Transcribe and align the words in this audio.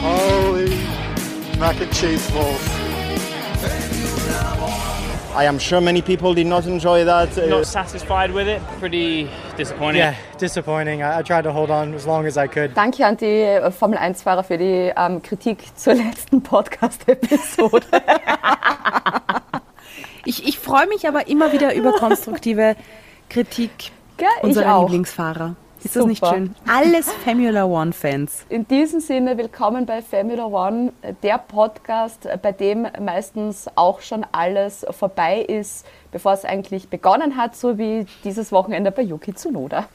Holy 0.00 0.70
mac 1.58 1.80
and 1.80 1.92
cheese 1.92 2.30
balls. 2.30 2.60
I 5.36 5.46
am 5.46 5.58
sure 5.58 5.80
many 5.80 6.00
people 6.00 6.32
did 6.32 6.46
not 6.46 6.64
enjoy 6.66 7.04
that. 7.04 7.36
Uh, 7.36 7.46
Not 7.46 7.66
satisfied 7.66 8.30
with 8.32 8.46
it. 8.46 8.62
Pretty 8.78 9.28
disappointing. 9.56 9.98
Yeah, 10.00 10.14
disappointing. 10.38 11.02
I, 11.02 11.18
I 11.18 11.22
tried 11.22 11.42
to 11.42 11.52
hold 11.52 11.70
on 11.70 11.92
as 11.94 12.06
long 12.06 12.24
as 12.26 12.36
I 12.36 12.46
could. 12.46 12.72
Danke 12.76 13.04
an 13.04 13.16
die 13.16 13.42
äh, 13.42 13.70
Formel 13.72 13.98
1-Fahrer 13.98 14.44
für 14.44 14.58
die 14.58 14.92
ähm, 14.96 15.22
Kritik 15.22 15.76
zur 15.76 15.94
letzten 16.04 16.42
Podcast-Episode. 16.42 17.86
Ich, 20.26 20.48
ich 20.48 20.58
freue 20.58 20.86
mich 20.86 21.06
aber 21.06 21.28
immer 21.28 21.52
wieder 21.52 21.74
über 21.74 21.92
konstruktive 21.92 22.76
Kritik 23.28 23.92
Gell, 24.16 24.26
ich 24.38 24.44
unserer 24.44 24.76
auch. 24.76 24.82
Lieblingsfahrer. 24.84 25.54
Ist 25.84 25.96
das 25.96 26.06
nicht 26.06 26.26
schön? 26.26 26.54
Alles 26.66 27.12
Formula 27.12 27.66
One-Fans. 27.66 28.46
In 28.48 28.66
diesem 28.66 29.00
Sinne, 29.00 29.36
willkommen 29.36 29.84
bei 29.84 30.00
Formula 30.00 30.46
One, 30.46 30.94
der 31.22 31.36
Podcast, 31.36 32.26
bei 32.40 32.52
dem 32.52 32.86
meistens 32.98 33.68
auch 33.74 34.00
schon 34.00 34.24
alles 34.32 34.86
vorbei 34.90 35.42
ist, 35.42 35.84
bevor 36.10 36.32
es 36.32 36.46
eigentlich 36.46 36.88
begonnen 36.88 37.36
hat, 37.36 37.54
so 37.54 37.76
wie 37.76 38.06
dieses 38.24 38.50
Wochenende 38.50 38.92
bei 38.92 39.02
Yuki 39.02 39.34
Tsunoda. 39.34 39.86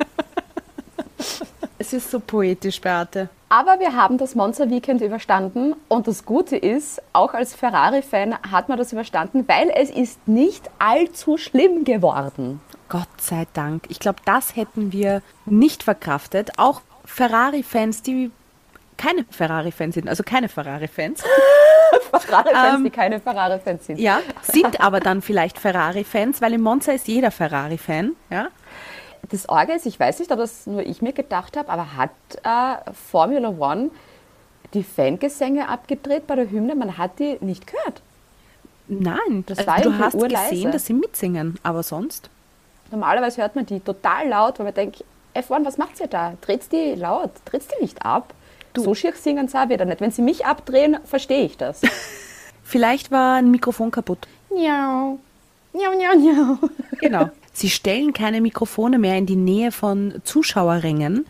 Es 1.82 1.94
ist 1.94 2.12
so 2.12 2.20
poetisch, 2.20 2.82
Beate. 2.82 3.30
Aber 3.48 3.80
wir 3.80 3.96
haben 3.96 4.18
das 4.18 4.36
Monza 4.36 4.70
Weekend 4.70 5.02
überstanden 5.02 5.76
und 5.88 6.08
das 6.08 6.26
Gute 6.26 6.58
ist, 6.58 7.02
auch 7.14 7.34
als 7.34 7.56
Ferrari-Fan 7.56 8.36
hat 8.52 8.68
man 8.68 8.78
das 8.78 8.92
überstanden, 8.92 9.46
weil 9.48 9.72
es 9.74 9.90
ist 9.90 10.28
nicht 10.28 10.70
allzu 10.78 11.38
schlimm 11.38 11.86
geworden. 11.86 12.60
Gott 12.90 13.08
sei 13.22 13.46
Dank. 13.54 13.84
Ich 13.90 14.00
glaube, 14.00 14.20
das 14.26 14.56
hätten 14.56 14.92
wir 14.92 15.22
nicht 15.46 15.84
verkraftet. 15.84 16.52
Auch 16.58 16.82
Ferrari-Fans, 17.06 18.02
die 18.02 18.32
keine 18.98 19.24
Ferrari-Fans 19.30 19.96
sind, 19.96 20.10
also 20.10 20.24
keine 20.24 20.50
Ferrari-Fans, 20.50 21.24
Ferrari-Fans, 22.12 22.76
Ähm, 22.76 22.84
die 22.84 22.90
keine 22.90 23.20
Ferrari-Fans 23.22 23.86
sind. 23.86 24.00
ja, 24.00 24.20
sind 24.42 24.82
aber 24.82 25.00
dann 25.00 25.22
vielleicht 25.22 25.58
Ferrari-Fans, 25.58 26.42
weil 26.42 26.54
im 26.54 26.62
Monza 26.62 26.92
ist 26.92 27.08
jeder 27.08 27.32
Ferrari-Fan, 27.32 28.16
ja. 28.30 28.48
Das 29.32 29.48
Orge 29.48 29.74
ist, 29.74 29.86
ich 29.86 30.00
weiß 30.00 30.20
nicht, 30.20 30.32
ob 30.32 30.40
das 30.40 30.66
nur 30.68 30.82
ich 30.82 31.02
mir 31.02 31.14
gedacht 31.14 31.56
habe, 31.58 31.70
aber 31.70 31.96
hat 31.96 32.10
äh, 32.44 32.92
Formula 33.12 33.50
One 33.50 33.90
die 34.74 34.84
Fangesänge 34.84 35.68
abgedreht 35.70 36.28
bei 36.28 36.36
der 36.36 36.50
Hymne? 36.50 36.76
Man 36.76 36.98
hat 36.98 37.20
die 37.20 37.38
nicht 37.42 37.68
gehört. 37.68 38.02
Nein, 38.88 39.44
Das 39.46 39.60
also 39.60 39.70
war 39.70 39.82
du 39.82 39.98
hast 39.98 40.16
urleise. 40.16 40.50
gesehen, 40.50 40.72
dass 40.72 40.86
sie 40.88 40.94
mitsingen, 40.94 41.58
aber 41.64 41.84
sonst. 41.84 42.30
Normalerweise 42.92 43.42
hört 43.42 43.56
man 43.56 43.66
die 43.66 43.80
total 43.80 44.28
laut, 44.30 44.60
weil 44.60 44.66
man 44.66 44.74
denkt, 44.74 45.04
F1, 45.36 45.66
was 45.66 45.78
macht 45.78 46.00
ihr 46.00 46.08
da? 46.08 46.34
Dreht 46.42 46.72
die 46.72 46.96
laut? 46.96 47.32
Dreht 47.46 47.64
die 47.72 47.82
nicht 47.82 48.04
ab? 48.04 48.34
So 48.76 48.96
schier 48.96 49.14
singen 49.14 49.48
sie 49.48 49.70
wieder 49.70 49.86
nicht. 49.86 50.02
Wenn 50.02 50.12
sie 50.12 50.22
mich 50.22 50.46
abdrehen, 50.46 50.98
verstehe 51.04 51.46
ich 51.46 51.58
das. 51.58 51.82
Vielleicht 52.64 53.12
war 53.12 53.36
ein 53.36 53.52
Mikrofon 53.52 53.92
kaputt. 53.92 54.28
Miau. 54.52 55.20
Miau, 55.74 55.92
miau, 55.92 56.18
miau. 56.18 56.70
Genau. 57.00 57.30
Sie 57.52 57.70
stellen 57.70 58.14
keine 58.14 58.42
Mikrofone 58.42 59.00
mehr 59.00 59.18
in 59.18 59.26
die 59.26 59.36
Nähe 59.36 59.72
von 59.72 60.22
Zuschauerrängen, 60.24 61.26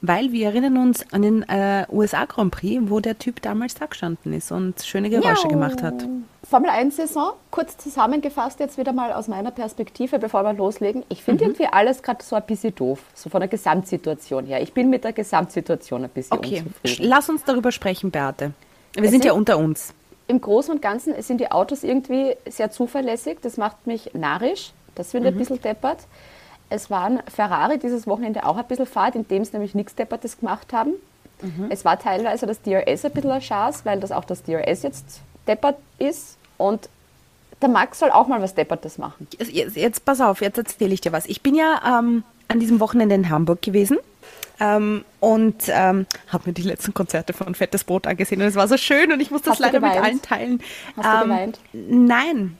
weil 0.00 0.32
wir 0.32 0.46
erinnern 0.46 0.78
uns 0.78 1.04
an 1.12 1.22
den 1.22 1.42
äh, 1.48 1.86
USA 1.90 2.24
Grand 2.24 2.52
Prix, 2.52 2.82
wo 2.86 3.00
der 3.00 3.18
Typ 3.18 3.42
damals 3.42 3.74
da 3.74 3.86
gestanden 3.86 4.32
ist 4.32 4.52
und 4.52 4.82
schöne 4.82 5.10
Geräusche 5.10 5.48
gemacht 5.48 5.82
hat. 5.82 6.06
Formel 6.54 6.70
1-Saison, 6.70 7.32
kurz 7.50 7.76
zusammengefasst 7.78 8.60
jetzt 8.60 8.78
wieder 8.78 8.92
mal 8.92 9.12
aus 9.12 9.26
meiner 9.26 9.50
Perspektive, 9.50 10.20
bevor 10.20 10.44
wir 10.44 10.52
loslegen. 10.52 11.02
Ich 11.08 11.24
finde 11.24 11.42
irgendwie 11.42 11.66
alles 11.66 12.00
gerade 12.00 12.22
so 12.22 12.36
ein 12.36 12.44
bisschen 12.46 12.72
doof, 12.76 13.00
so 13.12 13.28
von 13.28 13.40
der 13.40 13.48
Gesamtsituation 13.48 14.46
her. 14.46 14.62
Ich 14.62 14.72
bin 14.72 14.88
mit 14.88 15.02
der 15.02 15.12
Gesamtsituation 15.12 16.04
ein 16.04 16.10
bisschen 16.10 16.38
Okay, 16.38 16.62
unzufrieden. 16.64 17.08
lass 17.08 17.28
uns 17.28 17.42
darüber 17.42 17.72
sprechen, 17.72 18.12
Beate. 18.12 18.52
Wir 18.92 19.02
Es 19.02 19.10
sind 19.10 19.24
ja 19.24 19.32
unter 19.32 19.58
uns. 19.58 19.94
Im 20.28 20.40
Großen 20.40 20.72
und 20.72 20.80
Ganzen 20.80 21.20
sind 21.20 21.40
die 21.40 21.50
Autos 21.50 21.82
irgendwie 21.82 22.36
sehr 22.48 22.70
zuverlässig. 22.70 23.38
Das 23.42 23.56
macht 23.56 23.88
mich 23.88 24.14
narrisch. 24.14 24.70
Das 24.94 25.10
finde 25.10 25.30
ich 25.30 25.34
ein 25.34 25.38
bisschen 25.38 25.60
deppert. 25.60 26.06
Es 26.70 26.88
waren 26.88 27.20
Ferrari 27.34 27.80
dieses 27.80 28.06
Wochenende 28.06 28.46
auch 28.46 28.58
ein 28.58 28.66
bisschen 28.68 28.86
fad, 28.86 29.16
indem 29.16 29.44
sie 29.44 29.54
nämlich 29.54 29.74
nichts 29.74 29.96
Deppertes 29.96 30.38
gemacht 30.38 30.72
haben. 30.72 30.92
Es 31.68 31.84
war 31.84 31.98
teilweise 31.98 32.46
das 32.46 32.62
DRS 32.62 33.04
ein 33.04 33.10
bisschen 33.10 33.32
ein 33.32 33.42
Schaß, 33.42 33.84
weil 33.84 33.98
das 33.98 34.12
auch 34.12 34.24
das 34.24 34.44
DRS 34.44 34.84
jetzt 34.84 35.20
deppert 35.48 35.78
ist. 35.98 36.38
Und 36.56 36.88
der 37.62 37.68
Max 37.68 37.98
soll 37.98 38.10
auch 38.10 38.26
mal 38.26 38.42
was 38.42 38.54
Deppertes 38.54 38.98
machen. 38.98 39.26
Jetzt, 39.38 39.52
jetzt, 39.52 39.76
jetzt 39.76 40.04
pass 40.04 40.20
auf, 40.20 40.40
jetzt 40.40 40.58
erzähle 40.58 40.94
ich 40.94 41.00
dir 41.00 41.12
was. 41.12 41.26
Ich 41.26 41.40
bin 41.40 41.54
ja 41.54 41.98
ähm, 42.00 42.24
an 42.48 42.60
diesem 42.60 42.80
Wochenende 42.80 43.14
in 43.14 43.30
Hamburg 43.30 43.62
gewesen 43.62 43.98
ähm, 44.60 45.04
und 45.20 45.64
ähm, 45.68 46.06
habe 46.28 46.42
mir 46.46 46.52
die 46.52 46.62
letzten 46.62 46.94
Konzerte 46.94 47.32
von 47.32 47.54
Fettes 47.54 47.84
Brot 47.84 48.06
angesehen 48.06 48.40
und 48.42 48.48
es 48.48 48.54
war 48.54 48.68
so 48.68 48.76
schön 48.76 49.12
und 49.12 49.20
ich 49.20 49.30
muss 49.30 49.42
das 49.42 49.52
Hast 49.52 49.60
leider 49.60 49.80
mit 49.80 49.92
allen 49.92 50.20
teilen. 50.22 50.60
Hast 50.96 51.22
du 51.22 51.24
geweint? 51.28 51.58
Nein. 51.72 52.58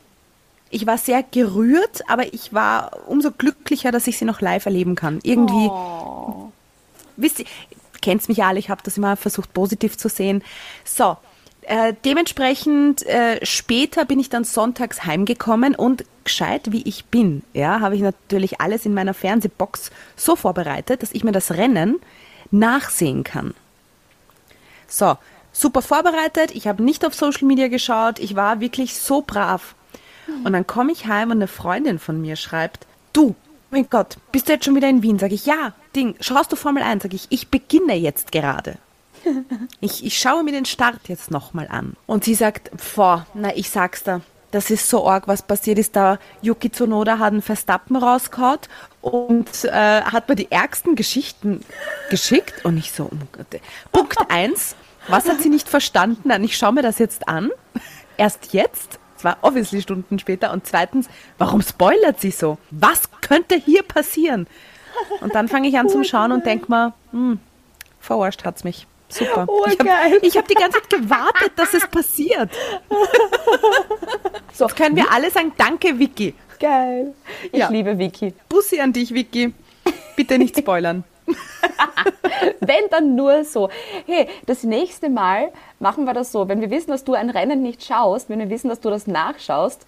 Ich 0.71 0.87
war 0.87 0.99
sehr 0.99 1.23
gerührt, 1.23 2.03
aber 2.09 2.33
ich 2.33 2.53
war 2.53 2.91
umso 3.07 3.31
glücklicher, 3.31 3.93
dass 3.93 4.07
ich 4.09 4.19
sie 4.19 4.25
noch 4.25 4.41
live 4.41 4.65
erleben 4.67 4.97
kann. 4.97 5.21
Irgendwie, 5.23 5.69
Oh. 5.69 6.51
wisst 7.17 7.41
ihr, 7.41 7.47
kennt 8.03 8.29
mich 8.29 8.39
ja 8.39 8.49
alle, 8.49 8.59
ich 8.59 8.71
habe 8.71 8.81
das 8.85 8.97
immer 8.97 9.17
versucht 9.17 9.53
positiv 9.55 9.97
zu 9.97 10.09
sehen. 10.09 10.43
So, 10.85 11.17
äh, 11.67 11.95
dementsprechend 12.05 13.05
äh, 13.07 13.45
später 13.45 14.05
bin 14.05 14.19
ich 14.19 14.29
dann 14.29 14.45
sonntags 14.45 15.05
heimgekommen 15.05 15.75
und 15.75 16.05
gescheit 16.25 16.73
wie 16.73 16.83
ich 16.83 17.05
bin, 17.07 17.43
ja, 17.53 17.81
habe 17.81 17.97
ich 17.97 18.03
natürlich 18.03 18.61
alles 18.61 18.87
in 18.87 18.95
meiner 18.95 19.15
Fernsehbox 19.15 19.91
so 20.17 20.37
vorbereitet, 20.37 21.03
dass 21.03 21.13
ich 21.13 21.25
mir 21.25 21.33
das 21.33 21.53
Rennen 21.53 22.01
nachsehen 22.51 23.25
kann. 23.25 23.55
So, 24.87 25.17
super 25.53 25.83
vorbereitet, 25.83 26.51
ich 26.55 26.67
habe 26.67 26.83
nicht 26.83 27.05
auf 27.05 27.15
Social 27.15 27.47
Media 27.47 27.69
geschaut, 27.69 28.19
ich 28.19 28.37
war 28.37 28.61
wirklich 28.61 28.99
so 28.99 29.23
brav. 29.23 29.75
Und 30.45 30.55
dann 30.55 30.67
komme 30.67 30.93
ich 30.93 31.07
heim 31.07 31.31
und 31.31 31.39
eine 31.39 31.49
Freundin 31.49 31.99
von 31.99 32.21
mir 32.21 32.37
schreibt, 32.37 32.87
du, 33.13 33.35
mein 33.71 33.89
Gott, 33.91 34.17
bist 34.33 34.49
du 34.49 34.53
jetzt 34.53 34.65
schon 34.65 34.75
wieder 34.75 34.89
in 34.89 35.03
Wien? 35.03 35.19
Sag 35.19 35.33
ich, 35.33 35.45
ja, 35.45 35.75
Ding, 35.95 36.15
schaust 36.21 36.51
du 36.51 36.57
Formel 36.57 36.83
1? 36.83 37.03
Sag 37.03 37.13
ich, 37.13 37.27
ich 37.29 37.49
beginne 37.49 37.95
jetzt 37.95 38.33
gerade. 38.33 38.79
Ich, 39.81 40.05
ich 40.05 40.19
schaue 40.19 40.45
mir 40.45 40.53
den 40.53 40.65
Start 40.65 41.09
jetzt 41.09 41.31
nochmal 41.31 41.69
an. 41.69 41.97
Und 42.07 42.25
sie 42.25 42.35
sagt, 42.35 42.71
boah, 42.95 43.27
na, 43.35 43.55
ich 43.55 43.71
sag's 43.71 44.03
da, 44.03 44.21
das 44.55 44.71
ist 44.71 44.89
so 44.89 45.09
arg, 45.09 45.27
was 45.27 45.43
passiert 45.43 45.81
ist 45.81 45.97
da. 45.97 46.19
Yuki 46.41 46.71
Tsunoda 46.71 47.19
hat 47.19 47.33
einen 47.33 47.43
Verstappen 47.43 47.97
rausgehauen 47.97 48.61
und 49.01 49.65
äh, 49.65 50.03
hat 50.03 50.29
mir 50.29 50.37
die 50.37 50.51
ärgsten 50.53 50.95
Geschichten 50.95 51.65
geschickt. 52.09 52.65
Und 52.65 52.77
ich 52.77 52.93
so, 52.93 53.11
oh 53.13 53.27
Gott. 53.33 53.61
Punkt 53.91 54.17
eins, 54.29 54.77
was 55.09 55.29
hat 55.29 55.41
sie 55.41 55.49
nicht 55.49 55.69
verstanden? 55.69 56.31
Ich 56.45 56.57
schaue 56.57 56.73
mir 56.73 56.83
das 56.83 57.01
jetzt 57.01 57.29
an. 57.29 57.51
Erst 58.17 58.53
jetzt, 58.53 59.01
zwar 59.17 59.39
obviously 59.43 59.83
Stunden 59.83 60.21
später. 60.21 60.53
Und 60.53 60.67
zweitens, 60.67 61.09
warum 61.37 61.61
spoilert 61.61 62.21
sie 62.21 62.31
so? 62.31 62.59
Was 62.71 63.11
könnte 63.23 63.57
hier 63.57 63.83
passieren? 63.83 64.47
Und 65.21 65.35
dann 65.35 65.49
fange 65.49 65.67
ich 65.67 65.77
an 65.77 65.89
zum 65.89 66.05
Schauen 66.05 66.31
und 66.31 66.47
denke 66.47 66.71
mir, 66.71 66.93
hm, 67.11 67.41
verarscht 67.99 68.45
hat's 68.45 68.63
mich. 68.63 68.87
Super. 69.09 69.47
ich 69.71 69.79
habe 69.79 69.91
hab 69.91 70.49
die 70.49 70.55
ganze 70.55 70.81
Zeit 70.81 70.91
gewartet, 70.91 71.53
dass 71.57 71.75
es 71.75 71.87
passiert. 71.87 72.51
So, 74.53 74.67
jetzt 74.67 74.77
können 74.77 74.97
wir 74.97 75.11
alle 75.13 75.31
sagen, 75.31 75.53
danke 75.57 75.99
Vicky. 75.99 76.35
Geil. 76.59 77.15
Ich 77.53 77.59
Ja. 77.59 77.69
liebe 77.69 77.99
Vicky. 77.99 78.33
Bussi 78.49 78.81
an 78.81 78.93
dich, 78.93 79.13
Vicky. 79.13 79.53
Bitte 80.17 80.39
nicht 80.39 80.57
spoilern. 80.57 81.05
Wenn 82.61 82.89
dann 82.91 83.15
nur 83.17 83.45
so. 83.45 83.71
Hey, 84.07 84.29
das 84.47 84.63
nächste 84.63 85.09
Mal 85.09 85.53
machen 85.81 86.05
wir 86.05 86.13
das 86.15 86.33
so. 86.33 86.49
Wenn 86.49 86.61
wir 86.61 86.71
wissen, 86.71 86.91
dass 86.91 87.05
du 87.05 87.15
ein 87.15 87.31
Rennen 87.31 87.63
nicht 87.63 87.85
schaust, 87.85 88.29
wenn 88.29 88.39
wir 88.39 88.51
wissen, 88.51 88.69
dass 88.69 88.81
du 88.81 88.91
das 88.91 89.07
nachschaust, 89.07 89.87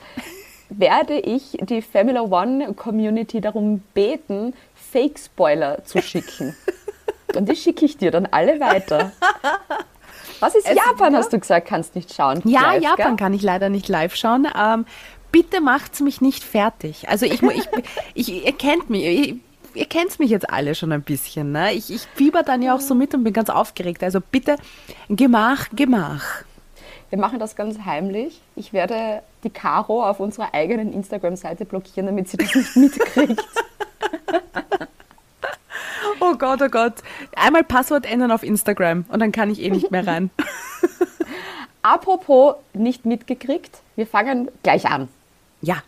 werde 0.69 1.19
ich 1.19 1.59
die 1.61 1.83
Formula 1.83 2.23
One 2.23 2.75
Community 2.75 3.41
darum 3.41 3.83
beten, 3.95 4.55
Fake-Spoiler 4.75 5.85
zu 5.85 6.01
schicken. 6.03 6.57
Und 7.35 7.49
die 7.49 7.57
schicke 7.57 7.85
ich 7.85 7.97
dir 7.97 8.11
dann 8.11 8.27
alle 8.27 8.61
weiter. 8.61 9.13
Was 10.41 10.55
ist 10.55 10.69
Japan, 10.75 11.17
hast 11.17 11.33
du 11.33 11.39
gesagt, 11.39 11.69
kannst 11.69 11.95
nicht 11.95 12.15
schauen. 12.15 12.43
Ja, 12.45 12.73
live, 12.73 12.83
Japan 12.83 13.07
gell? 13.09 13.17
kann 13.17 13.35
ich 13.35 13.43
leider 13.43 13.69
nicht 13.69 13.89
live 13.89 14.15
schauen. 14.15 14.47
Ähm, 14.59 14.87
bitte 15.33 15.61
macht's 15.61 16.01
mich 16.01 16.21
nicht 16.21 16.45
fertig. 16.45 17.09
Also 17.09 17.27
ich, 17.27 17.43
ich, 17.43 17.69
ich 18.15 18.45
ihr 18.45 18.53
kennt 18.53 18.91
mich. 18.91 19.05
Ich, 19.05 19.35
Ihr 19.75 19.85
kennt 19.85 20.19
mich 20.19 20.31
jetzt 20.31 20.49
alle 20.49 20.75
schon 20.75 20.91
ein 20.91 21.03
bisschen. 21.03 21.53
Ne? 21.53 21.75
Ich, 21.75 21.93
ich 21.93 22.07
fieber 22.15 22.43
dann 22.43 22.63
ja 22.63 22.75
auch 22.75 22.81
so 22.81 22.95
mit 22.95 23.15
und 23.15 23.25
bin 23.25 23.35
ganz 23.35 23.51
aufgeregt. 23.51 24.03
Also 24.03 24.21
bitte, 24.23 24.57
Gemach, 25.11 25.67
Gemach. 25.75 26.25
Wir 27.11 27.19
machen 27.19 27.39
das 27.39 27.57
ganz 27.57 27.79
heimlich. 27.85 28.41
Ich 28.57 28.73
werde 28.73 29.23
die 29.45 29.51
Caro 29.51 30.03
auf 30.03 30.19
unserer 30.19 30.55
eigenen 30.55 30.95
Instagram-Seite 30.95 31.67
blockieren, 31.67 32.07
damit 32.07 32.29
sie 32.29 32.39
das 32.39 32.55
nicht 32.55 32.77
mitkriegt. 32.77 33.45
Oh 36.21 36.35
Gott, 36.37 36.63
oh 36.63 36.69
Gott. 36.69 36.95
Einmal 37.35 37.65
Passwort 37.65 38.11
ändern 38.11 38.31
auf 38.31 38.43
Instagram 38.43 39.05
und 39.09 39.21
dann 39.21 39.33
kann 39.33 39.51
ich 39.51 39.61
eh 39.63 39.71
nicht 39.71 39.91
mehr 39.91 40.07
rein. 40.07 40.31
Apropos 41.83 42.55
nicht 42.73 43.05
mitgekriegt, 43.07 43.79
wir 43.95 44.07
fangen 44.07 44.51
gleich 44.63 44.87
an. 44.87 45.09
Ja, 45.63 45.83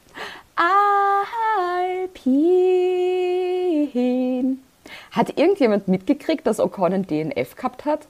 Alpin. 3.88 4.62
Hat 5.10 5.38
irgendjemand 5.38 5.88
mitgekriegt, 5.88 6.46
dass 6.46 6.60
Ocon 6.60 6.92
ein 6.92 7.06
DNF 7.06 7.56
gehabt 7.56 7.84
hat? 7.84 8.06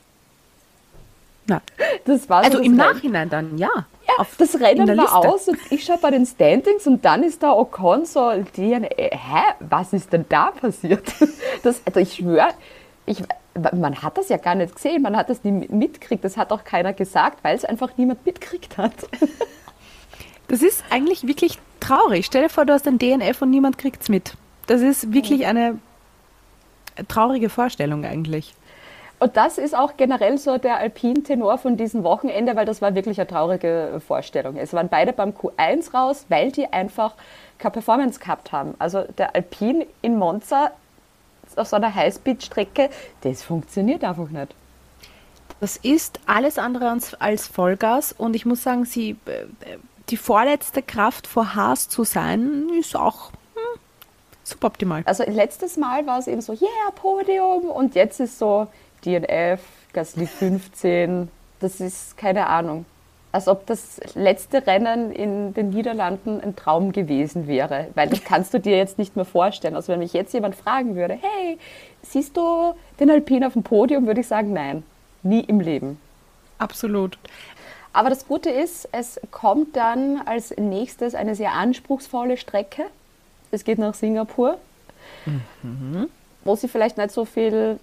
Na. 1.46 1.62
Das 2.04 2.28
war 2.28 2.44
so 2.44 2.50
Also 2.50 2.62
im. 2.62 2.76
Nachhinein 2.76 3.30
dann, 3.30 3.58
ja. 3.58 3.70
Auf- 4.18 4.36
das 4.36 4.54
Rennen 4.60 4.96
war 4.96 5.16
aus 5.16 5.48
und 5.48 5.58
ich 5.70 5.84
schaue 5.84 5.98
bei 5.98 6.10
den 6.10 6.26
Standings 6.26 6.86
und 6.86 7.04
dann 7.04 7.22
ist 7.22 7.42
da 7.42 7.52
Ocon 7.52 8.04
so, 8.04 8.30
DNF. 8.56 8.90
Hä? 8.96 9.42
Was 9.60 9.92
ist 9.92 10.12
denn 10.12 10.24
da 10.28 10.50
passiert? 10.50 11.12
Das, 11.62 11.82
also 11.84 11.98
ich 11.98 12.14
schwöre, 12.14 12.50
ich, 13.04 13.20
man 13.74 14.00
hat 14.00 14.16
das 14.16 14.28
ja 14.28 14.36
gar 14.36 14.54
nicht 14.54 14.76
gesehen, 14.76 15.02
man 15.02 15.16
hat 15.16 15.28
das 15.28 15.42
nie 15.42 15.50
mitgekriegt, 15.50 16.22
das 16.22 16.36
hat 16.36 16.52
auch 16.52 16.62
keiner 16.62 16.92
gesagt, 16.92 17.42
weil 17.42 17.56
es 17.56 17.64
einfach 17.64 17.90
niemand 17.96 18.24
mitgekriegt 18.24 18.76
hat. 18.78 18.92
Das 20.50 20.62
ist 20.62 20.82
eigentlich 20.88 21.26
wirklich 21.26 21.58
traurig. 21.78 22.24
Stell 22.24 22.44
dir 22.44 22.48
vor, 22.48 22.64
du 22.64 22.72
hast 22.72 22.88
ein 22.88 22.98
DNF 22.98 23.42
und 23.42 23.50
niemand 23.50 23.76
kriegt's 23.76 24.08
mit. 24.08 24.32
Das 24.66 24.80
ist 24.80 25.12
wirklich 25.12 25.44
eine 25.44 25.78
traurige 27.06 27.50
Vorstellung 27.50 28.06
eigentlich. 28.06 28.54
Und 29.20 29.36
das 29.36 29.58
ist 29.58 29.76
auch 29.76 29.96
generell 29.96 30.38
so 30.38 30.58
der 30.58 30.76
Alpin-Tenor 30.78 31.58
von 31.58 31.76
diesem 31.76 32.04
Wochenende, 32.04 32.54
weil 32.54 32.66
das 32.66 32.80
war 32.80 32.94
wirklich 32.94 33.18
eine 33.18 33.26
traurige 33.26 34.00
Vorstellung. 34.06 34.56
Es 34.56 34.72
waren 34.72 34.88
beide 34.88 35.12
beim 35.12 35.30
Q1 35.30 35.92
raus, 35.92 36.26
weil 36.28 36.52
die 36.52 36.72
einfach 36.72 37.14
keine 37.58 37.72
Performance 37.72 38.20
gehabt 38.20 38.52
haben. 38.52 38.74
Also 38.78 39.02
der 39.16 39.34
Alpin 39.34 39.84
in 40.02 40.16
Monza 40.16 40.70
auf 41.56 41.66
so 41.66 41.76
einer 41.76 41.94
Highspeed-Strecke, 41.94 42.90
das 43.22 43.42
funktioniert 43.42 44.04
einfach 44.04 44.28
nicht. 44.28 44.54
Das 45.60 45.76
ist 45.76 46.20
alles 46.26 46.58
andere 46.58 46.96
als, 47.18 47.48
Vollgas 47.48 48.12
und 48.12 48.36
ich 48.36 48.46
muss 48.46 48.62
sagen, 48.62 48.84
sie, 48.84 49.16
äh, 49.26 49.46
die 50.08 50.16
vorletzte 50.16 50.82
Kraft 50.82 51.26
vor 51.26 51.56
Haas 51.56 51.88
zu 51.88 52.04
sein, 52.04 52.68
ist 52.78 52.94
auch 52.94 53.32
hm, 53.54 53.80
suboptimal. 54.44 55.02
Also 55.06 55.24
letztes 55.24 55.76
Mal 55.76 56.06
war 56.06 56.20
es 56.20 56.28
eben 56.28 56.40
so, 56.40 56.52
yeah, 56.52 56.90
Podium 56.94 57.64
und 57.64 57.96
jetzt 57.96 58.20
ist 58.20 58.38
so 58.38 58.68
DNF, 59.04 59.60
Gasly 59.92 60.26
15, 60.26 61.28
das 61.60 61.80
ist 61.80 62.16
keine 62.16 62.46
Ahnung. 62.46 62.84
Als 63.30 63.46
ob 63.46 63.66
das 63.66 64.00
letzte 64.14 64.66
Rennen 64.66 65.12
in 65.12 65.52
den 65.52 65.68
Niederlanden 65.70 66.40
ein 66.40 66.56
Traum 66.56 66.92
gewesen 66.92 67.46
wäre, 67.46 67.88
weil 67.94 68.08
das 68.08 68.24
kannst 68.24 68.54
du 68.54 68.60
dir 68.60 68.76
jetzt 68.76 68.98
nicht 68.98 69.16
mehr 69.16 69.26
vorstellen. 69.26 69.76
Also 69.76 69.92
wenn 69.92 69.98
mich 69.98 70.14
jetzt 70.14 70.32
jemand 70.32 70.54
fragen 70.54 70.96
würde, 70.96 71.14
hey, 71.20 71.58
siehst 72.02 72.36
du 72.36 72.74
den 72.98 73.10
Alpin 73.10 73.44
auf 73.44 73.52
dem 73.52 73.62
Podium, 73.62 74.06
würde 74.06 74.22
ich 74.22 74.26
sagen, 74.26 74.52
nein, 74.54 74.82
nie 75.22 75.40
im 75.40 75.60
Leben. 75.60 76.00
Absolut. 76.56 77.18
Aber 77.92 78.08
das 78.10 78.26
Gute 78.26 78.50
ist, 78.50 78.88
es 78.92 79.20
kommt 79.30 79.76
dann 79.76 80.22
als 80.24 80.56
nächstes 80.56 81.14
eine 81.14 81.34
sehr 81.34 81.52
anspruchsvolle 81.52 82.36
Strecke. 82.36 82.84
Es 83.50 83.64
geht 83.64 83.78
nach 83.78 83.94
Singapur, 83.94 84.58
wo 86.44 86.56
sie 86.56 86.68
vielleicht 86.68 86.96
nicht 86.96 87.10
so 87.10 87.24
viel 87.24 87.78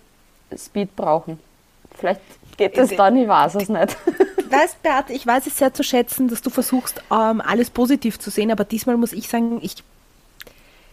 Speed 0.58 0.96
brauchen. 0.96 1.40
Vielleicht 1.98 2.22
geht 2.58 2.78
es 2.78 2.96
dann, 2.96 3.16
ich 3.18 3.28
weiß 3.28 3.56
es 3.56 3.70
nicht. 3.70 3.98
Weißt, 4.50 4.82
Beate, 4.84 5.12
ich 5.14 5.26
weiß 5.26 5.48
es 5.48 5.58
sehr 5.58 5.74
zu 5.74 5.84
schätzen, 5.84 6.28
dass 6.28 6.42
du 6.42 6.50
versuchst, 6.50 7.02
ähm, 7.12 7.42
alles 7.42 7.70
positiv 7.70 8.20
zu 8.20 8.30
sehen, 8.30 8.52
aber 8.52 8.64
diesmal 8.64 8.96
muss 8.96 9.12
ich 9.12 9.28
sagen, 9.28 9.60
ich, 9.62 9.78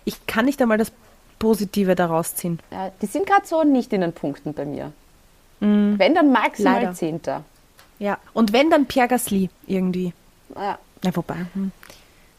ich 0.05 0.26
kann 0.26 0.47
nicht 0.47 0.61
einmal 0.62 0.79
das 0.79 0.91
Positive 1.38 1.94
daraus 1.94 2.35
ziehen. 2.35 2.59
Ja, 2.70 2.91
die 3.03 3.06
sind 3.06 3.26
gerade 3.26 3.47
so 3.47 3.62
nicht 3.62 3.93
in 3.93 4.00
den 4.00 4.12
Punkten 4.12 4.55
bei 4.55 4.64
mir. 4.64 4.93
Wenn 5.61 6.14
dann 6.14 6.32
maximal 6.32 6.81
Leider. 6.81 6.94
Zehnter. 6.94 7.44
Ja. 8.00 8.19
Und 8.32 8.53
wenn, 8.53 8.69
dann 8.69 8.87
Pierre 8.87 9.06
Gasly 9.06 9.49
irgendwie. 9.69 10.12
Ja. 10.56 10.76
Na, 11.05 11.14
wobei. 11.14 11.37
Hm. 11.55 11.70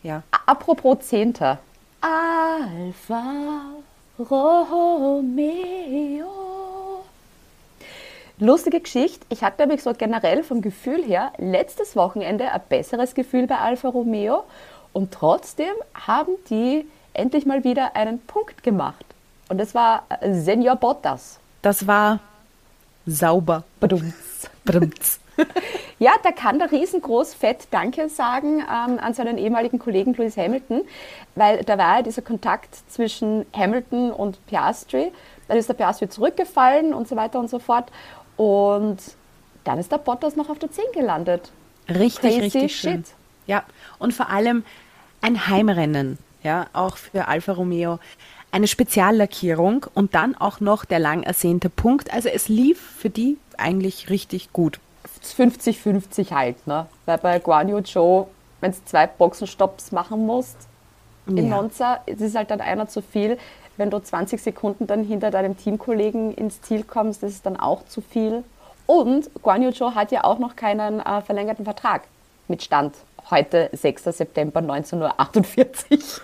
Ja. 0.04 0.24
Apropos 0.46 1.08
Zehnter. 1.08 1.60
Alfa 2.02 3.72
Romeo. 4.20 5.24
Lustige 8.44 8.82
Geschichte. 8.82 9.26
Ich 9.30 9.42
hatte 9.42 9.62
nämlich 9.62 9.82
so 9.84 9.94
generell 9.94 10.44
vom 10.44 10.62
Gefühl 10.62 11.02
her 11.02 11.32
letztes 11.38 11.96
Wochenende 11.96 12.52
ein 12.52 12.60
besseres 12.68 13.16
Gefühl 13.16 13.48
bei 13.48 13.58
Alfa 13.58 13.88
Romeo 13.88 14.44
und 14.92 15.14
trotzdem 15.14 15.72
haben 15.94 16.34
die 16.50 16.86
endlich 17.14 17.46
mal 17.46 17.64
wieder 17.64 17.96
einen 17.96 18.20
Punkt 18.20 18.62
gemacht. 18.62 19.06
Und 19.48 19.60
das 19.60 19.74
war 19.74 20.04
äh, 20.10 20.34
Senior 20.34 20.76
Bottas. 20.76 21.40
Das 21.62 21.88
war 21.88 22.20
sauber. 23.06 23.64
Badums. 23.80 24.50
Brumms. 24.66 25.22
Ja, 26.00 26.12
da 26.22 26.34
kann 26.34 26.60
der 26.60 26.70
riesengroß 26.70 27.34
fett 27.34 27.68
Danke 27.72 28.10
sagen 28.10 28.60
ähm, 28.60 29.00
an 29.00 29.14
seinen 29.14 29.38
ehemaligen 29.38 29.80
Kollegen 29.80 30.14
Lewis 30.16 30.36
Hamilton, 30.36 30.82
weil 31.36 31.64
da 31.64 31.78
war 31.78 31.98
ja 31.98 32.02
dieser 32.02 32.22
Kontakt 32.22 32.76
zwischen 32.90 33.46
Hamilton 33.56 34.12
und 34.12 34.46
Piastri. 34.48 35.14
Dann 35.48 35.58
ist 35.58 35.70
der 35.70 35.76
Piastri 35.76 36.10
zurückgefallen 36.10 36.94
und 36.94 37.08
so 37.08 37.16
weiter 37.16 37.40
und 37.40 37.50
so 37.50 37.58
fort. 37.58 37.90
Und 38.38 38.98
dann 39.64 39.80
ist 39.80 39.92
der 39.92 39.98
Bottas 39.98 40.36
noch 40.36 40.50
auf 40.50 40.60
der 40.60 40.72
10 40.72 40.84
gelandet. 40.94 41.52
Richtig, 41.90 42.22
Crazy 42.36 42.40
richtig 42.40 42.76
schön. 42.80 43.04
shit. 43.06 43.14
Ja, 43.46 43.64
und 44.00 44.14
vor 44.14 44.30
allem 44.30 44.64
ein 45.22 45.48
Heimrennen, 45.48 46.18
ja, 46.44 46.68
auch 46.74 46.98
für 46.98 47.28
Alfa 47.28 47.54
Romeo. 47.54 48.00
Eine 48.52 48.68
Speziallackierung 48.68 49.86
und 49.94 50.16
dann 50.16 50.36
auch 50.36 50.60
noch 50.60 50.86
der 50.86 51.00
lang 51.00 51.24
ersehnte 51.24 51.70
Punkt. 51.70 52.14
Also 52.14 52.30
es 52.30 52.50
lief 52.50 52.80
für 52.80 53.10
die 53.10 53.38
eigentlich 53.58 54.10
richtig 54.10 54.54
gut. 54.54 54.80
50-50 55.38 56.32
halt, 56.32 56.68
ne? 56.68 56.86
Weil 57.06 57.18
bei 57.18 57.40
Guan 57.40 57.70
Yu 57.70 57.82
Zhou, 57.82 58.28
wenn 58.62 58.72
du 58.72 58.78
zwei 58.86 59.08
Boxenstopps 59.08 59.92
machen 59.92 60.26
musst 60.26 60.56
in 61.28 61.38
Ja. 61.38 61.44
Monza, 61.56 62.02
es 62.06 62.22
ist 62.22 62.36
halt 62.36 62.52
dann 62.52 62.62
einer 62.62 62.88
zu 62.88 63.02
viel. 63.02 63.38
Wenn 63.78 63.90
du 63.90 64.00
20 64.00 64.42
Sekunden 64.42 64.88
dann 64.88 65.04
hinter 65.04 65.32
deinem 65.32 65.58
Teamkollegen 65.58 66.34
ins 66.34 66.62
Ziel 66.62 66.84
kommst, 66.84 67.24
das 67.24 67.32
ist 67.32 67.46
dann 67.46 67.58
auch 67.58 67.86
zu 67.86 68.02
viel. 68.02 68.44
Und 68.86 69.30
Guan 69.42 69.64
Yu 69.64 69.72
Zhou 69.72 69.96
hat 69.96 70.12
ja 70.12 70.24
auch 70.24 70.40
noch 70.40 70.56
keinen 70.56 71.00
äh, 71.00 71.22
verlängerten 71.22 71.66
Vertrag 71.66 72.04
mit 72.48 72.62
Stand 72.62 72.96
heute, 73.30 73.70
6. 73.74 74.04
September 74.04 74.60
1948. 74.60 76.22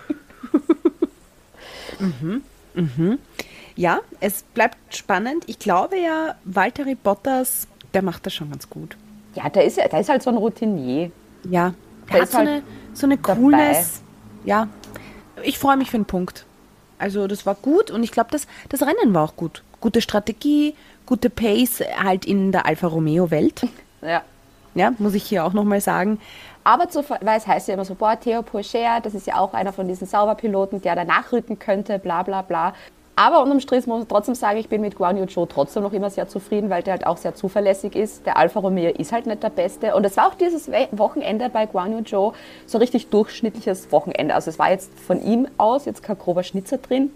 Ja, 3.76 4.00
es 4.20 4.42
bleibt 4.42 4.76
spannend. 4.94 5.44
Ich 5.46 5.58
glaube 5.58 5.98
ja, 5.98 6.34
Valtteri 6.44 6.94
Bottas, 6.94 7.66
der 7.94 8.02
macht 8.02 8.26
das 8.26 8.34
schon 8.34 8.50
ganz 8.50 8.68
gut. 8.68 8.96
Ja, 9.34 9.48
der 9.48 9.64
ist, 9.64 9.76
der 9.76 10.00
ist 10.00 10.08
halt 10.08 10.22
so 10.22 10.30
ein 10.30 10.36
Routinier. 10.36 11.10
Ja, 11.48 11.72
Der 12.08 12.16
er 12.16 12.20
hat 12.20 12.22
ist 12.24 12.32
so 12.32 12.38
halt 12.38 12.48
eine, 12.48 12.62
so 12.92 13.06
eine. 13.06 13.16
Coolness. 13.16 14.02
Ja, 14.44 14.68
ich 15.42 15.58
freue 15.58 15.76
mich 15.76 15.90
für 15.90 15.98
den 15.98 16.04
Punkt. 16.04 16.44
Also 17.00 17.26
das 17.26 17.46
war 17.46 17.54
gut 17.54 17.90
und 17.90 18.02
ich 18.02 18.12
glaube, 18.12 18.30
das, 18.30 18.46
das 18.68 18.82
Rennen 18.82 19.14
war 19.14 19.24
auch 19.24 19.36
gut. 19.36 19.62
Gute 19.80 20.00
Strategie, 20.02 20.74
gute 21.06 21.30
Pace 21.30 21.82
halt 22.02 22.26
in 22.26 22.52
der 22.52 22.66
Alfa 22.66 22.86
Romeo 22.86 23.30
Welt. 23.30 23.62
Ja. 24.02 24.22
Ja, 24.74 24.94
muss 24.96 25.12
ich 25.12 25.24
hier 25.24 25.44
auch 25.44 25.52
nochmal 25.52 25.82
sagen. 25.82 26.18
Aber 26.64 26.88
zu, 26.88 27.04
weil 27.20 27.36
es 27.36 27.46
heißt 27.46 27.68
ja 27.68 27.74
immer 27.74 27.84
so, 27.84 27.94
boah, 27.94 28.18
Theo 28.18 28.40
Pourchaire, 28.42 29.02
das 29.02 29.14
ist 29.14 29.26
ja 29.26 29.36
auch 29.36 29.52
einer 29.52 29.74
von 29.74 29.88
diesen 29.88 30.06
Sauberpiloten, 30.06 30.80
der 30.80 30.94
da 30.94 31.04
nachrücken 31.04 31.58
könnte, 31.58 31.98
bla 31.98 32.22
bla 32.22 32.40
bla. 32.40 32.72
Aber 33.16 33.42
unterm 33.42 33.60
Strich 33.60 33.86
muss 33.86 34.02
ich 34.02 34.08
trotzdem 34.08 34.34
sagen, 34.34 34.58
ich 34.58 34.68
bin 34.68 34.80
mit 34.80 34.96
Guan 34.96 35.18
Yu 35.18 35.26
Zhou 35.26 35.44
trotzdem 35.44 35.82
noch 35.82 35.92
immer 35.92 36.08
sehr 36.08 36.28
zufrieden, 36.28 36.70
weil 36.70 36.82
der 36.82 36.94
halt 36.94 37.06
auch 37.06 37.18
sehr 37.18 37.34
zuverlässig 37.34 37.94
ist. 37.94 38.24
Der 38.24 38.38
Alfa 38.38 38.60
Romeo 38.60 38.90
ist 38.92 39.12
halt 39.12 39.26
nicht 39.26 39.42
der 39.42 39.50
Beste. 39.50 39.94
Und 39.94 40.06
es 40.06 40.16
war 40.16 40.28
auch 40.28 40.34
dieses 40.34 40.70
Wochenende 40.92 41.50
bei 41.50 41.66
Guan 41.66 41.92
Yu 41.92 42.02
Zhou 42.02 42.32
so 42.66 42.78
richtig 42.78 43.08
durchschnittliches 43.10 43.92
Wochenende. 43.92 44.34
Also 44.34 44.50
es 44.50 44.58
war 44.58 44.70
jetzt 44.70 44.90
von 44.98 45.22
ihm 45.22 45.48
aus 45.58 45.84
jetzt 45.84 46.02
kein 46.02 46.18
grober 46.18 46.42
Schnitzer 46.42 46.78
drin. 46.78 47.10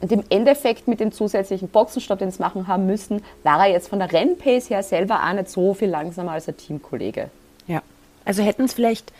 Und 0.00 0.10
im 0.10 0.24
Endeffekt 0.28 0.88
mit 0.88 0.98
dem 0.98 1.12
zusätzlichen 1.12 1.68
Boxenstopp, 1.68 2.18
den 2.18 2.32
sie 2.32 2.42
machen 2.42 2.66
haben 2.66 2.86
müssen, 2.86 3.22
war 3.44 3.64
er 3.64 3.72
jetzt 3.72 3.88
von 3.88 4.00
der 4.00 4.12
Rennpace 4.12 4.70
her 4.70 4.82
selber 4.82 5.20
auch 5.22 5.32
nicht 5.34 5.48
so 5.48 5.72
viel 5.72 5.88
langsamer 5.88 6.32
als 6.32 6.46
der 6.46 6.56
Teamkollege. 6.56 7.30
Ja. 7.68 7.80
Also 8.24 8.42
hätten 8.42 8.64
es 8.64 8.74
vielleicht 8.74 9.12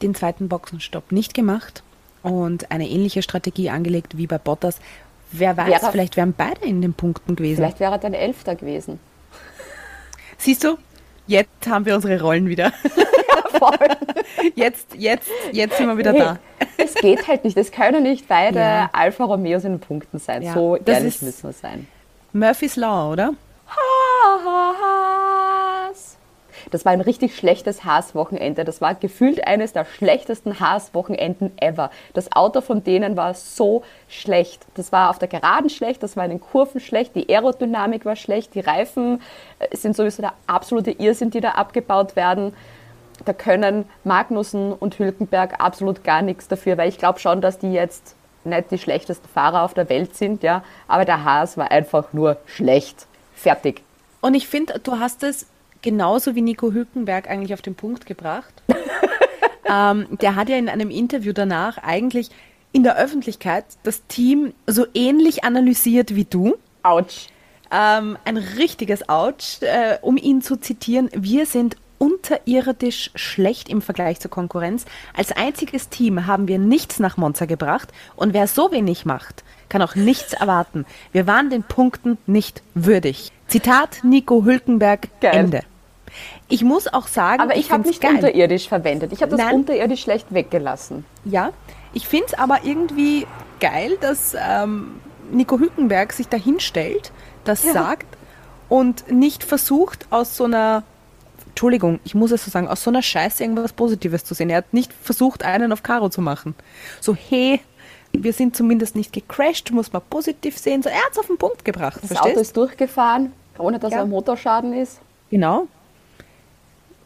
den 0.00 0.14
zweiten 0.14 0.48
Boxenstopp 0.48 1.10
nicht 1.10 1.34
gemacht 1.34 1.82
und 2.22 2.70
eine 2.70 2.88
ähnliche 2.88 3.22
Strategie 3.22 3.68
angelegt 3.70 4.16
wie 4.16 4.26
bei 4.28 4.38
Bottas, 4.38 4.78
wer 5.32 5.56
weiß, 5.56 5.68
Wäre- 5.68 5.90
vielleicht 5.92 6.16
wären 6.16 6.34
beide 6.36 6.64
in 6.64 6.80
den 6.82 6.94
Punkten 6.94 7.36
gewesen. 7.36 7.56
Vielleicht 7.56 7.80
wäre 7.80 7.92
er 7.92 7.98
dann 7.98 8.14
Elfter 8.14 8.54
gewesen. 8.54 9.00
Siehst 10.38 10.64
du? 10.64 10.76
Jetzt 11.26 11.66
haben 11.68 11.84
wir 11.86 11.94
unsere 11.94 12.20
Rollen 12.20 12.48
wieder. 12.48 12.72
Voll. 13.58 13.78
Jetzt, 14.56 14.88
jetzt, 14.96 15.28
jetzt 15.52 15.76
sind 15.76 15.86
wir 15.86 15.96
wieder 15.96 16.10
Hey, 16.12 16.18
da. 16.18 16.38
Es 16.78 16.94
geht 16.94 17.28
halt 17.28 17.44
nicht. 17.44 17.56
Es 17.56 17.70
können 17.70 18.02
nicht 18.02 18.26
beide 18.26 18.58
Ja. 18.58 18.90
Alfa 18.92 19.24
Romeos 19.24 19.62
in 19.64 19.72
den 19.74 19.80
Punkten 19.80 20.18
sein. 20.18 20.42
Ja, 20.42 20.52
So 20.54 20.76
das 20.84 20.96
ehrlich 20.98 21.14
ist- 21.16 21.22
müssen 21.22 21.44
wir 21.44 21.52
sein. 21.52 21.86
Murphy's 22.32 22.74
Law, 22.76 23.12
oder? 23.12 23.34
Haas. 23.68 25.21
Das 26.72 26.86
war 26.86 26.92
ein 26.92 27.02
richtig 27.02 27.36
schlechtes 27.36 27.84
Haas-Wochenende. 27.84 28.64
Das 28.64 28.80
war 28.80 28.94
gefühlt 28.94 29.46
eines 29.46 29.74
der 29.74 29.84
schlechtesten 29.84 30.58
Haas-Wochenenden 30.58 31.52
ever. 31.60 31.90
Das 32.14 32.32
Auto 32.32 32.62
von 32.62 32.82
denen 32.82 33.14
war 33.16 33.34
so 33.34 33.84
schlecht. 34.08 34.64
Das 34.74 34.90
war 34.90 35.10
auf 35.10 35.18
der 35.18 35.28
Geraden 35.28 35.68
schlecht, 35.68 36.02
das 36.02 36.16
war 36.16 36.24
in 36.24 36.30
den 36.30 36.40
Kurven 36.40 36.80
schlecht, 36.80 37.14
die 37.14 37.28
Aerodynamik 37.28 38.06
war 38.06 38.16
schlecht, 38.16 38.54
die 38.54 38.60
Reifen 38.60 39.20
äh, 39.58 39.76
sind 39.76 39.94
sowieso 39.94 40.22
der 40.22 40.32
absolute 40.46 40.92
Irrsinn, 40.92 41.30
die 41.30 41.40
da 41.40 41.50
abgebaut 41.50 42.16
werden. 42.16 42.54
Da 43.26 43.34
können 43.34 43.84
Magnussen 44.02 44.72
und 44.72 44.98
Hülkenberg 44.98 45.60
absolut 45.60 46.02
gar 46.02 46.22
nichts 46.22 46.48
dafür, 46.48 46.78
weil 46.78 46.88
ich 46.88 46.96
glaube 46.96 47.18
schon, 47.18 47.42
dass 47.42 47.58
die 47.58 47.72
jetzt 47.72 48.16
nicht 48.44 48.70
die 48.70 48.78
schlechtesten 48.78 49.28
Fahrer 49.28 49.62
auf 49.62 49.74
der 49.74 49.90
Welt 49.90 50.16
sind, 50.16 50.42
ja, 50.42 50.64
aber 50.88 51.04
der 51.04 51.22
Haas 51.24 51.58
war 51.58 51.70
einfach 51.70 52.14
nur 52.14 52.38
schlecht. 52.46 53.06
Fertig. 53.34 53.82
Und 54.22 54.34
ich 54.34 54.48
finde, 54.48 54.78
du 54.78 54.98
hast 54.98 55.22
es 55.22 55.46
genauso 55.82 56.34
wie 56.34 56.42
Nico 56.42 56.72
Hülkenberg 56.72 57.28
eigentlich 57.28 57.54
auf 57.54 57.62
den 57.62 57.74
Punkt 57.74 58.06
gebracht. 58.06 58.52
ähm, 59.68 60.06
der 60.20 60.36
hat 60.36 60.48
ja 60.48 60.56
in 60.56 60.68
einem 60.68 60.90
Interview 60.90 61.32
danach 61.32 61.78
eigentlich 61.78 62.30
in 62.72 62.82
der 62.82 62.96
Öffentlichkeit 62.96 63.64
das 63.82 64.06
Team 64.06 64.54
so 64.66 64.86
ähnlich 64.94 65.44
analysiert 65.44 66.14
wie 66.14 66.24
du. 66.24 66.56
Autsch. 66.82 67.28
Ähm, 67.70 68.18
ein 68.24 68.36
richtiges 68.36 69.08
Autsch, 69.08 69.62
äh, 69.62 69.98
um 70.02 70.16
ihn 70.16 70.42
zu 70.42 70.56
zitieren. 70.56 71.10
Wir 71.14 71.46
sind 71.46 71.76
unterirdisch 71.98 73.12
schlecht 73.14 73.68
im 73.68 73.80
Vergleich 73.80 74.18
zur 74.18 74.30
Konkurrenz. 74.30 74.86
Als 75.16 75.30
einziges 75.30 75.88
Team 75.88 76.26
haben 76.26 76.48
wir 76.48 76.58
nichts 76.58 76.98
nach 76.98 77.16
Monza 77.16 77.44
gebracht 77.44 77.92
und 78.16 78.34
wer 78.34 78.48
so 78.48 78.72
wenig 78.72 79.04
macht, 79.04 79.44
kann 79.68 79.82
auch 79.82 79.94
nichts 79.94 80.32
erwarten. 80.32 80.84
Wir 81.12 81.28
waren 81.28 81.48
den 81.48 81.62
Punkten 81.62 82.18
nicht 82.26 82.62
würdig. 82.74 83.30
Zitat 83.46 84.00
Nico 84.02 84.44
Hülkenberg, 84.44 85.08
Geil. 85.20 85.34
Ende. 85.34 85.60
Ich 86.52 86.62
muss 86.62 86.86
auch 86.92 87.06
sagen, 87.08 87.40
Aber 87.40 87.56
ich, 87.56 87.70
habe 87.70 87.82
find's 87.84 87.98
nicht 87.98 88.02
geil. 88.02 88.16
unterirdisch 88.16 88.68
verwendet. 88.68 89.10
Ich 89.12 89.22
habe 89.22 89.30
das 89.34 89.40
Nein. 89.40 89.54
unterirdisch 89.54 90.02
schlecht 90.02 90.26
weggelassen. 90.34 91.06
Ja, 91.24 91.50
ich 91.94 92.06
finde 92.06 92.26
es 92.26 92.34
aber 92.34 92.58
irgendwie 92.64 93.26
geil, 93.58 93.96
dass 94.02 94.36
ähm, 94.38 95.00
Nico 95.30 95.58
Hülkenberg 95.58 96.12
sich 96.12 96.28
da 96.28 96.36
hinstellt, 96.36 97.10
das 97.44 97.62
sagt 97.62 98.06
und 98.68 99.10
nicht 99.10 99.44
versucht, 99.44 100.06
aus 100.10 100.36
so 100.36 100.44
einer, 100.44 100.82
Entschuldigung, 101.48 102.00
ich 102.04 102.14
muss 102.14 102.30
es 102.32 102.44
so 102.44 102.50
sagen, 102.50 102.68
aus 102.68 102.82
so 102.84 102.90
einer 102.90 103.00
Scheiße 103.02 103.42
irgendwas 103.42 103.72
Positives 103.72 104.24
zu 104.24 104.34
sehen. 104.34 104.50
Er 104.50 104.58
hat 104.58 104.74
nicht 104.74 104.92
versucht, 104.92 105.44
einen 105.44 105.72
auf 105.72 105.82
Karo 105.82 106.10
zu 106.10 106.20
machen. 106.20 106.54
So, 107.00 107.14
hey, 107.16 107.60
wir 108.12 108.34
sind 108.34 108.54
zumindest 108.54 108.94
nicht 108.94 109.14
gecrashed, 109.14 109.70
muss 109.70 109.90
man 109.94 110.02
positiv 110.10 110.58
sehen. 110.58 110.82
So, 110.82 110.90
er 110.90 110.96
hat 110.96 111.12
es 111.12 111.18
auf 111.18 111.28
den 111.28 111.38
Punkt 111.38 111.64
gebracht, 111.64 111.98
Das 112.02 112.10
Auto 112.10 112.20
verstehst 112.24 112.40
ist 112.42 112.56
durchgefahren, 112.58 113.32
ohne 113.58 113.78
dass 113.78 113.92
Ja. 113.92 113.98
er 114.00 114.02
ein 114.04 114.10
Motorschaden 114.10 114.74
ist. 114.74 115.00
Genau. 115.30 115.66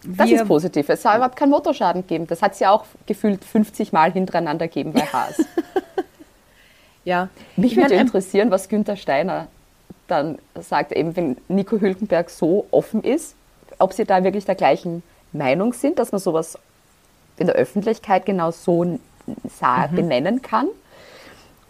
Das 0.07 0.31
ist 0.31 0.47
positiv. 0.47 0.89
Es 0.89 1.03
soll 1.03 1.17
überhaupt 1.17 1.37
keinen 1.37 1.51
Motorschaden 1.51 2.03
gegeben. 2.03 2.27
Das 2.27 2.43
hat 2.43 2.53
es 2.53 2.61
ja 2.61 2.71
auch 2.71 2.85
gefühlt 3.07 3.45
50 3.45 3.93
Mal 3.93 4.13
hintereinander 4.13 4.67
gegeben 4.69 4.93
bei 4.93 5.01
Haas. 5.03 5.37
Ja. 7.05 7.29
Mich 7.57 7.73
Ich 7.73 7.77
würde 7.77 7.91
mein, 7.91 8.01
ähm, 8.01 8.07
interessieren, 8.07 8.51
was 8.51 8.69
Günther 8.69 8.97
Steiner 8.97 9.47
dann 10.09 10.39
sagt, 10.61 10.91
eben 10.91 11.15
wenn 11.17 11.37
Nico 11.47 11.79
Hülkenberg 11.81 12.31
so 12.31 12.67
offen 12.73 13.05
ist, 13.05 13.37
ob 13.79 13.93
sie 13.93 14.05
da 14.05 14.25
wirklich 14.25 14.45
der 14.45 14.57
gleichen 14.57 15.05
Meinung 15.33 15.73
sind, 15.73 16.01
dass 16.01 16.11
man 16.11 16.21
sowas 16.21 16.59
in 17.37 17.47
der 17.47 17.55
Öffentlichkeit 17.55 18.27
genau 18.27 18.51
so 18.51 18.83
Mhm. 18.85 18.99
benennen 19.95 20.43
kann. 20.43 20.67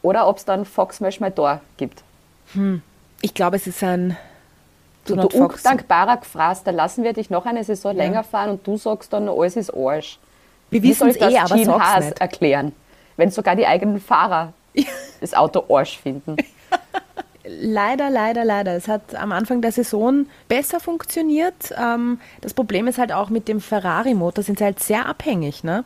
Oder 0.03 0.27
ob 0.29 0.39
es 0.39 0.45
dann 0.45 0.65
Fox 0.65 0.97
Smash 0.99 1.21
My 1.21 1.31
Door 1.31 1.61
gibt. 1.77 2.03
ich 3.21 3.35
glaube, 3.35 3.57
es 3.57 3.67
ist 3.67 3.83
ein 3.83 4.17
Du, 5.07 5.29
Fox. 5.31 5.57
undankbarer 5.65 6.19
Gefraß, 6.19 6.65
da 6.65 6.71
lassen 6.71 7.05
wir 7.05 7.13
dich 7.13 7.31
noch 7.31 7.47
eine 7.47 7.65
Saison 7.65 7.95
länger 7.95 8.25
fahren 8.25 8.51
und 8.51 8.67
du 8.67 8.77
sagst 8.77 9.13
dann, 9.13 9.29
alles 9.29 9.57
ist 9.57 9.75
Arsch. 9.75 10.19
Wir 10.71 10.83
Wie 10.83 10.89
wissen 10.91 10.99
soll 11.01 11.09
es 11.11 11.17
ich 11.17 11.21
das 11.23 11.33
eh, 11.33 11.39
aber 11.39 11.65
sag's 11.65 11.85
Haas 11.85 12.05
nicht. 12.07 12.21
erklären, 12.21 12.73
wenn 13.17 13.31
sogar 13.31 13.55
die 13.57 13.67
eigenen 13.67 14.01
Fahrer 14.01 14.53
das 15.21 15.33
Auto 15.35 15.65
Arsch 15.75 15.99
finden? 15.99 16.37
Leider, 17.49 18.11
leider, 18.11 18.45
leider. 18.45 18.75
Es 18.75 18.89
hat 18.89 19.15
am 19.15 19.31
Anfang 19.31 19.63
der 19.63 19.71
Saison 19.71 20.27
besser 20.49 20.81
funktioniert. 20.81 21.73
Ähm, 21.81 22.19
das 22.41 22.55
Problem 22.55 22.89
ist 22.89 22.99
halt 22.99 23.13
auch 23.13 23.31
mit 23.31 23.47
dem 23.47 23.61
Ferrari-Motor 23.61 24.43
sind 24.43 24.59
sie 24.59 24.65
halt 24.65 24.81
sehr 24.81 25.07
abhängig. 25.07 25.63
Ne? 25.63 25.85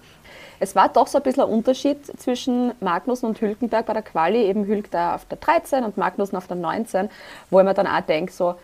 Es 0.58 0.74
war 0.74 0.88
doch 0.88 1.06
so 1.06 1.18
ein 1.18 1.22
bisschen 1.22 1.42
ein 1.42 1.50
Unterschied 1.50 1.98
zwischen 2.18 2.72
Magnussen 2.80 3.28
und 3.28 3.40
Hülkenberg 3.42 3.84
bei 3.84 3.92
der 3.92 4.00
Quali, 4.02 4.42
eben 4.44 4.64
Hülk 4.66 4.90
da 4.90 5.14
auf 5.14 5.26
der 5.26 5.36
13 5.36 5.84
und 5.84 5.98
Magnussen 5.98 6.38
auf 6.38 6.46
der 6.46 6.56
19, 6.56 7.10
wo 7.50 7.60
ich 7.60 7.66
mir 7.66 7.74
dann 7.74 7.86
auch 7.86 8.00
denke, 8.00 8.32
so, 8.32 8.54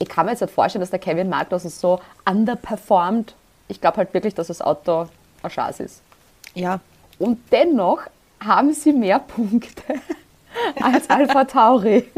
ich 0.00 0.08
kann 0.08 0.26
mir 0.26 0.32
jetzt 0.32 0.40
nicht 0.40 0.52
vorstellen, 0.52 0.80
dass 0.80 0.90
der 0.90 0.98
Kevin 0.98 1.28
Magnussen 1.28 1.70
so 1.70 2.00
underperformt. 2.24 3.34
Ich 3.68 3.80
glaube 3.82 3.98
halt 3.98 4.12
wirklich, 4.14 4.34
dass 4.34 4.48
das 4.48 4.60
Auto 4.62 5.06
ein 5.42 5.50
Schatz 5.50 5.78
ist. 5.78 6.00
Ja. 6.54 6.80
Und 7.18 7.38
dennoch 7.52 8.00
haben 8.42 8.72
sie 8.72 8.94
mehr 8.94 9.18
Punkte 9.18 9.82
als 10.82 11.08
Alpha 11.10 11.44
Tauri. 11.44 12.10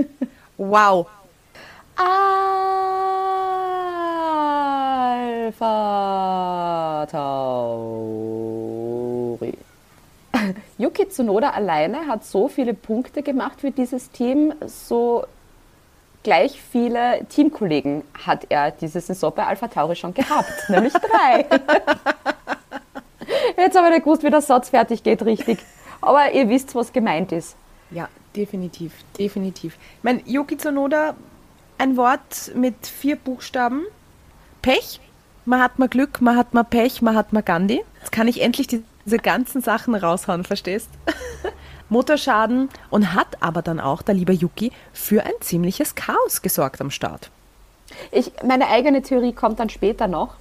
Wow. 0.57 1.09
Alpha 5.43 7.07
Tauri. 7.11 8.43
Yuki 10.79 11.09
Tsunoda 11.09 11.51
alleine 11.51 12.07
hat 12.07 12.25
so 12.25 12.47
viele 12.47 12.75
Punkte 12.75 13.25
gemacht 13.25 13.61
für 13.61 13.73
dieses 13.73 14.13
Team, 14.13 14.55
so 14.67 15.27
gleich 16.23 16.61
viele 16.61 17.25
Teamkollegen 17.29 18.05
hat 18.27 18.47
er 18.49 18.71
diese 18.71 19.01
Saison 19.01 19.33
bei 19.35 19.47
Alpha 19.47 19.69
Tauri 19.69 19.97
schon 19.97 20.15
gehabt, 20.15 20.53
nämlich 20.69 20.93
drei. 20.93 21.47
Jetzt 23.57 23.77
habe 23.77 23.89
ich 23.89 23.95
nicht 23.95 24.05
gewusst, 24.05 24.23
wie 24.23 24.31
der 24.31 24.41
Satz 24.41 24.71
fertig 24.71 25.03
geht, 25.03 25.25
richtig. 25.25 25.59
Aber 26.01 26.33
ihr 26.33 26.49
wisst, 26.49 26.75
was 26.75 26.93
gemeint 26.93 27.33
ist. 27.33 27.57
Ja, 27.91 28.09
definitiv, 28.35 28.93
definitiv. 29.19 29.77
Ich 29.99 30.05
meine, 30.05 30.21
Yuki 30.27 30.57
Tsunoda, 30.57 31.15
ein 31.79 31.97
Wort 31.97 32.53
mit 32.55 32.87
vier 32.87 33.17
Buchstaben. 33.17 33.85
Pech. 34.63 35.01
Man 35.45 35.61
hat 35.61 35.79
mal 35.79 35.89
Glück, 35.89 36.21
man 36.21 36.37
hat 36.37 36.55
mal 36.55 36.63
Pech, 36.63 37.03
man 37.03 37.17
hat 37.17 37.33
mal 37.33 37.43
Gandhi. 37.43 37.83
Jetzt 37.99 38.13
kann 38.13 38.29
ich 38.29 38.43
endlich 38.43 38.69
die, 38.69 38.85
diese 39.05 39.19
ganzen 39.19 39.61
Sachen 39.61 39.95
raushauen, 39.95 40.45
verstehst? 40.45 40.89
Motorschaden 41.93 42.69
und 42.91 43.15
hat 43.15 43.41
aber 43.41 43.63
dann 43.63 43.79
auch, 43.79 44.03
der 44.03 44.15
liebe 44.15 44.33
Yuki, 44.33 44.73
für 44.93 45.23
ein 45.23 45.33
ziemliches 45.41 45.95
Chaos 45.95 46.43
gesorgt 46.43 46.81
am 46.81 46.91
Start. 46.91 47.31
Ich, 48.11 48.33
meine 48.45 48.69
eigene 48.69 49.03
Theorie 49.03 49.33
kommt 49.33 49.61
dann 49.61 49.69
später 49.69 50.09
noch. 50.09 50.35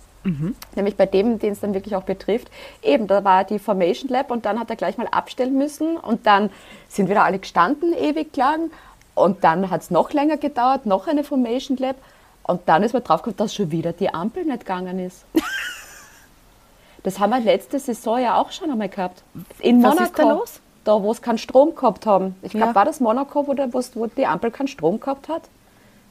Nämlich 0.76 0.96
bei 0.98 1.08
dem, 1.08 1.40
den 1.40 1.54
es 1.54 1.62
dann 1.62 1.74
wirklich 1.74 1.96
auch 1.96 2.04
betrifft. 2.04 2.50
Eben, 2.84 3.08
da 3.08 3.24
war 3.24 3.44
die 3.44 3.58
Formation 3.58 4.10
Lab 4.10 4.30
und 4.30 4.46
dann 4.46 4.60
hat 4.60 4.70
er 4.70 4.76
gleich 4.76 4.98
mal 4.98 5.08
abstellen 5.08 5.58
müssen 5.58 5.98
und 5.98 6.28
dann 6.28 6.52
sind 6.90 7.10
wieder 7.10 7.24
alle 7.24 7.40
gestanden, 7.40 7.94
ewig 7.94 8.36
lang. 8.38 8.72
Und 9.16 9.44
dann 9.44 9.70
hat 9.70 9.82
es 9.82 9.92
noch 9.92 10.14
länger 10.14 10.38
gedauert, 10.38 10.86
noch 10.86 11.08
eine 11.08 11.24
Formation 11.24 11.78
Lab. 11.78 11.96
Und 12.44 12.62
dann 12.68 12.84
ist 12.84 12.94
man 12.94 13.04
draufgekommen, 13.04 13.38
dass 13.38 13.54
schon 13.54 13.72
wieder 13.72 13.94
die 13.94 14.14
Ampel 14.14 14.46
nicht 14.46 14.60
gegangen 14.60 15.00
ist. 15.00 15.26
das 17.04 17.20
haben 17.20 17.32
wir 17.32 17.40
letzte 17.40 17.80
Saison 17.80 18.20
ja 18.20 18.36
auch 18.40 18.52
schon 18.52 18.70
einmal 18.70 18.90
gehabt. 18.90 19.24
In 19.60 19.82
Was 19.82 19.96
Monaco. 19.96 20.04
ist 20.04 20.20
da 20.20 20.32
los? 20.32 20.60
Da, 20.84 21.02
wo 21.04 21.12
es 21.12 21.22
keinen 21.22 21.38
Strom 21.38 21.76
gehabt 21.76 22.06
haben. 22.06 22.36
Ich 22.42 22.52
glaube, 22.52 22.68
Ja. 22.70 22.76
war 22.76 22.86
das 22.86 23.00
Monaco, 23.00 23.46
wo, 23.48 23.54
der, 23.54 23.72
wo 23.74 24.06
die 24.08 24.26
Ampel 24.26 24.50
keinen 24.52 24.68
Strom 24.68 25.00
gehabt 25.00 25.30
hat? 25.30 25.44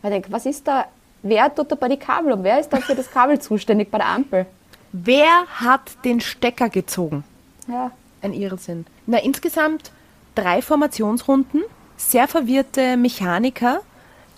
Ich 0.03 0.09
denke, 0.09 0.31
was 0.33 0.47
ist 0.47 0.67
da? 0.69 0.85
Wer 1.23 1.55
tut 1.55 1.71
da 1.73 1.75
bei 1.77 1.89
die 1.89 1.97
Kabel 1.99 2.33
und 2.33 2.45
wer 2.45 2.61
ist 2.61 2.69
da 2.73 2.79
für 2.79 2.95
das 2.95 3.11
Kabel 3.11 3.41
zuständig 3.41 3.91
bei 3.91 3.99
der 3.99 4.07
Ampel? 4.09 4.47
Wer 4.93 5.45
hat 5.55 6.05
den 6.05 6.21
Stecker 6.21 6.69
gezogen? 6.69 7.25
Ja. 7.69 7.91
Ein 8.23 8.33
Irrsinn. 8.33 8.87
Na, 9.07 9.19
insgesamt 9.19 9.91
drei 10.35 10.63
Formationsrunden, 10.63 11.63
sehr 11.97 12.29
verwirrte 12.29 12.97
Mechaniker. 12.97 13.81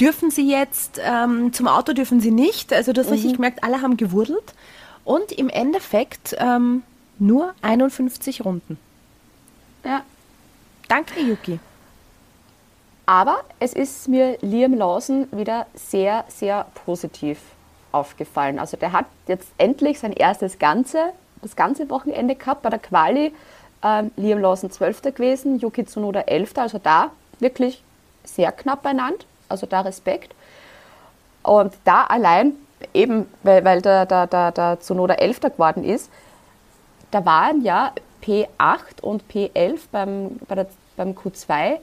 Dürfen 0.01 0.31
sie 0.31 0.49
jetzt, 0.51 1.01
ähm, 1.05 1.53
zum 1.53 1.69
Auto 1.69 1.93
dürfen 1.93 2.21
sie 2.21 2.31
nicht. 2.31 2.73
Also 2.73 2.93
das 2.93 3.11
richtig 3.11 3.35
gemerkt, 3.35 3.63
alle 3.63 3.83
haben 3.83 3.97
gewurdelt. 3.97 4.55
Und 5.05 5.31
im 5.33 5.49
Endeffekt 5.49 6.35
ähm, 6.39 6.83
nur 7.19 7.55
51 7.63 8.45
Runden. 8.45 8.79
ja. 9.85 10.03
Danke, 10.93 11.21
Yuki. 11.23 11.59
Aber 13.07 13.41
es 13.61 13.73
ist 13.73 14.09
mir 14.09 14.37
Liam 14.43 14.75
Lawson 14.75 15.27
wieder 15.33 15.65
sehr, 15.73 16.27
sehr 16.29 16.67
positiv 16.85 17.39
aufgefallen. 17.93 18.59
Also 18.59 18.77
der 18.77 18.93
hat 18.93 19.07
jetzt 19.27 19.49
endlich 19.57 20.01
sein 20.01 20.13
erstes 20.13 20.59
ganze, 20.59 21.15
das 21.41 21.57
ganze 21.57 21.89
Wochenende 21.89 22.35
gehabt 22.35 22.61
bei 22.61 22.69
der 22.69 22.79
Quali. 22.79 23.33
Ähm, 23.83 24.11
Liam 24.19 24.39
Lawson 24.39 24.71
12. 24.71 25.15
gewesen, 25.15 25.59
Yuki 25.61 25.87
Tsunoda 25.87 26.21
11. 26.21 26.59
Also 26.59 26.77
da 26.77 27.11
wirklich 27.39 27.83
sehr 28.25 28.53
knapp 28.53 28.83
beieinander. 28.83 29.25
Also 29.49 29.65
da 29.65 29.81
Respekt. 29.81 30.35
Und 31.43 31.73
da 31.85 32.05
allein, 32.05 32.53
eben 32.93 33.25
weil, 33.43 33.65
weil 33.65 33.81
der, 33.81 34.05
der, 34.05 34.27
der, 34.27 34.53
der 34.53 34.79
Tsunoda 34.79 35.15
11. 35.15 35.41
geworden 35.41 35.85
ist, 35.85 36.11
da 37.11 37.25
waren 37.25 37.63
ja 37.63 37.93
P8 38.23 39.01
und 39.01 39.25
P11 39.31 39.81
beim, 39.91 40.39
bei 40.47 40.55
der, 40.55 40.67
beim 40.97 41.13
Q2 41.13 41.79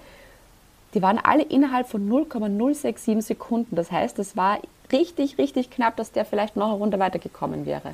die 0.94 1.02
waren 1.02 1.20
alle 1.20 1.44
innerhalb 1.44 1.88
von 1.88 2.08
0,067 2.08 3.24
Sekunden. 3.24 3.76
Das 3.76 3.92
heißt, 3.92 4.18
es 4.20 4.36
war 4.36 4.60
richtig, 4.92 5.38
richtig 5.38 5.70
knapp, 5.70 5.96
dass 5.98 6.12
der 6.12 6.26
vielleicht 6.26 6.56
noch 6.56 6.68
eine 6.68 6.78
Runde 6.78 7.00
weitergekommen 7.00 7.66
wäre. 7.66 7.94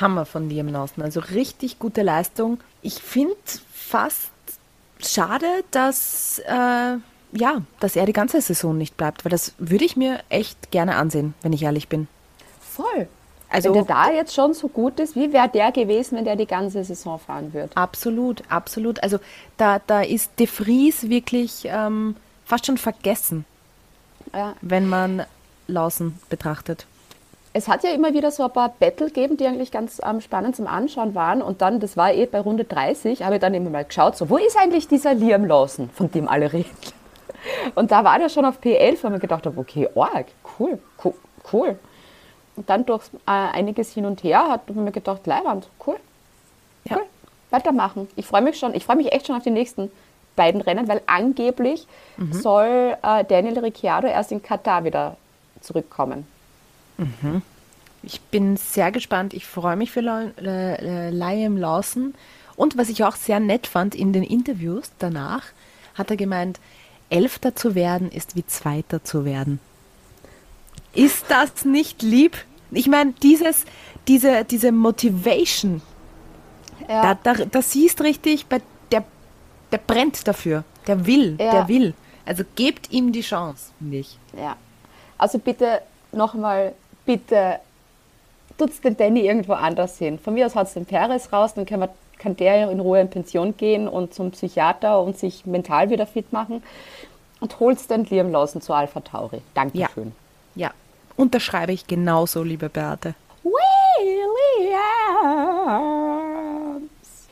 Hammer 0.00 0.24
von 0.24 0.48
Liam 0.48 0.68
Lawson. 0.68 1.04
Also 1.04 1.20
richtig 1.20 1.78
gute 1.78 2.02
Leistung. 2.02 2.58
Ich 2.82 2.94
finde 2.94 3.36
fast 3.72 4.30
schade, 4.98 5.46
dass, 5.70 6.40
äh, 6.46 6.96
ja, 7.32 7.62
dass 7.80 7.96
er 7.96 8.06
die 8.06 8.12
ganze 8.12 8.40
Saison 8.40 8.76
nicht 8.76 8.96
bleibt, 8.96 9.24
weil 9.24 9.30
das 9.30 9.52
würde 9.58 9.84
ich 9.84 9.96
mir 9.96 10.20
echt 10.28 10.70
gerne 10.70 10.96
ansehen, 10.96 11.34
wenn 11.42 11.52
ich 11.52 11.62
ehrlich 11.62 11.88
bin. 11.88 12.08
Voll. 12.60 13.08
Also 13.54 13.74
wenn 13.74 13.86
der 13.86 13.94
da 13.94 14.10
jetzt 14.10 14.34
schon 14.34 14.52
so 14.54 14.68
gut 14.68 14.98
ist, 15.00 15.14
wie 15.16 15.32
wäre 15.32 15.48
der 15.48 15.70
gewesen, 15.72 16.16
wenn 16.18 16.24
der 16.24 16.36
die 16.36 16.46
ganze 16.46 16.82
Saison 16.84 17.18
fahren 17.18 17.54
würde? 17.54 17.70
Absolut, 17.76 18.42
absolut. 18.48 19.02
Also 19.02 19.18
da, 19.56 19.80
da 19.86 20.02
ist 20.02 20.38
De 20.38 20.46
Vries 20.46 21.08
wirklich 21.08 21.64
ähm, 21.66 22.16
fast 22.44 22.66
schon 22.66 22.76
vergessen, 22.78 23.44
Ja. 24.32 24.54
wenn 24.60 24.88
man 24.88 25.24
Lawson 25.68 26.18
betrachtet. 26.28 26.86
Es 27.56 27.68
hat 27.68 27.84
ja 27.84 27.90
immer 27.90 28.12
wieder 28.12 28.32
so 28.32 28.42
ein 28.42 28.52
paar 28.52 28.70
Battle 28.80 29.06
gegeben, 29.06 29.36
die 29.36 29.46
eigentlich 29.46 29.70
ganz 29.70 30.00
ähm, 30.04 30.20
spannend 30.20 30.56
zum 30.56 30.66
Anschauen 30.66 31.14
waren. 31.14 31.40
Und 31.40 31.62
dann, 31.62 31.78
das 31.78 31.96
war 31.96 32.12
eh 32.12 32.26
bei 32.26 32.40
Runde 32.40 32.64
30, 32.64 33.22
habe 33.22 33.36
ich 33.36 33.40
dann 33.40 33.54
immer 33.54 33.70
mal 33.70 33.84
geschaut, 33.84 34.16
so, 34.16 34.28
wo 34.28 34.36
ist 34.38 34.56
eigentlich 34.58 34.88
dieser 34.88 35.14
Liam 35.14 35.44
Lawson, 35.44 35.88
von 35.90 36.10
dem 36.10 36.28
alle 36.28 36.52
reden? 36.52 36.68
Und 37.76 37.92
da 37.92 38.02
war 38.02 38.18
der 38.18 38.28
schon 38.28 38.44
auf 38.44 38.58
P11, 38.60 39.02
weil 39.02 39.10
man 39.12 39.20
gedacht 39.20 39.46
habe, 39.46 39.58
okay, 39.60 39.88
arg, 39.94 40.26
cool, 40.58 40.78
cool, 41.04 41.14
cool. 41.52 41.78
Und 42.56 42.70
dann 42.70 42.86
durch 42.86 43.04
äh, 43.26 43.30
einiges 43.30 43.92
hin 43.92 44.06
und 44.06 44.22
her 44.22 44.48
hat 44.48 44.68
man 44.74 44.84
mir 44.84 44.92
gedacht, 44.92 45.26
Leihwand, 45.26 45.68
cool, 45.86 45.96
Ja. 46.88 46.96
cool, 46.96 47.04
weitermachen. 47.50 48.08
Ich 48.16 48.26
freue 48.26 48.42
mich 48.42 48.58
schon, 48.58 48.74
ich 48.74 48.84
freue 48.84 48.96
mich 48.96 49.12
echt 49.12 49.26
schon 49.26 49.36
auf 49.36 49.42
die 49.42 49.50
nächsten 49.50 49.90
beiden 50.36 50.60
Rennen, 50.60 50.88
weil 50.88 51.00
angeblich 51.06 51.86
soll 52.32 52.96
äh, 53.02 53.24
Daniel 53.24 53.58
Ricciardo 53.60 54.08
erst 54.08 54.32
in 54.32 54.42
Katar 54.42 54.82
wieder 54.84 55.16
zurückkommen. 55.60 56.26
Ich 58.02 58.20
bin 58.20 58.56
sehr 58.56 58.92
gespannt. 58.92 59.32
Ich 59.34 59.46
freue 59.46 59.76
mich 59.76 59.90
für 59.90 60.00
äh, 60.00 61.08
äh, 61.08 61.10
Liam 61.10 61.56
Lawson. 61.56 62.14
Und 62.56 62.76
was 62.76 62.88
ich 62.88 63.04
auch 63.04 63.16
sehr 63.16 63.40
nett 63.40 63.66
fand 63.66 63.94
in 63.94 64.12
den 64.12 64.22
Interviews 64.22 64.90
danach, 64.98 65.44
hat 65.94 66.10
er 66.10 66.16
gemeint, 66.16 66.60
Elfter 67.10 67.54
zu 67.54 67.74
werden 67.74 68.10
ist 68.10 68.36
wie 68.36 68.46
Zweiter 68.46 69.04
zu 69.04 69.24
werden. 69.24 69.60
Ist 70.94 71.26
das 71.28 71.64
nicht 71.64 72.02
lieb? 72.02 72.36
Ich 72.70 72.88
meine, 72.88 73.12
dieses, 73.22 73.64
diese, 74.08 74.44
diese 74.44 74.72
Motivation, 74.72 75.82
Ja. 76.88 77.14
da, 77.14 77.34
da, 77.34 77.44
da 77.44 77.62
siehst 77.62 78.00
richtig, 78.02 78.46
der, 78.90 79.04
der 79.72 79.78
brennt 79.78 80.26
dafür. 80.26 80.64
Der 80.86 81.06
will, 81.06 81.36
Ja. 81.38 81.50
der 81.52 81.68
will. 81.68 81.94
Also 82.26 82.42
gebt 82.56 82.90
ihm 82.90 83.12
die 83.12 83.20
Chance, 83.22 83.72
finde 83.78 83.98
ich. 83.98 84.18
Ja. 84.36 84.56
Also 85.18 85.38
bitte 85.38 85.80
nochmal, 86.12 86.74
bitte 87.06 87.58
tut's 88.58 88.80
den 88.80 88.96
Danny 88.96 89.20
irgendwo 89.20 89.52
anders 89.54 89.98
hin. 89.98 90.18
Von 90.18 90.34
mir 90.34 90.46
aus 90.46 90.54
hat 90.54 90.74
den 90.74 90.86
Perez 90.86 91.32
raus, 91.32 91.54
dann 91.54 91.66
kann, 91.66 91.80
man, 91.80 91.88
kann 92.18 92.36
der 92.36 92.70
in 92.70 92.80
Ruhe 92.80 93.00
in 93.00 93.10
Pension 93.10 93.56
gehen 93.56 93.88
und 93.88 94.14
zum 94.14 94.30
Psychiater 94.30 95.00
und 95.02 95.18
sich 95.18 95.44
mental 95.46 95.90
wieder 95.90 96.06
fit 96.06 96.32
machen. 96.32 96.62
Und 97.40 97.60
holt's 97.60 97.86
den 97.88 98.04
Liam 98.04 98.30
Lawson 98.30 98.60
zu 98.62 98.72
Alpha 98.72 99.00
Tauri. 99.00 99.42
Dankeschön. 99.54 100.08
Ja, 100.08 100.12
unterschreibe 101.16 101.72
ich 101.72 101.86
genauso, 101.86 102.42
liebe 102.42 102.68
Beate. 102.68 103.14
Williams. 103.42 104.80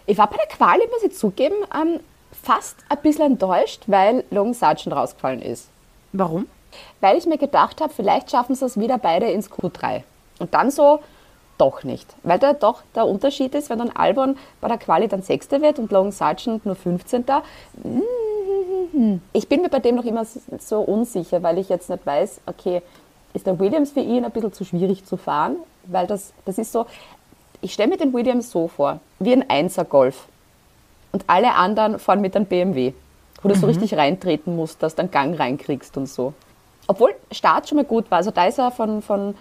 Ich 0.07 0.19
war 0.19 0.29
bei 0.29 0.37
der 0.37 0.47
Quali, 0.47 0.83
muss 0.91 1.03
ich 1.03 1.17
zugeben, 1.17 1.57
ähm, 1.75 2.01
fast 2.43 2.77
ein 2.89 2.99
bisschen 3.03 3.33
enttäuscht, 3.33 3.85
weil 3.87 4.25
Logan 4.31 4.55
Sargent 4.55 4.95
rausgefallen 4.95 5.43
ist. 5.43 5.69
Warum? 6.13 6.47
weil 7.01 7.17
ich 7.17 7.27
mir 7.27 7.39
gedacht 7.39 7.81
habe, 7.81 7.93
vielleicht 7.93 8.31
schaffen 8.31 8.55
sie 8.55 8.65
es 8.65 8.79
wieder 8.79 8.99
beide 8.99 9.27
ins 9.27 9.51
Q3. 9.51 10.03
Und 10.39 10.55
dann 10.55 10.71
so, 10.71 11.01
doch 11.59 11.85
nicht. 11.85 12.15
Weil 12.23 12.39
da 12.39 12.53
doch 12.53 12.83
der 12.95 13.07
Unterschied 13.07 13.55
ist, 13.55 13.71
wenn 13.71 13.79
dann 13.79 13.91
Albon 13.91 14.37
bei 14.61 14.69
der 14.69 14.79
Quali 14.79 15.09
dann 15.09 15.23
Sechster 15.23 15.61
wird 15.61 15.79
und 15.79 15.93
Logan 15.93 16.13
Sargent 16.13 16.67
nur 16.67 16.75
15. 16.75 17.25
Ich 19.33 19.49
bin 19.49 19.63
mir 19.63 19.69
bei 19.69 19.79
dem 19.79 19.97
noch 19.97 20.05
immer 20.05 20.25
so 20.59 20.81
unsicher, 20.81 21.43
weil 21.43 21.59
ich 21.59 21.69
jetzt 21.69 21.91
nicht 21.91 22.05
weiß, 22.05 22.41
okay, 22.47 22.83
ist 23.35 23.47
der 23.47 23.59
Williams 23.59 23.93
für 23.93 24.01
ihn 24.01 24.25
ein 24.25 24.31
bisschen 24.31 24.53
zu 24.53 24.65
schwierig 24.65 25.05
zu 25.05 25.17
fahren? 25.17 25.57
Weil 25.85 26.07
das, 26.07 26.33
das 26.45 26.59
ist 26.59 26.73
so, 26.73 26.87
ich 27.61 27.73
stelle 27.73 27.91
mir 27.91 27.97
den 27.97 28.13
Williams 28.13 28.51
so 28.51 28.69
vor, 28.69 29.01
wie 29.19 29.33
ein 29.33 29.49
Einser-Golf. 29.49 30.27
Und 31.13 31.25
alle 31.27 31.55
anderen 31.55 31.99
fahren 31.99 32.21
mit 32.21 32.35
einem 32.37 32.47
BMW, 32.47 32.93
wo 33.43 33.49
du 33.49 33.55
so 33.55 33.67
richtig 33.67 33.95
reintreten 33.97 34.57
musst, 34.57 34.83
dass 34.83 34.95
du 34.95 35.01
einen 35.01 35.11
Gang 35.11 35.39
reinkriegst 35.39 35.97
und 35.97 36.07
so. 36.07 36.33
Obwohl 36.87 37.15
Start 37.31 37.69
schon 37.69 37.77
mal 37.77 37.85
gut 37.85 38.11
war. 38.11 38.19
Also 38.19 38.31
da 38.31 38.47
ist 38.47 38.59
er 38.59 38.71
von, 38.71 39.03
von, 39.03 39.31
äh, 39.31 39.35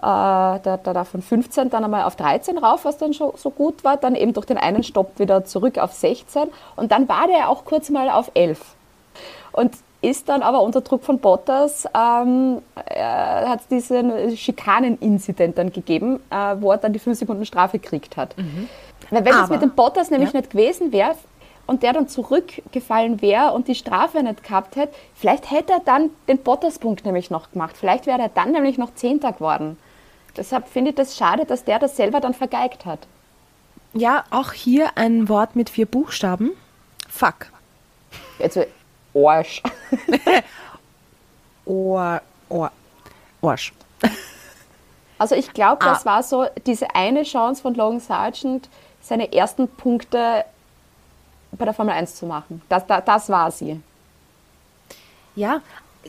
da, 0.00 0.58
da, 0.60 0.92
da 0.92 1.04
von 1.04 1.22
15 1.22 1.70
dann 1.70 1.84
einmal 1.84 2.04
auf 2.04 2.16
13 2.16 2.58
rauf, 2.58 2.84
was 2.84 2.98
dann 2.98 3.14
schon 3.14 3.32
so 3.36 3.50
gut 3.50 3.84
war. 3.84 3.96
Dann 3.96 4.14
eben 4.14 4.32
durch 4.32 4.46
den 4.46 4.58
einen 4.58 4.82
Stopp 4.82 5.18
wieder 5.18 5.44
zurück 5.44 5.78
auf 5.78 5.92
16. 5.92 6.44
Und 6.76 6.92
dann 6.92 7.08
war 7.08 7.26
der 7.28 7.48
auch 7.48 7.64
kurz 7.64 7.90
mal 7.90 8.10
auf 8.10 8.30
11. 8.34 8.60
Und 9.52 9.76
ist 10.02 10.28
dann 10.28 10.42
aber 10.42 10.62
unter 10.62 10.80
Druck 10.80 11.04
von 11.04 11.18
Bottas, 11.18 11.86
ähm, 11.96 12.60
äh, 12.86 13.00
hat 13.02 13.60
es 13.60 13.68
diesen 13.68 14.36
Schikanen-Incident 14.36 15.56
dann 15.56 15.72
gegeben, 15.72 16.20
äh, 16.30 16.56
wo 16.60 16.72
er 16.72 16.78
dann 16.78 16.92
die 16.92 16.98
5 16.98 17.18
Sekunden 17.18 17.46
Strafe 17.46 17.78
gekriegt 17.78 18.16
hat. 18.16 18.34
Weil 19.10 19.24
wenn 19.24 19.32
es 19.32 19.38
Aber- 19.40 19.52
mit 19.54 19.62
dem 19.62 19.70
Bottas 19.70 20.10
nämlich 20.10 20.32
ja. 20.32 20.40
nicht 20.40 20.50
gewesen 20.50 20.92
wäre 20.92 21.14
und 21.66 21.82
der 21.84 21.92
dann 21.92 22.08
zurückgefallen 22.08 23.22
wäre 23.22 23.52
und 23.52 23.68
die 23.68 23.74
Strafe 23.76 24.22
nicht 24.22 24.42
gehabt 24.42 24.74
hätte, 24.76 24.92
vielleicht 25.14 25.50
hätte 25.50 25.74
er 25.74 25.80
dann 25.80 26.10
den 26.28 26.38
Bottas-Punkt 26.38 27.04
nämlich 27.04 27.30
noch 27.30 27.52
gemacht. 27.52 27.76
Vielleicht 27.78 28.06
wäre 28.06 28.20
er 28.20 28.28
dann 28.28 28.50
nämlich 28.52 28.78
noch 28.78 28.94
Zehnter 28.94 29.32
geworden. 29.32 29.78
Deshalb 30.36 30.66
finde 30.68 30.90
ich 30.90 30.96
das 30.96 31.16
schade, 31.16 31.44
dass 31.44 31.64
der 31.64 31.78
das 31.78 31.96
selber 31.96 32.20
dann 32.20 32.34
vergeigt 32.34 32.86
hat. 32.86 33.00
Ja, 33.94 34.24
auch 34.30 34.52
hier 34.52 34.96
ein 34.96 35.28
Wort 35.28 35.54
mit 35.54 35.68
vier 35.70 35.86
Buchstaben. 35.86 36.50
Fuck. 37.08 37.52
Also 38.42 38.64
Arsch. 39.14 39.62
Ohr, 41.64 42.20
Ohr, 42.48 42.70
Arsch. 43.42 43.72
Also 45.18 45.34
ich 45.36 45.52
glaube, 45.52 45.84
das 45.84 46.02
Ah. 46.06 46.16
war 46.16 46.22
so 46.22 46.46
diese 46.66 46.94
eine 46.94 47.22
Chance 47.22 47.62
von 47.62 47.74
Logan 47.74 48.00
Sargent, 48.00 48.68
seine 49.00 49.32
ersten 49.32 49.68
Punkte 49.68 50.44
bei 51.52 51.64
der 51.64 51.74
Formel 51.74 51.94
1 51.94 52.16
zu 52.16 52.26
machen. 52.26 52.62
Das, 52.68 52.86
das, 52.86 53.04
das 53.04 53.28
war 53.28 53.50
sie. 53.50 53.80
Ja, 55.36 55.60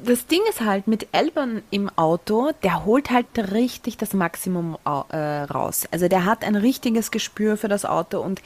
das 0.03 0.25
Ding 0.25 0.41
ist 0.49 0.61
halt 0.61 0.87
mit 0.87 1.07
Elbern 1.11 1.61
im 1.69 1.89
Auto, 1.95 2.51
der 2.63 2.85
holt 2.85 3.11
halt 3.11 3.27
richtig 3.51 3.97
das 3.97 4.13
Maximum 4.13 4.77
äh, 4.85 5.17
raus. 5.43 5.87
Also 5.91 6.07
der 6.07 6.25
hat 6.25 6.43
ein 6.43 6.55
richtiges 6.55 7.11
Gespür 7.11 7.57
für 7.57 7.67
das 7.67 7.85
Auto 7.85 8.19
und 8.19 8.41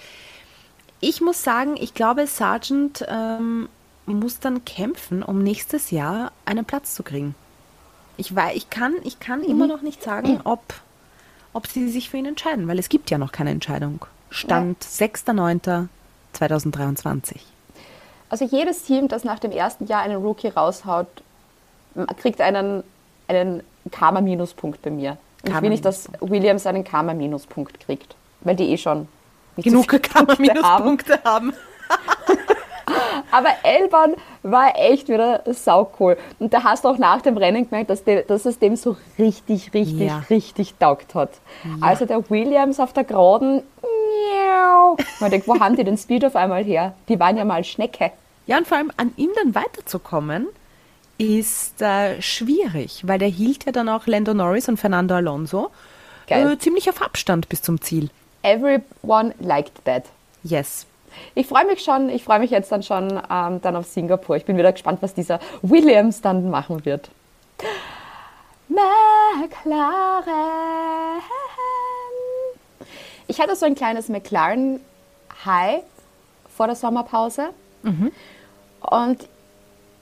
ich 1.00 1.22
muss 1.22 1.44
sagen, 1.44 1.76
ich 1.78 1.94
glaube, 1.94 2.28
Sargent 2.28 3.06
ähm, 3.08 3.70
muss 4.16 4.40
dann 4.40 4.64
kämpfen, 4.66 5.22
um 5.24 5.44
nächstes 5.44 5.92
Jahr 5.92 6.32
einen 6.46 6.66
Platz 6.66 6.96
zu 6.96 7.04
kriegen. 7.04 7.36
Ich, 8.18 8.36
wei- 8.36 8.56
ich 8.56 8.70
kann, 8.70 8.94
ich 9.04 9.20
kann 9.20 9.44
immer 9.44 9.68
noch 9.68 9.82
nicht 9.82 10.02
sagen, 10.02 10.42
ob, 10.44 10.62
ob 11.54 11.68
sie 11.68 11.90
sich 11.90 12.10
für 12.10 12.18
ihn 12.18 12.26
entscheiden, 12.26 12.68
weil 12.68 12.80
es 12.80 12.90
gibt 12.90 13.10
ja 13.12 13.18
noch 13.18 13.32
keine 13.32 13.52
Entscheidung. 13.52 14.06
Stand 14.30 14.84
6.9.2023. 16.34 17.38
Also 18.30 18.46
jedes 18.46 18.84
Team, 18.84 19.08
das 19.08 19.24
nach 19.24 19.40
dem 19.40 19.52
ersten 19.52 19.86
Jahr 19.88 20.02
einen 20.02 20.18
Rookie 20.18 20.50
raushaut, 20.50 21.08
kriegt 22.22 22.42
einen, 22.42 22.84
einen 23.28 23.64
Karma-Minuspunkt 23.92 24.82
bei 24.82 24.90
mir. 24.92 25.18
Und 25.44 25.52
ich 25.56 25.62
will 25.62 25.70
nicht, 25.70 25.86
dass 25.86 26.10
Williams 26.20 26.66
einen 26.66 26.84
Karma-Minuspunkt 26.84 27.80
kriegt, 27.80 28.16
weil 28.42 28.56
die 28.56 28.70
eh 28.72 28.78
schon 28.78 29.08
nicht 29.56 29.66
so 29.66 29.82
Genug 29.82 29.90
viele 29.92 30.02
kann 30.02 30.26
man 30.26 30.36
Punkte 30.84 31.14
haben. 31.24 31.24
Haben. 31.24 31.54
Aber 33.32 33.50
Elban 33.64 34.16
war 34.44 34.74
echt 34.78 35.10
wieder 35.10 35.42
saucool. 35.54 36.18
Und 36.40 36.54
da 36.54 36.64
hast 36.64 36.84
du 36.86 36.90
auch 36.90 36.98
nach 36.98 37.22
dem 37.22 37.38
Rennen 37.38 37.66
gemerkt, 37.66 37.90
dass, 37.90 38.04
de, 38.04 38.26
dass 38.26 38.46
es 38.46 38.60
dem 38.60 38.76
so 38.76 38.96
richtig, 39.20 39.74
richtig, 39.74 40.08
Ja. 40.08 40.24
richtig 40.30 40.76
taugt 40.80 41.14
hat. 41.16 41.32
Also 41.82 42.06
der 42.06 42.30
Williams 42.30 42.80
auf 42.80 42.94
der 42.94 43.04
Geraden, 43.04 43.64
miau. 43.82 44.98
Man 45.20 45.32
denkt, 45.32 45.48
wo 45.48 45.60
haben 45.60 45.76
die 45.76 45.84
den 45.84 45.98
Speed 45.98 46.26
auf 46.26 46.36
einmal 46.36 46.64
her? 46.64 46.94
Die 47.10 47.20
waren 47.20 47.38
ja 47.38 47.46
mal 47.46 47.64
Schnecke. 47.64 48.12
Ja, 48.46 48.58
und 48.58 48.68
vor 48.68 48.78
allem 48.78 48.92
an 48.98 49.14
ihm 49.18 49.30
dann 49.36 49.54
weiterzukommen, 49.56 50.48
ist 51.18 51.82
äh, 51.82 52.22
schwierig, 52.22 53.02
weil 53.06 53.20
der 53.20 53.28
hielt 53.28 53.66
ja 53.66 53.72
dann 53.72 53.90
auch 53.90 54.06
Lando 54.08 54.34
Norris 54.34 54.70
und 54.70 54.78
Fernando 54.78 55.16
Alonso 55.16 55.72
äh, 56.28 56.58
ziemlich 56.58 56.90
auf 56.90 57.02
Abstand 57.02 57.50
bis 57.50 57.62
zum 57.62 57.82
Ziel. 57.82 58.10
Everyone 58.44 59.34
liked 59.40 59.84
that. 59.86 60.04
Yes. 60.44 60.86
Ich 61.36 61.48
freue 61.48 61.66
mich 61.66 61.82
schon, 61.82 62.10
ich 62.10 62.24
freue 62.24 62.40
mich 62.40 62.52
jetzt 62.52 62.72
dann 62.72 62.84
schon 62.84 63.22
ähm, 63.30 63.62
dann 63.62 63.76
auf 63.76 63.86
Singapur. 63.86 64.36
Ich 64.38 64.46
bin 64.46 64.58
wieder 64.58 64.72
gespannt, 64.72 65.00
was 65.02 65.14
dieser 65.14 65.40
Williams 65.62 66.22
dann 66.22 66.50
machen 66.50 66.86
wird. 66.86 67.10
McLaren. 68.68 70.24
Ich 73.28 73.42
hatte 73.42 73.56
so 73.56 73.66
ein 73.66 73.76
kleines 73.76 74.10
McLaren-High 74.10 75.82
vor 76.56 76.68
der 76.68 76.76
Sommerpause. 76.76 77.50
Und 78.82 79.28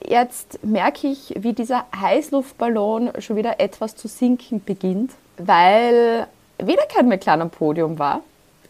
jetzt 0.07 0.63
merke 0.63 1.07
ich, 1.07 1.33
wie 1.37 1.53
dieser 1.53 1.85
Heißluftballon 1.95 3.11
schon 3.19 3.35
wieder 3.35 3.59
etwas 3.59 3.95
zu 3.95 4.07
sinken 4.07 4.63
beginnt, 4.63 5.11
weil 5.37 6.27
wieder 6.57 6.83
kein 6.87 7.07
McLaren 7.07 7.41
am 7.41 7.49
Podium 7.49 7.99
war. 7.99 8.21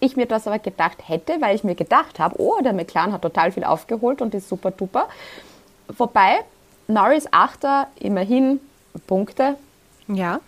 Ich 0.05 0.15
mir 0.15 0.27
das 0.27 0.45
aber 0.45 0.59
gedacht 0.59 0.99
hätte, 1.07 1.41
weil 1.41 1.55
ich 1.55 1.63
mir 1.63 1.73
gedacht 1.73 2.19
habe, 2.19 2.35
oh, 2.37 2.61
der 2.63 2.73
McLaren 2.73 3.11
hat 3.11 3.23
total 3.23 3.51
viel 3.51 3.63
aufgeholt 3.63 4.21
und 4.21 4.35
ist 4.35 4.47
super 4.47 4.69
duper. 4.69 5.07
Wobei 5.97 6.41
Norris 6.87 7.27
Achter, 7.31 7.87
immerhin 7.99 8.59
Punkte. 9.07 9.55
Ja. 10.07 10.41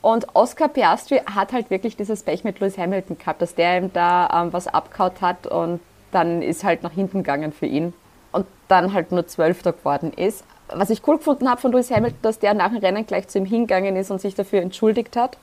Und 0.00 0.28
Oscar 0.36 0.68
Piastri 0.68 1.22
hat 1.26 1.52
halt 1.52 1.70
wirklich 1.70 1.96
dieses 1.96 2.22
Pech 2.22 2.44
mit 2.44 2.60
Lewis 2.60 2.78
Hamilton 2.78 3.18
gehabt, 3.18 3.42
dass 3.42 3.56
der 3.56 3.78
ihm 3.78 3.92
da 3.92 4.44
ähm, 4.44 4.52
was 4.52 4.68
abkaut 4.68 5.20
hat 5.20 5.48
und 5.48 5.80
dann 6.12 6.40
ist 6.40 6.62
halt 6.62 6.84
nach 6.84 6.92
hinten 6.92 7.24
gegangen 7.24 7.52
für 7.52 7.66
ihn 7.66 7.94
und 8.30 8.46
dann 8.68 8.92
halt 8.92 9.10
nur 9.10 9.26
Zwölfter 9.26 9.72
geworden 9.72 10.12
ist. 10.12 10.44
Was 10.68 10.90
ich 10.90 11.04
cool 11.08 11.16
gefunden 11.16 11.50
habe 11.50 11.60
von 11.60 11.72
Lewis 11.72 11.90
Hamilton, 11.90 12.20
dass 12.22 12.38
der 12.38 12.54
nach 12.54 12.68
dem 12.68 12.78
Rennen 12.78 13.06
gleich 13.06 13.26
zu 13.26 13.38
ihm 13.38 13.44
hingegangen 13.44 13.96
ist 13.96 14.12
und 14.12 14.20
sich 14.20 14.36
dafür 14.36 14.62
entschuldigt 14.62 15.16
hat. 15.16 15.36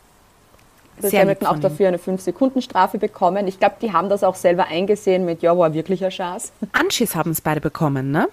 Sehr 1.00 1.10
lieb 1.12 1.20
Hamilton 1.22 1.48
auch 1.48 1.60
dafür 1.60 1.88
eine 1.88 1.98
5-Sekunden-Strafe 1.98 2.98
bekommen. 2.98 3.48
Ich 3.48 3.60
glaube, 3.60 3.76
die 3.82 3.92
haben 3.94 4.10
das 4.10 4.24
auch 4.24 4.36
selber 4.36 4.68
eingesehen 4.68 5.26
mit, 5.26 5.42
ja, 5.42 5.58
war 5.58 5.74
wirklich 5.74 6.04
ein 6.06 6.12
Schatz. 6.12 6.52
Anschiss 6.72 7.16
haben 7.16 7.32
es 7.32 7.42
beide 7.42 7.62
bekommen, 7.62 8.12
ne? 8.12 8.28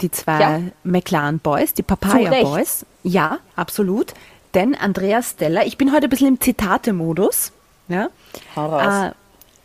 Die 0.00 0.10
zwei 0.10 0.40
Ja. 0.40 0.60
McLaren 0.84 1.38
Boys, 1.40 1.74
die 1.74 1.82
Papaya 1.82 2.30
Recht. 2.30 2.44
Boys. 2.44 2.86
Ja, 3.02 3.38
absolut. 3.56 4.14
Denn 4.54 4.74
Andreas 4.74 5.30
Steller, 5.30 5.66
ich 5.66 5.76
bin 5.76 5.92
heute 5.92 6.04
ein 6.06 6.10
bisschen 6.10 6.28
im 6.28 6.40
Zitate-Modus. 6.40 7.52
Ja? 7.88 8.08
Hau 8.56 8.66
raus. 8.66 9.10
Äh, 9.10 9.12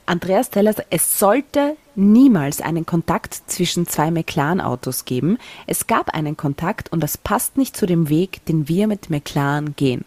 Andreas 0.06 0.47
Steller, 0.47 0.73
sagt, 0.73 0.88
es 0.89 1.19
sollte 1.19 1.77
niemals 1.95 2.60
einen 2.62 2.86
Kontakt 2.86 3.41
zwischen 3.47 3.88
zwei 3.88 4.12
McLaren-Autos 4.12 5.06
geben. 5.06 5.38
Es 5.67 5.88
gab 5.88 6.10
einen 6.10 6.36
Kontakt 6.36 6.91
und 6.91 7.01
das 7.01 7.17
passt 7.17 7.58
nicht 7.58 7.77
zu 7.77 7.86
dem 7.86 8.10
Weg, 8.10 8.43
den 8.45 8.67
wir 8.67 8.88
mit 8.88 9.10
McLaren 9.10 9.75
gehen. 9.75 10.03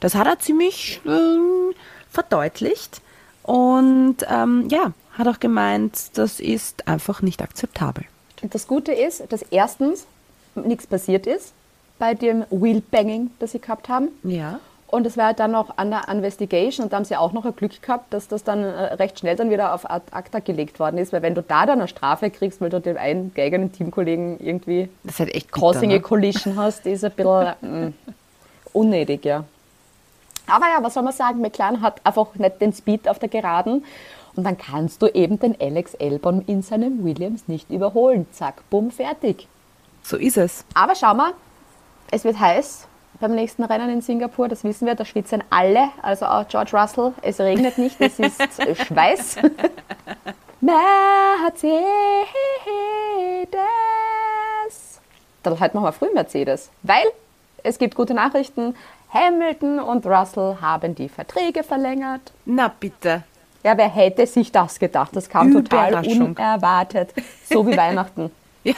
Das 0.00 0.14
hat 0.14 0.26
er 0.26 0.38
ziemlich 0.38 1.00
ähm, 1.06 1.72
verdeutlicht 2.10 3.00
und 3.42 4.16
ähm, 4.28 4.68
ja, 4.70 4.92
hat 5.12 5.28
auch 5.28 5.40
gemeint, 5.40 6.16
das 6.18 6.40
ist 6.40 6.86
einfach 6.86 7.22
nicht 7.22 7.42
akzeptabel. 7.42 8.04
Und 8.42 8.54
das 8.54 8.66
Gute 8.66 8.92
ist, 8.92 9.24
dass 9.32 9.42
erstens 9.42 10.06
nichts 10.54 10.86
passiert 10.86 11.26
ist 11.26 11.52
bei 11.98 12.14
dem 12.14 12.44
Wheelbanging, 12.50 13.30
das 13.38 13.52
sie 13.52 13.60
gehabt 13.60 13.88
haben. 13.88 14.08
Ja. 14.22 14.60
Und 14.86 15.06
es 15.06 15.18
war 15.18 15.34
dann 15.34 15.50
noch 15.50 15.76
an 15.76 15.90
der 15.90 16.08
Investigation 16.08 16.84
und 16.84 16.92
da 16.92 16.96
haben 16.96 17.04
sie 17.04 17.16
auch 17.16 17.32
noch 17.32 17.44
ein 17.44 17.54
Glück 17.54 17.82
gehabt, 17.82 18.12
dass 18.14 18.26
das 18.26 18.42
dann 18.42 18.64
äh, 18.64 18.94
recht 18.94 19.18
schnell 19.18 19.36
dann 19.36 19.50
wieder 19.50 19.74
auf 19.74 19.90
Ad 19.90 20.06
acta 20.12 20.38
gelegt 20.38 20.80
worden 20.80 20.96
ist, 20.96 21.12
weil 21.12 21.20
wenn 21.20 21.34
du 21.34 21.42
da 21.42 21.66
dann 21.66 21.80
eine 21.80 21.88
Strafe 21.88 22.30
kriegst, 22.30 22.62
weil 22.62 22.70
du 22.70 22.80
den 22.80 22.96
einen 22.96 23.34
geeigneten 23.34 23.72
Teamkollegen 23.72 24.40
irgendwie 24.40 24.88
Das 25.04 25.18
halt 25.18 25.34
echt 25.34 25.48
bitter, 25.48 25.60
Causing 25.60 25.90
a 25.90 25.94
ne? 25.94 26.00
Collision 26.00 26.56
hast, 26.56 26.86
ist 26.86 27.04
ein 27.04 27.12
bisschen 27.12 27.54
mm, 27.88 27.94
unnötig, 28.72 29.26
ja. 29.26 29.44
Aber 30.48 30.66
ja, 30.66 30.82
was 30.82 30.94
soll 30.94 31.02
man 31.02 31.12
sagen, 31.12 31.40
McLaren 31.40 31.80
hat 31.80 32.00
einfach 32.04 32.34
nicht 32.34 32.60
den 32.60 32.72
Speed 32.72 33.08
auf 33.08 33.18
der 33.18 33.28
Geraden 33.28 33.84
und 34.34 34.44
dann 34.44 34.56
kannst 34.56 35.02
du 35.02 35.06
eben 35.08 35.38
den 35.38 35.60
Alex 35.60 35.94
Albon 35.96 36.42
in 36.46 36.62
seinem 36.62 37.04
Williams 37.04 37.48
nicht 37.48 37.70
überholen. 37.70 38.26
Zack, 38.32 38.62
bumm, 38.70 38.90
fertig. 38.90 39.48
So 40.02 40.16
ist 40.16 40.36
es. 40.36 40.64
Aber 40.74 40.94
schau 40.94 41.14
mal, 41.14 41.32
es 42.10 42.24
wird 42.24 42.38
heiß 42.38 42.88
beim 43.20 43.34
nächsten 43.34 43.64
Rennen 43.64 43.90
in 43.90 44.00
Singapur, 44.00 44.48
das 44.48 44.64
wissen 44.64 44.86
wir, 44.86 44.94
da 44.94 45.04
schwitzen 45.04 45.42
alle, 45.50 45.88
also 46.02 46.26
auch 46.26 46.46
George 46.46 46.76
Russell. 46.76 47.12
Es 47.22 47.40
regnet 47.40 47.78
nicht, 47.78 48.00
es 48.00 48.18
ist 48.18 48.60
äh, 48.60 48.74
Schweiß. 48.84 49.38
Mercedes. 50.60 51.10
Dann 55.42 55.58
halt 55.58 55.74
machen 55.74 55.84
wir 55.84 55.92
früh 55.92 56.08
Mercedes, 56.14 56.70
weil 56.82 57.04
es 57.62 57.78
gibt 57.78 57.94
gute 57.94 58.14
Nachrichten. 58.14 58.74
Hamilton 59.10 59.80
und 59.80 60.06
Russell 60.06 60.58
haben 60.60 60.94
die 60.94 61.08
Verträge 61.08 61.62
verlängert. 61.62 62.32
Na 62.44 62.68
bitte. 62.68 63.24
Ja, 63.64 63.76
wer 63.76 63.88
hätte 63.88 64.26
sich 64.26 64.52
das 64.52 64.78
gedacht? 64.78 65.14
Das 65.14 65.28
kam 65.28 65.52
total 65.52 65.94
unerwartet. 66.06 67.12
So 67.44 67.66
wie 67.66 67.76
Weihnachten. 67.76 68.30
Ja. 68.64 68.74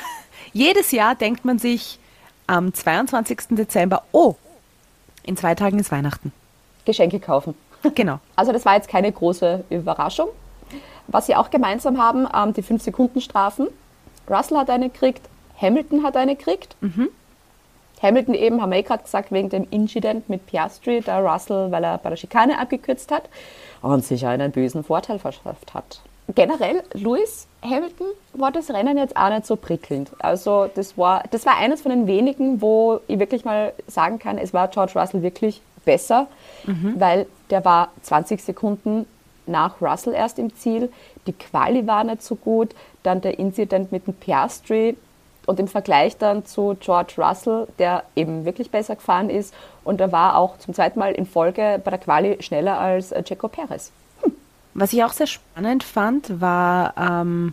Jedes 0.53 0.91
Jahr 0.91 1.15
denkt 1.15 1.45
man 1.45 1.59
sich 1.59 1.99
am 2.47 2.73
22. 2.73 3.39
Dezember, 3.51 4.03
oh, 4.13 4.35
in 5.23 5.37
zwei 5.37 5.55
Tagen 5.55 5.79
ist 5.79 5.93
Weihnachten. 5.93 6.33
Geschenke 6.85 7.21
kaufen. 7.21 7.55
Genau. 7.95 8.19
Also 8.37 8.53
das 8.53 8.65
war 8.65 8.75
jetzt 8.75 8.89
keine 8.89 9.13
große 9.13 9.65
Überraschung. 9.71 10.29
Was 11.09 11.27
sie 11.27 11.37
auch 11.37 11.51
gemeinsam 11.51 12.03
haben, 12.03 12.27
ähm, 12.35 12.53
die 12.55 12.63
5-Sekunden-Strafen. 12.63 13.69
Russell 14.29 14.59
hat 14.59 14.71
eine 14.71 14.89
gekriegt, 14.91 15.29
Hamilton 15.61 16.05
hat 16.05 16.17
eine 16.17 16.37
gekriegt. 16.37 16.75
Hamilton 18.03 18.35
eben, 18.35 18.63
haben 18.63 18.71
wir 18.71 18.79
eh 18.79 18.83
gerade 18.83 19.03
gesagt, 19.03 19.31
wegen 19.31 19.49
dem 19.51 19.67
Incident 19.71 20.29
mit 20.29 20.47
Piastri, 20.47 21.01
der 21.01 21.19
Russell, 21.19 21.71
weil 21.71 21.85
er 21.85 21.99
bei 21.99 22.11
der 22.11 22.17
Schikane 22.17 22.59
abgekürzt 22.59 23.11
hat 23.11 23.25
und 23.83 24.05
sich 24.05 24.27
einen 24.27 24.53
bösen 24.53 24.85
Vorteil 24.85 25.19
verschafft 25.19 25.75
hat. 25.75 26.01
Generell, 26.35 26.83
Lewis 26.93 27.49
Hamilton 27.63 28.07
war 28.35 28.53
das 28.53 28.71
Rennen 28.71 28.97
jetzt 28.97 29.17
auch 29.17 29.31
nicht 29.31 29.47
so 29.47 29.57
prickelnd. 29.57 30.11
Also 30.21 30.69
das 30.75 30.97
war, 30.97 31.25
das 31.31 31.45
war 31.45 31.57
eines 31.57 31.83
von 31.83 31.91
den 31.91 32.07
wenigen, 32.07 32.61
wo 32.63 33.01
ich 33.09 33.19
wirklich 33.19 33.45
mal 33.45 33.73
sagen 33.89 34.19
kann, 34.19 34.39
es 34.39 34.55
war 34.55 34.69
George 34.69 34.93
Russell 34.95 35.23
wirklich 35.23 35.61
besser, 35.85 36.29
weil 36.99 37.27
der 37.51 37.65
war 37.65 37.89
20 38.03 38.43
Sekunden 38.43 39.07
nach 39.47 39.81
Russell 39.81 40.15
erst 40.15 40.39
im 40.39 40.55
Ziel. 40.55 40.93
Die 41.27 41.33
Quali 41.33 41.87
war 41.87 42.05
nicht 42.05 42.23
so 42.23 42.37
gut. 42.37 42.75
Dann 43.03 43.21
der 43.21 43.39
Incident 43.39 43.91
mit 43.91 44.07
dem 44.07 44.15
Piastri 44.15 44.97
und 45.51 45.59
im 45.59 45.67
Vergleich 45.67 46.17
dann 46.17 46.47
zu 46.47 46.77
George 46.79 47.15
Russell, 47.19 47.67
der 47.81 48.05
eben 48.15 48.45
wirklich 48.45 48.71
besser 48.71 48.95
gefahren 48.95 49.29
ist. 49.29 49.53
Und 49.83 50.01
er 50.01 50.13
war 50.13 50.37
auch 50.37 50.59
zum 50.59 50.75
zweiten 50.75 51.01
Mal 51.01 51.13
in 51.13 51.27
Folge 51.27 51.81
bei 51.85 51.91
der 51.91 51.99
Quali 51.99 52.41
schneller 52.41 52.79
als 52.79 53.11
äh, 53.11 53.21
Checo 53.25 53.49
Perez. 53.49 53.91
Was 54.75 54.93
ich 54.93 55.03
auch 55.03 55.13
sehr 55.13 55.27
spannend 55.27 55.83
fand, 55.83 56.41
war 56.41 56.95
ähm, 56.97 57.53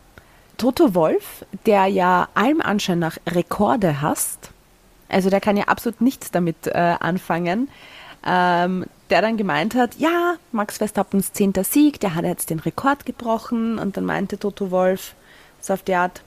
Toto 0.58 0.94
Wolf, 0.94 1.44
der 1.66 1.88
ja 1.88 2.28
allem 2.36 2.62
Anschein 2.62 3.00
nach 3.00 3.18
Rekorde 3.26 4.00
hasst. 4.00 4.52
Also 5.10 5.32
der 5.32 5.42
kann 5.42 5.58
ja 5.58 5.64
absolut 5.64 6.00
nichts 6.00 6.30
damit 6.30 6.68
äh, 6.68 6.96
anfangen. 7.00 7.68
Ähm, 8.24 8.86
der 9.10 9.24
dann 9.24 9.38
gemeint 9.38 9.74
hat, 9.74 9.96
ja, 9.96 10.36
Max 10.52 10.78
Verstappens 10.78 11.34
zehnter 11.34 11.64
Sieg, 11.64 12.00
der 12.00 12.14
hat 12.14 12.26
jetzt 12.26 12.52
den 12.52 12.60
Rekord 12.60 13.08
gebrochen. 13.08 13.80
Und 13.80 13.98
dann 13.98 14.06
meinte 14.06 14.38
Toto 14.38 14.70
Wolf 14.70 15.16
so 15.62 15.74
auf 15.74 15.82
die 15.82 15.96
Art, 15.96 16.22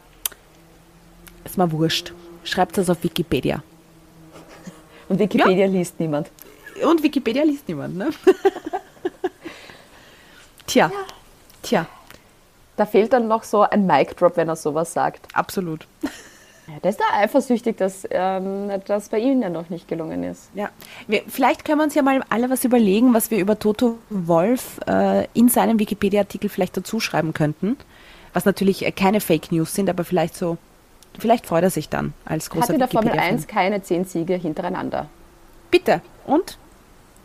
ist 1.45 1.59
mal 1.59 1.71
wurscht, 1.73 2.13
schreibt 2.45 2.79
das 2.79 2.91
auf 2.91 3.03
Wikipedia. 3.03 3.63
Und 5.09 5.19
Wikipedia 5.19 5.67
liest 5.67 5.99
niemand. 6.01 6.31
Und 6.85 7.03
Wikipedia 7.03 7.43
liest 7.43 7.69
niemand, 7.69 7.97
ne? 7.97 8.11
Tja, 10.67 10.91
tja, 11.63 11.87
Da 12.77 12.87
fehlt 12.87 13.13
dann 13.13 13.27
noch 13.27 13.43
so 13.43 13.63
ein 13.63 13.87
Mic-Drop, 13.87 14.37
wenn 14.37 14.49
er 14.49 14.57
sowas 14.57 14.93
sagt. 14.93 15.27
absolut. 15.35 15.87
Ja, 16.69 16.79
der 16.79 16.91
ist 16.91 17.01
da 17.01 17.05
eifersüchtig, 17.19 17.77
dass 17.79 18.07
ähm, 18.11 18.71
das 18.87 19.09
bei 19.09 19.19
ihm 19.19 19.43
ja 19.43 19.51
noch 19.51 19.69
nicht 19.71 19.89
gelungen 19.89 20.23
ist. 20.23 20.51
Ja, 20.55 20.69
wir, 21.09 21.23
vielleicht 21.27 21.65
können 21.65 21.79
wir 21.79 21.85
uns 21.85 21.97
ja 21.97 22.03
mal 22.03 22.23
alle 22.29 22.49
was 22.49 22.65
überlegen, 22.65 23.13
was 23.13 23.33
wir 23.33 23.39
über 23.41 23.59
Toto 23.59 23.99
Wolf 24.09 24.79
äh, 24.87 25.27
in 25.35 25.49
seinem 25.49 25.81
Wikipedia-Artikel 25.81 26.49
vielleicht 26.49 26.77
dazu 26.77 27.01
schreiben 27.01 27.35
könnten. 27.35 27.77
Was 28.33 28.45
natürlich 28.45 28.87
äh, 28.87 28.93
keine 28.93 29.21
Fake 29.21 29.51
News 29.51 29.75
sind, 29.75 29.91
aber 29.91 30.05
vielleicht 30.05 30.37
so, 30.37 30.57
vielleicht 31.19 31.47
freut 31.47 31.63
er 31.63 31.71
sich 31.71 31.89
dann 31.89 32.15
als 32.25 32.47
Hat 32.47 32.53
großer 32.53 32.73
in 32.75 32.79
der 32.79 32.89
Formel 32.89 33.13
Wikipedia-Fan. 33.13 33.37
1 33.37 33.47
keine 33.47 33.83
zehn 33.83 34.05
Siege 34.05 34.35
hintereinander. 34.35 35.09
Bitte. 35.71 36.01
Und? 36.27 36.59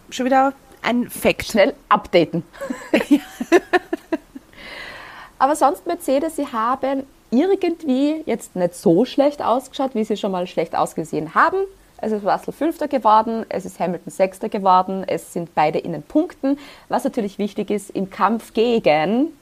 Schon 0.10 0.26
wieder 0.26 0.54
ein 0.82 1.10
Fact. 1.10 1.46
Schnell 1.46 1.74
updaten. 1.90 2.44
Aber 5.40 5.56
sonst 5.56 5.86
Mercedes, 5.86 6.36
sie 6.36 6.48
haben 6.48 7.04
irgendwie 7.32 8.24
jetzt 8.26 8.56
nicht 8.56 8.76
so 8.76 9.06
schlecht 9.06 9.42
ausgeschaut, 9.42 9.96
wie 9.96 10.04
sie 10.04 10.18
schon 10.18 10.32
mal 10.32 10.48
schlecht 10.48 10.76
ausgesehen 10.76 11.36
haben. 11.36 11.58
Es 11.98 12.12
ist 12.12 12.26
Russell 12.26 12.54
Fünfter 12.54 12.88
geworden, 12.88 13.46
es 13.50 13.66
ist 13.66 13.80
Hamilton 13.80 14.12
Sechster 14.12 14.50
geworden, 14.50 15.04
es 15.08 15.34
sind 15.34 15.56
beide 15.56 15.80
in 15.80 15.94
den 15.94 16.04
Punkten. 16.04 16.60
Was 16.90 17.04
natürlich 17.04 17.38
wichtig 17.38 17.72
ist 17.72 17.90
im 17.90 18.10
Kampf 18.10 18.54
gegen 18.54 19.34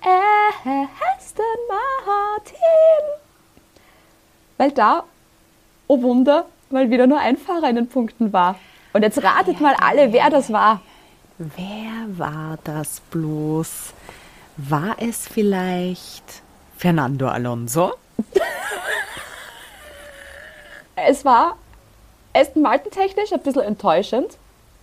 Aston 0.00 1.44
Martin. 1.68 3.04
Weil 4.56 4.72
da, 4.72 5.04
oh 5.86 6.02
Wunder, 6.02 6.46
weil 6.70 6.90
wieder 6.90 7.06
nur 7.06 7.18
ein 7.18 7.36
Fahrer 7.36 7.68
in 7.70 7.76
den 7.76 7.88
Punkten 7.88 8.32
war. 8.32 8.58
Und 8.92 9.02
jetzt 9.02 9.22
ratet 9.22 9.60
mal 9.60 9.74
alle, 9.80 10.12
wer 10.12 10.30
das 10.30 10.52
war. 10.52 10.80
Wer 11.38 12.18
war 12.18 12.58
das 12.64 13.00
bloß? 13.10 13.92
War 14.56 14.96
es 14.98 15.28
vielleicht 15.28 16.42
Fernando 16.76 17.28
Alonso? 17.28 17.94
Es 20.96 21.24
war 21.24 21.56
Aston 22.34 22.62
Martin 22.62 22.90
technisch 22.90 23.32
ein 23.32 23.40
bisschen 23.40 23.62
enttäuschend, 23.62 24.36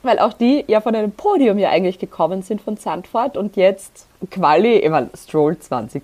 weil 0.06 0.20
auch 0.20 0.34
die 0.34 0.64
ja 0.68 0.82
von 0.82 0.96
einem 0.96 1.12
Podium 1.12 1.58
ja 1.58 1.70
eigentlich 1.70 2.00
gekommen 2.00 2.42
sind 2.42 2.62
von 2.62 2.78
Sandford 2.78 3.38
und 3.38 3.56
jetzt 3.56 4.08
Quali, 4.30 4.78
ich 4.78 4.90
mein, 4.90 5.10
Stroll 5.16 5.58
20. 5.58 6.04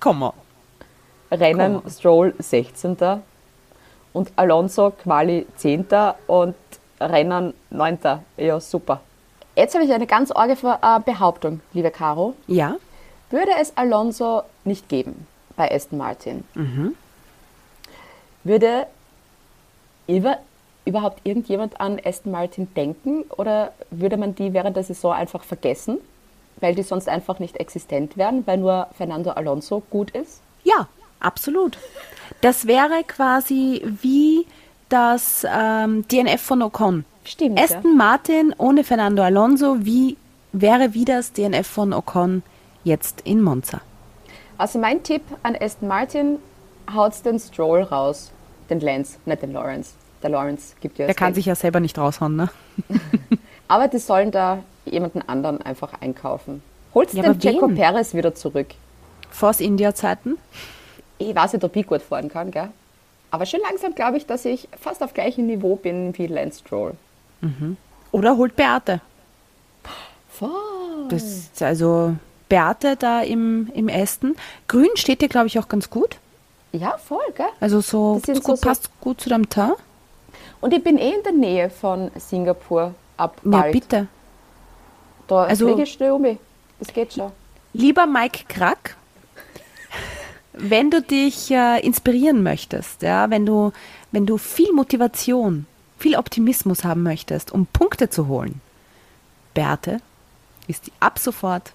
Komm 0.00 0.20
mal. 0.20 0.32
Rennen 1.30 1.80
Komm. 1.82 1.90
Stroll 1.90 2.34
16. 2.38 2.96
und 4.12 4.32
Alonso 4.36 4.90
Quali 4.90 5.46
10. 5.56 5.86
und 6.26 6.56
Rennen 7.00 7.54
9. 7.70 7.98
Ja, 8.36 8.60
super. 8.60 9.00
Jetzt 9.54 9.74
habe 9.74 9.84
ich 9.84 9.92
eine 9.92 10.06
ganz 10.06 10.30
arge 10.30 10.52
äh, 10.52 11.00
Behauptung, 11.04 11.60
liebe 11.72 11.90
Caro. 11.90 12.34
Ja? 12.46 12.76
Würde 13.30 13.50
es 13.60 13.76
Alonso 13.76 14.42
nicht 14.64 14.88
geben 14.88 15.26
bei 15.56 15.70
Aston 15.74 15.98
Martin, 15.98 16.44
würde 18.44 18.86
über, 20.06 20.38
überhaupt 20.88 21.20
irgendjemand 21.24 21.80
an 21.80 22.00
Aston 22.04 22.32
Martin 22.32 22.72
denken 22.74 23.24
oder 23.36 23.72
würde 23.90 24.16
man 24.16 24.34
die 24.34 24.52
während 24.52 24.76
der 24.76 24.84
Saison 24.84 25.12
einfach 25.12 25.44
vergessen, 25.44 25.98
weil 26.60 26.74
die 26.74 26.82
sonst 26.82 27.08
einfach 27.08 27.38
nicht 27.38 27.56
existent 27.56 28.16
wären, 28.16 28.46
weil 28.46 28.58
nur 28.58 28.88
Fernando 28.96 29.30
Alonso 29.30 29.82
gut 29.90 30.10
ist? 30.12 30.40
Ja, 30.64 30.88
absolut. 31.20 31.78
Das 32.40 32.66
wäre 32.66 33.04
quasi 33.06 33.82
wie 34.00 34.46
das 34.88 35.46
ähm, 35.48 36.06
DNF 36.08 36.40
von 36.40 36.62
Ocon. 36.62 37.04
Stimmt. 37.24 37.60
Aston 37.60 37.96
Martin 37.96 38.54
ohne 38.56 38.84
Fernando 38.84 39.22
Alonso, 39.22 39.84
wie 39.84 40.16
wäre 40.52 40.94
wie 40.94 41.04
das 41.04 41.32
DNF 41.32 41.66
von 41.66 41.92
Ocon 41.92 42.42
jetzt 42.84 43.20
in 43.20 43.42
Monza? 43.42 43.82
Also 44.56 44.78
mein 44.78 45.02
Tipp 45.02 45.22
an 45.42 45.54
Aston 45.60 45.88
Martin, 45.88 46.38
haut 46.92 47.12
den 47.24 47.38
Stroll 47.38 47.82
raus. 47.82 48.32
Den 48.70 48.80
Lance, 48.80 49.18
nicht 49.24 49.42
den 49.42 49.52
Lawrence. 49.52 49.92
Der 50.22 50.30
Lawrence 50.30 50.74
gibt 50.80 50.98
ja 50.98 51.06
Der 51.06 51.14
kann 51.14 51.28
Geld. 51.28 51.36
sich 51.36 51.46
ja 51.46 51.54
selber 51.54 51.80
nicht 51.80 51.96
raushauen, 51.98 52.34
ne? 52.36 52.48
Aber 53.68 53.88
die 53.88 53.98
sollen 53.98 54.30
da 54.30 54.58
jemanden 54.84 55.22
anderen 55.28 55.60
einfach 55.62 55.92
einkaufen. 56.00 56.62
Holst 56.94 57.14
Ja, 57.14 57.22
den? 57.32 57.38
Checo 57.38 57.68
Perez 57.68 58.14
wieder 58.14 58.34
zurück. 58.34 58.68
Force 59.30 59.60
India 59.60 59.94
Zeiten. 59.94 60.38
Ich 61.18 61.34
weiß 61.34 61.52
nicht, 61.52 61.64
ob 61.64 61.76
ich 61.76 61.86
gut 61.86 62.00
fahren 62.02 62.28
kann, 62.30 62.50
gell? 62.50 62.68
Aber 63.30 63.44
schon 63.44 63.60
langsam 63.60 63.94
glaube 63.94 64.16
ich, 64.16 64.26
dass 64.26 64.44
ich 64.46 64.68
fast 64.80 65.02
auf 65.02 65.12
gleichem 65.12 65.46
Niveau 65.46 65.76
bin 65.76 66.16
wie 66.16 66.26
Lance 66.26 66.60
Stroll. 66.60 66.94
Oder 68.10 68.36
holt 68.38 68.56
Beate. 68.56 69.00
Voll. 70.30 70.50
Das 71.10 71.22
ist 71.22 71.62
also 71.62 72.14
Beate 72.48 72.96
da 72.96 73.20
im, 73.20 73.70
im 73.74 73.88
Ästen. 73.88 74.34
Grün 74.66 74.88
steht 74.94 75.20
dir, 75.20 75.28
glaube 75.28 75.46
ich, 75.48 75.58
auch 75.58 75.68
ganz 75.68 75.90
gut. 75.90 76.16
Ja, 76.72 76.96
voll, 76.98 77.20
gell? 77.36 77.46
Also 77.60 77.80
so, 77.80 78.14
gut, 78.24 78.26
so- 78.26 78.56
so- 78.56 78.60
passt 78.60 78.90
gut 79.00 79.20
zu 79.20 79.28
deinem 79.28 79.48
Teint. 79.50 79.74
Und 80.60 80.72
ich 80.74 80.82
bin 80.82 80.98
eh 80.98 81.12
in 81.14 81.22
der 81.22 81.32
Nähe 81.32 81.70
von 81.70 82.10
Singapur 82.16 82.94
ab 83.16 83.36
Ja, 83.44 83.50
bald. 83.50 83.72
bitte. 83.72 84.06
Da 85.26 85.44
Also- 85.44 85.66
fliege 85.66 85.82
ich 85.82 85.92
schnell 85.92 86.12
um. 86.12 86.22
mich. 86.22 86.38
Das 86.78 86.92
geht 86.92 87.12
schon. 87.12 87.30
Lieber 87.72 88.06
Mike 88.06 88.44
Krack, 88.48 88.96
wenn 90.52 90.90
du 90.90 91.02
dich 91.02 91.50
äh, 91.50 91.80
inspirieren 91.84 92.42
möchtest, 92.42 93.02
ja, 93.02 93.30
wenn 93.30 93.44
du, 93.46 93.72
wenn 94.10 94.26
du 94.26 94.38
viel 94.38 94.72
Motivation, 94.72 95.66
viel 95.98 96.16
Optimismus 96.16 96.84
haben 96.84 97.02
möchtest, 97.02 97.52
um 97.52 97.66
Punkte 97.66 98.10
zu 98.10 98.26
holen, 98.28 98.60
Berthe 99.54 100.00
ist 100.66 100.90
ab 101.00 101.18
sofort 101.18 101.72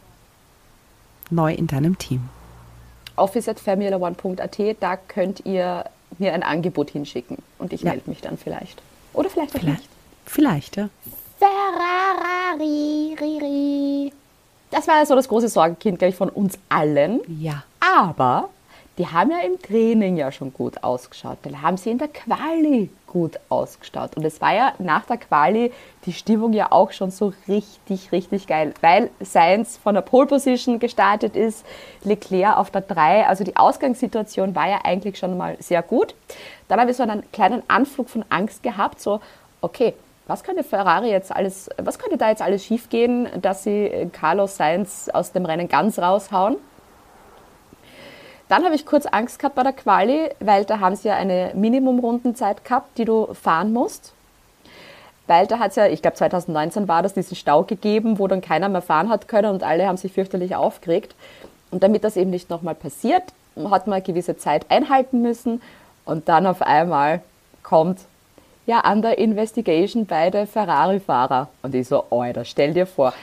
neu 1.29 1.53
in 1.53 1.67
deinem 1.67 1.97
Team. 1.97 2.29
office.formula1.at, 3.15 4.77
da 4.81 4.97
könnt 4.97 5.45
ihr 5.45 5.85
mir 6.19 6.33
ein 6.33 6.43
Angebot 6.43 6.89
hinschicken 6.91 7.37
und 7.59 7.73
ich 7.73 7.81
Ja. 7.81 7.91
melde 7.91 8.09
mich 8.09 8.21
dann 8.21 8.37
vielleicht. 8.37 8.81
Oder 9.13 9.29
vielleicht 9.29 9.55
auch 9.55 9.59
Vielleicht, 9.59 9.79
nicht. 9.79 9.89
vielleicht 10.25 10.75
ja. 10.77 10.89
Ferrari, 11.39 13.15
Riri. 13.19 14.13
Das 14.71 14.87
war 14.87 14.97
ja 14.97 15.05
so 15.05 15.15
das 15.15 15.27
große 15.27 15.49
Sorgenkind, 15.49 15.99
glaube 15.99 16.09
ich, 16.09 16.15
von 16.15 16.29
uns 16.29 16.57
allen. 16.69 17.19
Ja. 17.39 17.63
Aber 17.79 18.49
die 18.97 19.07
haben 19.07 19.31
ja 19.31 19.39
im 19.39 19.59
Training 19.59 20.17
ja 20.17 20.31
schon 20.31 20.53
gut 20.53 20.83
ausgeschaut. 20.83 21.39
Dann 21.43 21.61
haben 21.61 21.77
sie 21.77 21.89
in 21.89 21.97
der 21.97 22.09
Quali 22.09 22.89
gut 23.07 23.39
ausgeschaut. 23.49 24.15
Und 24.15 24.23
es 24.23 24.39
war 24.39 24.53
ja 24.53 24.73
nach 24.77 25.05
der 25.05 25.17
Quali 25.17 25.71
die 26.05 26.13
Stimmung 26.13 26.53
ja 26.53 26.71
auch 26.71 26.91
schon 26.91 27.09
so 27.09 27.33
richtig, 27.47 28.11
richtig 28.11 28.45
geil, 28.45 28.73
weil 28.81 29.09
Sainz 29.19 29.77
von 29.77 29.95
der 29.95 30.01
Pole 30.01 30.27
Position 30.27 30.77
gestartet 30.77 31.35
ist, 31.35 31.65
Leclerc 32.03 32.57
auf 32.57 32.69
der 32.69 32.81
3. 32.81 33.27
Also 33.27 33.43
die 33.43 33.55
Ausgangssituation 33.55 34.53
war 34.53 34.69
ja 34.69 34.81
eigentlich 34.83 35.17
schon 35.17 35.37
mal 35.37 35.57
sehr 35.59 35.81
gut. 35.81 36.13
Dann 36.67 36.79
habe 36.79 36.91
ich 36.91 36.97
so 36.97 37.03
einen 37.03 37.23
kleinen 37.31 37.63
Anflug 37.67 38.09
von 38.09 38.25
Angst 38.29 38.61
gehabt, 38.61 38.99
so, 38.99 39.21
okay, 39.61 39.93
was 40.27 40.43
könnte 40.43 40.63
Ferrari 40.63 41.09
jetzt 41.09 41.35
alles, 41.35 41.69
was 41.77 41.99
könnte 41.99 42.17
da 42.17 42.29
jetzt 42.29 42.41
alles 42.41 42.63
schiefgehen, 42.63 43.27
dass 43.41 43.63
sie 43.63 44.09
Carlos 44.13 44.55
Sainz 44.55 45.09
aus 45.11 45.31
dem 45.31 45.45
Rennen 45.45 45.67
ganz 45.67 45.99
raushauen? 45.99 46.57
Dann 48.49 48.65
habe 48.65 48.75
ich 48.75 48.85
kurz 48.85 49.05
Angst 49.05 49.39
gehabt 49.39 49.55
bei 49.55 49.63
der 49.63 49.73
Quali, 49.73 50.29
weil 50.39 50.65
da 50.65 50.79
haben 50.79 50.95
sie 50.95 51.07
ja 51.07 51.15
eine 51.15 51.51
Minimumrundenzeit 51.55 52.63
gehabt, 52.63 52.97
die 52.97 53.05
du 53.05 53.33
fahren 53.33 53.73
musst. 53.73 54.13
Weil 55.27 55.47
da 55.47 55.59
hat 55.59 55.71
es 55.71 55.77
ja, 55.77 55.87
ich 55.87 56.01
glaube 56.01 56.17
2019 56.17 56.87
war 56.87 57.01
das, 57.01 57.13
diesen 57.13 57.35
Stau 57.35 57.63
gegeben, 57.63 58.19
wo 58.19 58.27
dann 58.27 58.41
keiner 58.41 58.67
mehr 58.69 58.81
fahren 58.81 59.09
hat 59.09 59.27
können 59.27 59.51
und 59.51 59.63
alle 59.63 59.87
haben 59.87 59.97
sich 59.97 60.11
fürchterlich 60.11 60.55
aufgeregt. 60.55 61.15
Und 61.71 61.81
damit 61.81 62.03
das 62.03 62.17
eben 62.17 62.29
nicht 62.29 62.49
nochmal 62.49 62.75
passiert, 62.75 63.23
hat 63.55 63.87
man 63.87 63.93
eine 63.93 64.03
gewisse 64.03 64.37
Zeit 64.37 64.69
einhalten 64.69 65.21
müssen 65.21 65.61
und 66.05 66.27
dann 66.27 66.45
auf 66.45 66.61
einmal 66.61 67.21
kommt 67.63 68.01
ja, 68.65 68.89
under 68.89 69.17
investigation 69.17 70.05
beide 70.05 70.47
Ferrari-Fahrer. 70.47 71.49
Und 71.61 71.75
ich 71.75 71.87
so, 71.87 72.05
Alter, 72.09 72.45
stell 72.45 72.73
dir 72.73 72.85
vor. 72.85 73.13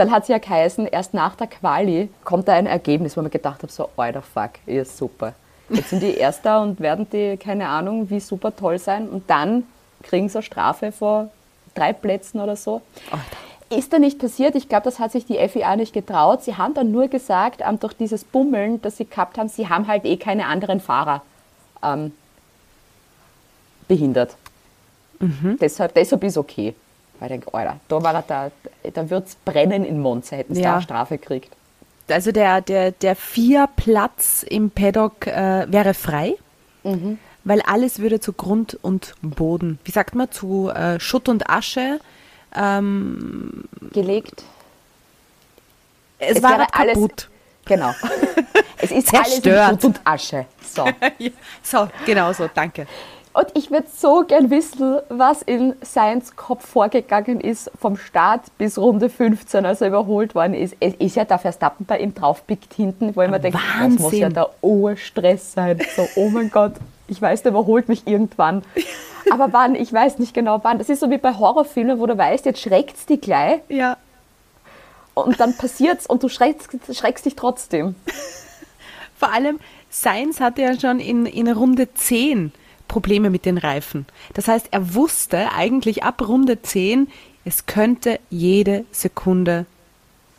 Dann 0.00 0.10
hat 0.10 0.22
es 0.22 0.28
ja 0.30 0.38
geheißen, 0.38 0.86
erst 0.86 1.12
nach 1.12 1.36
der 1.36 1.46
Quali 1.46 2.08
kommt 2.24 2.48
da 2.48 2.54
ein 2.54 2.64
Ergebnis, 2.64 3.18
wo 3.18 3.20
man 3.20 3.30
gedacht 3.30 3.62
habe, 3.62 3.70
so, 3.70 3.90
Alter, 3.98 4.22
fuck, 4.22 4.52
ihr 4.66 4.80
ist 4.80 4.96
super. 4.96 5.34
Jetzt 5.68 5.90
sind 5.90 6.02
die 6.02 6.14
Erster 6.14 6.62
und 6.62 6.80
werden 6.80 7.06
die, 7.12 7.36
keine 7.36 7.68
Ahnung, 7.68 8.08
wie 8.08 8.18
super 8.18 8.56
toll 8.56 8.78
sein. 8.78 9.10
Und 9.10 9.28
dann 9.28 9.64
kriegen 10.02 10.30
sie 10.30 10.38
eine 10.38 10.42
Strafe 10.42 10.90
vor 10.90 11.28
drei 11.74 11.92
Plätzen 11.92 12.40
oder 12.40 12.56
so. 12.56 12.80
Ist 13.68 13.92
da 13.92 13.98
nicht 13.98 14.18
passiert. 14.18 14.54
Ich 14.54 14.70
glaube, 14.70 14.84
das 14.84 14.98
hat 15.00 15.12
sich 15.12 15.26
die 15.26 15.36
FIA 15.46 15.76
nicht 15.76 15.92
getraut. 15.92 16.44
Sie 16.44 16.56
haben 16.56 16.72
dann 16.72 16.90
nur 16.90 17.08
gesagt, 17.08 17.60
ähm, 17.62 17.78
durch 17.78 17.92
dieses 17.92 18.24
Bummeln, 18.24 18.80
das 18.80 18.96
sie 18.96 19.04
gehabt 19.04 19.36
haben, 19.36 19.50
sie 19.50 19.68
haben 19.68 19.86
halt 19.86 20.06
eh 20.06 20.16
keine 20.16 20.46
anderen 20.46 20.80
Fahrer 20.80 21.20
ähm, 21.82 22.14
behindert. 23.86 24.34
Deshalb, 25.60 25.92
deshalb 25.92 26.24
ist 26.24 26.38
okay. 26.38 26.74
Weil 27.20 27.26
ich 27.30 27.32
denke, 27.40 27.54
Alter, 27.54 27.78
da, 27.88 28.02
war 28.02 28.14
er 28.14 28.22
da, 28.26 28.50
da 28.92 29.10
wird 29.10 29.28
es 29.28 29.34
brennen 29.36 29.84
in 29.84 30.00
Monza, 30.00 30.34
hätten 30.36 30.54
sie 30.54 30.62
Ja. 30.62 30.70
da 30.70 30.74
eine 30.76 30.82
Strafe 30.82 31.18
gekriegt. 31.18 31.54
Also 32.08 32.32
der, 32.32 32.60
der, 32.60 32.90
der 32.90 33.14
Vier-Platz 33.14 34.42
im 34.42 34.70
Paddock 34.70 35.28
äh, 35.28 35.70
wäre 35.70 35.94
frei, 35.94 36.34
weil 37.44 37.60
alles 37.62 38.00
würde 38.00 38.18
zu 38.18 38.32
Grund 38.32 38.76
und 38.82 39.14
Boden, 39.22 39.78
wie 39.84 39.92
sagt 39.92 40.14
man, 40.16 40.30
zu 40.32 40.70
äh, 40.70 40.98
Schutt 40.98 41.28
und 41.28 41.48
Asche. 41.48 42.00
Ähm, 42.56 43.64
Gelegt. 43.92 44.42
es, 46.18 46.38
Es 46.38 46.42
war 46.42 46.58
wäre 46.58 46.66
alles- 46.72 46.94
kaputt. 46.94 47.28
Genau. 47.66 47.90
es 48.78 48.90
ist 48.90 49.14
alles 49.14 49.36
in 49.36 49.42
Zerstört. 49.44 49.70
Schutt 49.70 49.84
und 49.84 50.00
Asche. 50.04 50.46
So. 50.68 50.84
So, 51.62 51.88
genau 52.06 52.32
so, 52.32 52.48
danke. 52.52 52.86
Und 53.32 53.46
ich 53.54 53.70
würde 53.70 53.86
so 53.96 54.24
gern 54.26 54.50
wissen, 54.50 54.98
was 55.08 55.42
in 55.42 55.74
Science 55.84 56.34
Kopf 56.34 56.66
vorgegangen 56.66 57.40
ist, 57.40 57.70
vom 57.80 57.96
Start 57.96 58.42
bis 58.58 58.76
Runde 58.76 59.08
15, 59.08 59.64
als 59.64 59.80
er 59.80 59.88
überholt 59.88 60.34
worden 60.34 60.54
ist. 60.54 60.74
Es 60.80 60.94
ist 60.94 61.14
ja 61.14 61.24
der 61.24 61.38
Verstappen 61.38 61.86
bei 61.86 62.00
ihm 62.00 62.12
draufpickt 62.12 62.74
hinten, 62.74 63.14
wo 63.14 63.22
ich 63.22 63.30
mir 63.30 63.38
denke, 63.38 63.58
das 63.80 63.98
muss 64.00 64.12
ja 64.12 64.28
der 64.30 64.50
Urstress 64.62 65.52
sein. 65.52 65.78
So, 65.94 66.08
oh 66.16 66.28
mein 66.30 66.50
Gott, 66.50 66.72
ich 67.06 67.22
weiß, 67.22 67.42
der 67.42 67.52
überholt 67.52 67.88
mich 67.88 68.04
irgendwann. 68.08 68.62
Aber 69.30 69.52
wann? 69.52 69.76
Ich 69.76 69.92
weiß 69.92 70.18
nicht 70.18 70.34
genau 70.34 70.58
wann. 70.64 70.78
Das 70.78 70.88
ist 70.88 70.98
so 70.98 71.08
wie 71.08 71.18
bei 71.18 71.32
Horrorfilmen, 71.32 72.00
wo 72.00 72.06
du 72.06 72.18
weißt, 72.18 72.46
jetzt 72.46 72.60
schreckt's 72.60 73.06
die 73.06 73.20
gleich 73.20 73.60
Ja. 73.68 73.96
und 75.14 75.38
dann 75.38 75.56
passiert's 75.56 76.04
und 76.06 76.24
du 76.24 76.28
schreckst, 76.28 76.68
schreckst 76.96 77.26
dich 77.26 77.36
trotzdem. 77.36 77.94
Vor 79.16 79.32
allem, 79.32 79.60
Sainz 79.88 80.40
hatte 80.40 80.62
ja 80.62 80.78
schon 80.80 80.98
in, 80.98 81.26
in 81.26 81.46
Runde 81.48 81.94
10 81.94 82.52
Probleme 82.90 83.30
mit 83.30 83.46
den 83.46 83.56
Reifen. 83.56 84.04
Das 84.34 84.48
heißt, 84.48 84.66
er 84.72 84.94
wusste 84.94 85.52
eigentlich 85.52 86.02
ab 86.02 86.26
Runde 86.26 86.60
10, 86.60 87.08
es 87.44 87.66
könnte 87.66 88.18
jede 88.30 88.84
Sekunde 88.90 89.64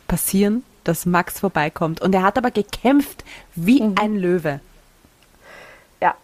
passieren, 0.06 0.62
dass 0.84 1.06
Max 1.06 1.40
vorbeikommt. 1.40 2.02
Und 2.02 2.14
er 2.14 2.22
hat 2.22 2.36
aber 2.36 2.50
gekämpft 2.50 3.24
wie 3.54 3.82
ein 3.82 4.16
Löwe. 4.16 4.60
Ja, 6.02 6.14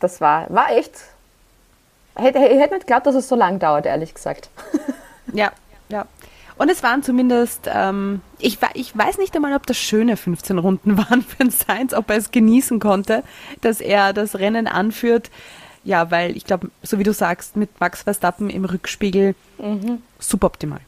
das 0.00 0.22
war, 0.22 0.48
war 0.48 0.70
echt. 0.70 0.92
Hätte, 2.14 2.38
ich 2.38 2.58
hätte 2.58 2.74
nicht 2.74 2.86
geglaubt, 2.86 3.06
dass 3.06 3.14
es 3.14 3.28
so 3.28 3.36
lang 3.36 3.58
dauert, 3.58 3.84
ehrlich 3.84 4.14
gesagt. 4.14 4.48
Ja, 5.34 5.52
ja. 5.88 6.06
Und 6.56 6.70
es 6.70 6.82
waren 6.82 7.02
zumindest, 7.02 7.68
ähm, 7.72 8.20
ich, 8.38 8.58
ich 8.74 8.96
weiß 8.96 9.18
nicht 9.18 9.34
einmal, 9.34 9.54
ob 9.54 9.66
das 9.66 9.78
schöne 9.78 10.16
15 10.16 10.58
Runden 10.58 10.98
waren 10.98 11.22
für 11.22 11.50
Sainz, 11.50 11.94
ob 11.94 12.10
er 12.10 12.16
es 12.16 12.30
genießen 12.30 12.80
konnte, 12.80 13.22
dass 13.60 13.80
er 13.80 14.12
das 14.12 14.38
Rennen 14.38 14.66
anführt. 14.66 15.30
Ja, 15.84 16.12
weil 16.12 16.36
ich 16.36 16.44
glaube, 16.44 16.70
so 16.82 16.98
wie 16.98 17.02
du 17.02 17.12
sagst, 17.12 17.56
mit 17.56 17.80
Max 17.80 18.02
Verstappen 18.02 18.50
im 18.50 18.64
Rückspiegel 18.64 19.34
suboptimal. 20.20 20.80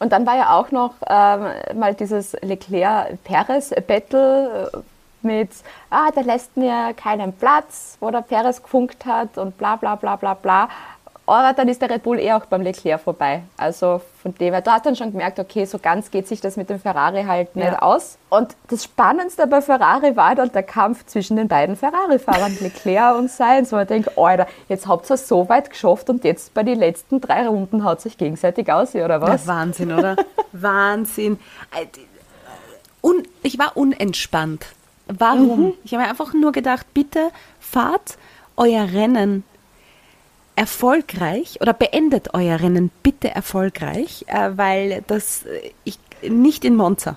Und 0.00 0.12
dann 0.12 0.26
war 0.26 0.36
ja 0.36 0.56
auch 0.56 0.70
noch 0.70 0.94
ähm, 1.06 1.46
mal 1.78 1.94
dieses 1.94 2.32
Leclerc-Perez-Battle 2.40 4.70
äh, 4.72 4.78
mit, 5.22 5.50
ah, 5.90 6.10
der 6.10 6.22
lässt 6.22 6.56
mir 6.56 6.94
keinen 6.94 7.34
Platz, 7.34 7.98
wo 8.00 8.10
der 8.10 8.22
Perez 8.22 8.62
gefunkt 8.62 9.04
hat 9.04 9.36
und 9.36 9.58
bla 9.58 9.76
bla 9.76 9.96
bla 9.96 10.16
bla 10.16 10.32
bla. 10.32 10.70
Aber 11.26 11.52
dann 11.52 11.68
ist 11.68 11.80
der 11.80 11.90
Red 11.90 12.02
Bull 12.02 12.18
eh 12.18 12.32
auch 12.32 12.44
beim 12.46 12.62
Leclerc 12.62 13.00
vorbei. 13.00 13.42
Also 13.56 14.00
von 14.20 14.34
dem 14.34 14.52
her, 14.52 14.60
du 14.62 14.70
hast 14.72 14.84
dann 14.84 14.96
schon 14.96 15.12
gemerkt, 15.12 15.38
okay, 15.38 15.64
so 15.64 15.78
ganz 15.78 16.10
geht 16.10 16.26
sich 16.26 16.40
das 16.40 16.56
mit 16.56 16.68
dem 16.70 16.80
Ferrari 16.80 17.22
halt 17.24 17.54
nicht 17.54 17.66
Ja. 17.68 17.82
aus. 17.82 18.18
Und 18.30 18.56
das 18.68 18.84
Spannendste 18.84 19.46
bei 19.46 19.62
Ferrari 19.62 20.16
war 20.16 20.34
dann 20.34 20.50
der 20.50 20.64
Kampf 20.64 21.06
zwischen 21.06 21.36
den 21.36 21.46
beiden 21.46 21.76
Ferrari-Fahrern, 21.76 22.56
Leclerc 22.60 23.16
und 23.16 23.30
Sainz. 23.30 23.72
Und 23.72 23.78
man 23.78 23.86
denkt, 23.86 24.18
Alter, 24.18 24.46
jetzt 24.68 24.88
habt 24.88 25.08
ihr 25.10 25.14
es 25.14 25.28
so 25.28 25.48
weit 25.48 25.70
geschafft 25.70 26.10
und 26.10 26.24
jetzt 26.24 26.52
bei 26.52 26.62
den 26.64 26.78
letzten 26.80 27.20
drei 27.20 27.46
Runden 27.46 27.84
haut 27.84 28.00
sich 28.00 28.18
gegenseitig 28.18 28.72
aus, 28.72 28.94
oder 28.96 29.20
was? 29.20 29.46
Ja, 29.46 29.54
Wahnsinn, 29.54 29.92
oder? 29.92 30.16
Wahnsinn. 30.52 31.38
Äh, 31.80 31.86
die- 31.94 32.06
Un, 33.02 33.22
ich 33.42 33.58
war 33.58 33.76
unentspannt. 33.76 34.66
Warum? 35.06 35.60
Mhm. 35.68 35.72
Ich 35.84 35.94
habe 35.94 36.02
mir 36.02 36.10
einfach 36.10 36.34
nur 36.34 36.52
gedacht, 36.52 36.86
bitte 36.92 37.30
fahrt 37.58 38.18
euer 38.56 38.84
Rennen 38.92 39.42
erfolgreich 40.60 41.58
oder 41.62 41.72
beendet 41.72 42.34
euer 42.34 42.60
Rennen 42.60 42.90
bitte 43.02 43.30
erfolgreich, 43.30 44.26
äh, 44.26 44.50
weil 44.56 45.02
das 45.06 45.46
äh, 45.46 45.70
ich 45.84 45.98
nicht 46.20 46.66
in 46.66 46.76
Monza. 46.76 47.16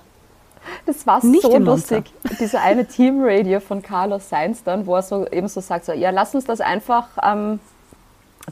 Das 0.86 1.06
war 1.06 1.22
Nicht 1.22 1.42
so 1.42 1.58
lustig. 1.58 2.10
Dieser 2.40 2.62
eine 2.62 2.86
Teamradio 2.88 3.60
von 3.60 3.82
Carlos 3.82 4.30
Sainz 4.30 4.64
dann, 4.64 4.86
wo 4.86 4.96
er 4.96 5.02
so 5.02 5.26
eben 5.26 5.48
so 5.48 5.60
sagt, 5.60 5.84
so, 5.84 5.92
ja, 5.92 6.08
lass 6.08 6.34
uns 6.34 6.46
das 6.46 6.62
einfach 6.62 7.08
ähm, 7.22 7.60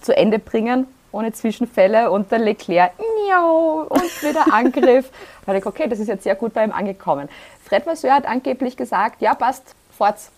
zu 0.02 0.14
Ende 0.14 0.38
bringen, 0.38 0.87
ohne 1.11 1.33
Zwischenfälle. 1.33 2.11
Und 2.11 2.31
der 2.31 2.40
Leclerc, 2.40 2.92
miau, 2.98 3.87
und 3.88 4.22
wieder 4.22 4.44
Angriff. 4.52 5.11
Da 5.46 5.52
dachte 5.52 5.59
ich, 5.61 5.66
okay, 5.66 5.88
das 5.88 6.00
ist 6.00 6.09
jetzt 6.09 6.24
sehr 6.24 6.35
gut 6.35 6.52
bei 6.52 6.64
ihm 6.64 6.72
angekommen. 6.72 7.31
Fred 7.64 7.87
Vasseur 7.87 8.12
hat 8.12 8.26
angeblich 8.26 8.76
gesagt, 8.76 9.22
ja, 9.22 9.35
passt, 9.35 9.74
fort's. 9.96 10.31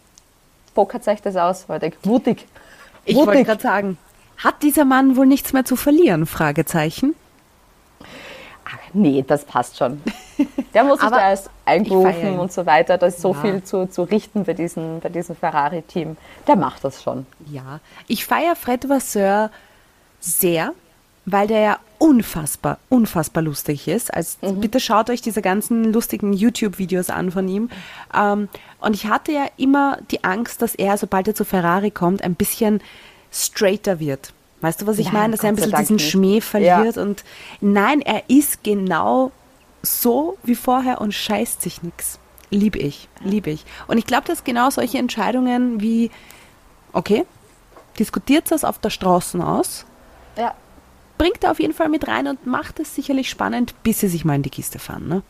Pokert 0.77 1.09
euch 1.09 1.23
das 1.23 1.35
aus. 1.35 1.67
Da 1.67 1.83
ich, 1.83 1.95
mutig. 2.05 2.47
Ich 3.05 3.17
wollte 3.17 3.43
gerade 3.43 3.61
sagen, 3.61 3.99
hat 4.45 4.63
dieser 4.63 4.85
Mann 4.85 5.17
wohl 5.17 5.27
nichts 5.27 5.53
mehr 5.53 5.65
zu 5.65 5.75
verlieren? 5.77 6.27
Fragezeichen. 6.27 7.15
Ach, 8.67 8.79
nee, 8.93 9.25
das 9.27 9.45
passt 9.45 9.77
schon. 9.77 10.03
Der 10.73 10.85
muss 10.85 11.01
sich 11.01 11.11
da 11.11 11.31
erst 11.31 11.51
einberufen 11.65 12.39
und 12.39 12.53
so 12.53 12.65
weiter. 12.67 12.97
Da 12.99 13.07
ist 13.07 13.21
so 13.21 13.33
Ja. 13.35 13.41
viel 13.41 13.63
zu, 13.63 13.87
zu 13.87 14.03
richten 14.03 14.45
bei 14.45 14.55
diesem, 14.55 15.01
bei 15.01 15.09
diesem 15.09 15.37
Ferrari-Team. 15.37 16.17
Der 16.47 16.57
macht 16.57 16.85
das 16.85 17.03
schon. 17.03 17.27
Ja, 17.47 17.81
ich 18.07 18.25
feiere 18.25 18.57
Fred 18.57 18.89
Vasseur 18.89 19.51
sehr, 20.21 20.73
weil 21.27 21.47
der 21.47 21.61
ja 21.61 21.79
unfassbar, 21.99 22.79
unfassbar 22.89 23.43
lustig 23.43 23.89
ist. 23.89 24.13
Also 24.13 24.53
bitte 24.55 24.81
schaut 24.81 25.09
euch 25.11 25.23
diese 25.23 25.43
ganzen 25.43 25.93
lustigen 25.93 26.33
YouTube-Videos 26.33 27.09
an 27.11 27.31
von 27.31 27.49
ihm. 27.49 27.71
Ähm, 28.15 28.49
und 28.81 28.95
ich 28.95 29.07
hatte 29.07 29.33
ja 29.33 29.47
immer 29.57 29.99
die 30.11 30.25
Angst, 30.25 30.61
dass 30.63 30.75
er, 30.75 30.97
sobald 30.99 31.29
er 31.29 31.35
zu 31.35 31.45
Ferrari 31.45 31.91
kommt, 31.91 32.23
ein 32.23 32.35
bisschen 32.35 32.81
straighter 33.35 34.01
wird. 34.01 34.33
Weißt 34.61 34.81
du, 34.81 34.87
was 34.87 34.99
ich 34.99 35.07
Nein, 35.07 35.15
meine? 35.15 35.33
Dass 35.33 35.43
er 35.45 35.51
ein 35.51 35.57
Gott 35.57 35.65
bisschen 35.65 35.79
diesen 35.81 35.97
nicht. 35.97 36.11
Schmäh 36.11 36.41
verliert. 36.41 36.97
Ja. 36.97 37.03
Und 37.03 37.25
nein, 37.61 38.01
er 38.01 38.23
ist 38.29 38.65
genau 38.65 39.31
so 39.83 40.39
wie 40.43 40.55
vorher 40.55 41.01
und 41.01 41.13
scheißt 41.13 41.61
sich 41.61 41.83
nix. 41.83 42.19
Liebe 42.51 42.79
ich, 42.79 43.09
liebe 43.23 43.51
ich. 43.51 43.65
Und 43.89 43.99
ich 43.99 44.07
glaube, 44.07 44.27
dass 44.27 44.45
genau 44.45 44.71
solche 44.71 44.99
Entscheidungen 44.99 45.81
wie, 45.81 46.11
okay, 46.93 47.25
diskutiert 47.99 48.51
das 48.51 48.65
auf 48.65 48.79
der 48.79 48.91
Straße 48.91 49.45
aus, 49.45 49.85
Ja. 50.39 50.55
bringt 51.19 51.43
er 51.45 51.51
auf 51.51 51.61
jeden 51.61 51.75
Fall 51.75 51.89
mit 51.89 52.07
rein 52.09 52.29
und 52.29 52.47
macht 52.47 52.81
es 52.81 52.95
sicherlich 52.95 53.29
spannend, 53.29 53.75
bis 53.83 54.01
sie 54.01 54.09
sich 54.09 54.25
mal 54.25 54.37
in 54.37 54.43
die 54.43 54.51
Kiste 54.51 54.79
fahren. 54.79 55.09
Ne? 55.09 55.23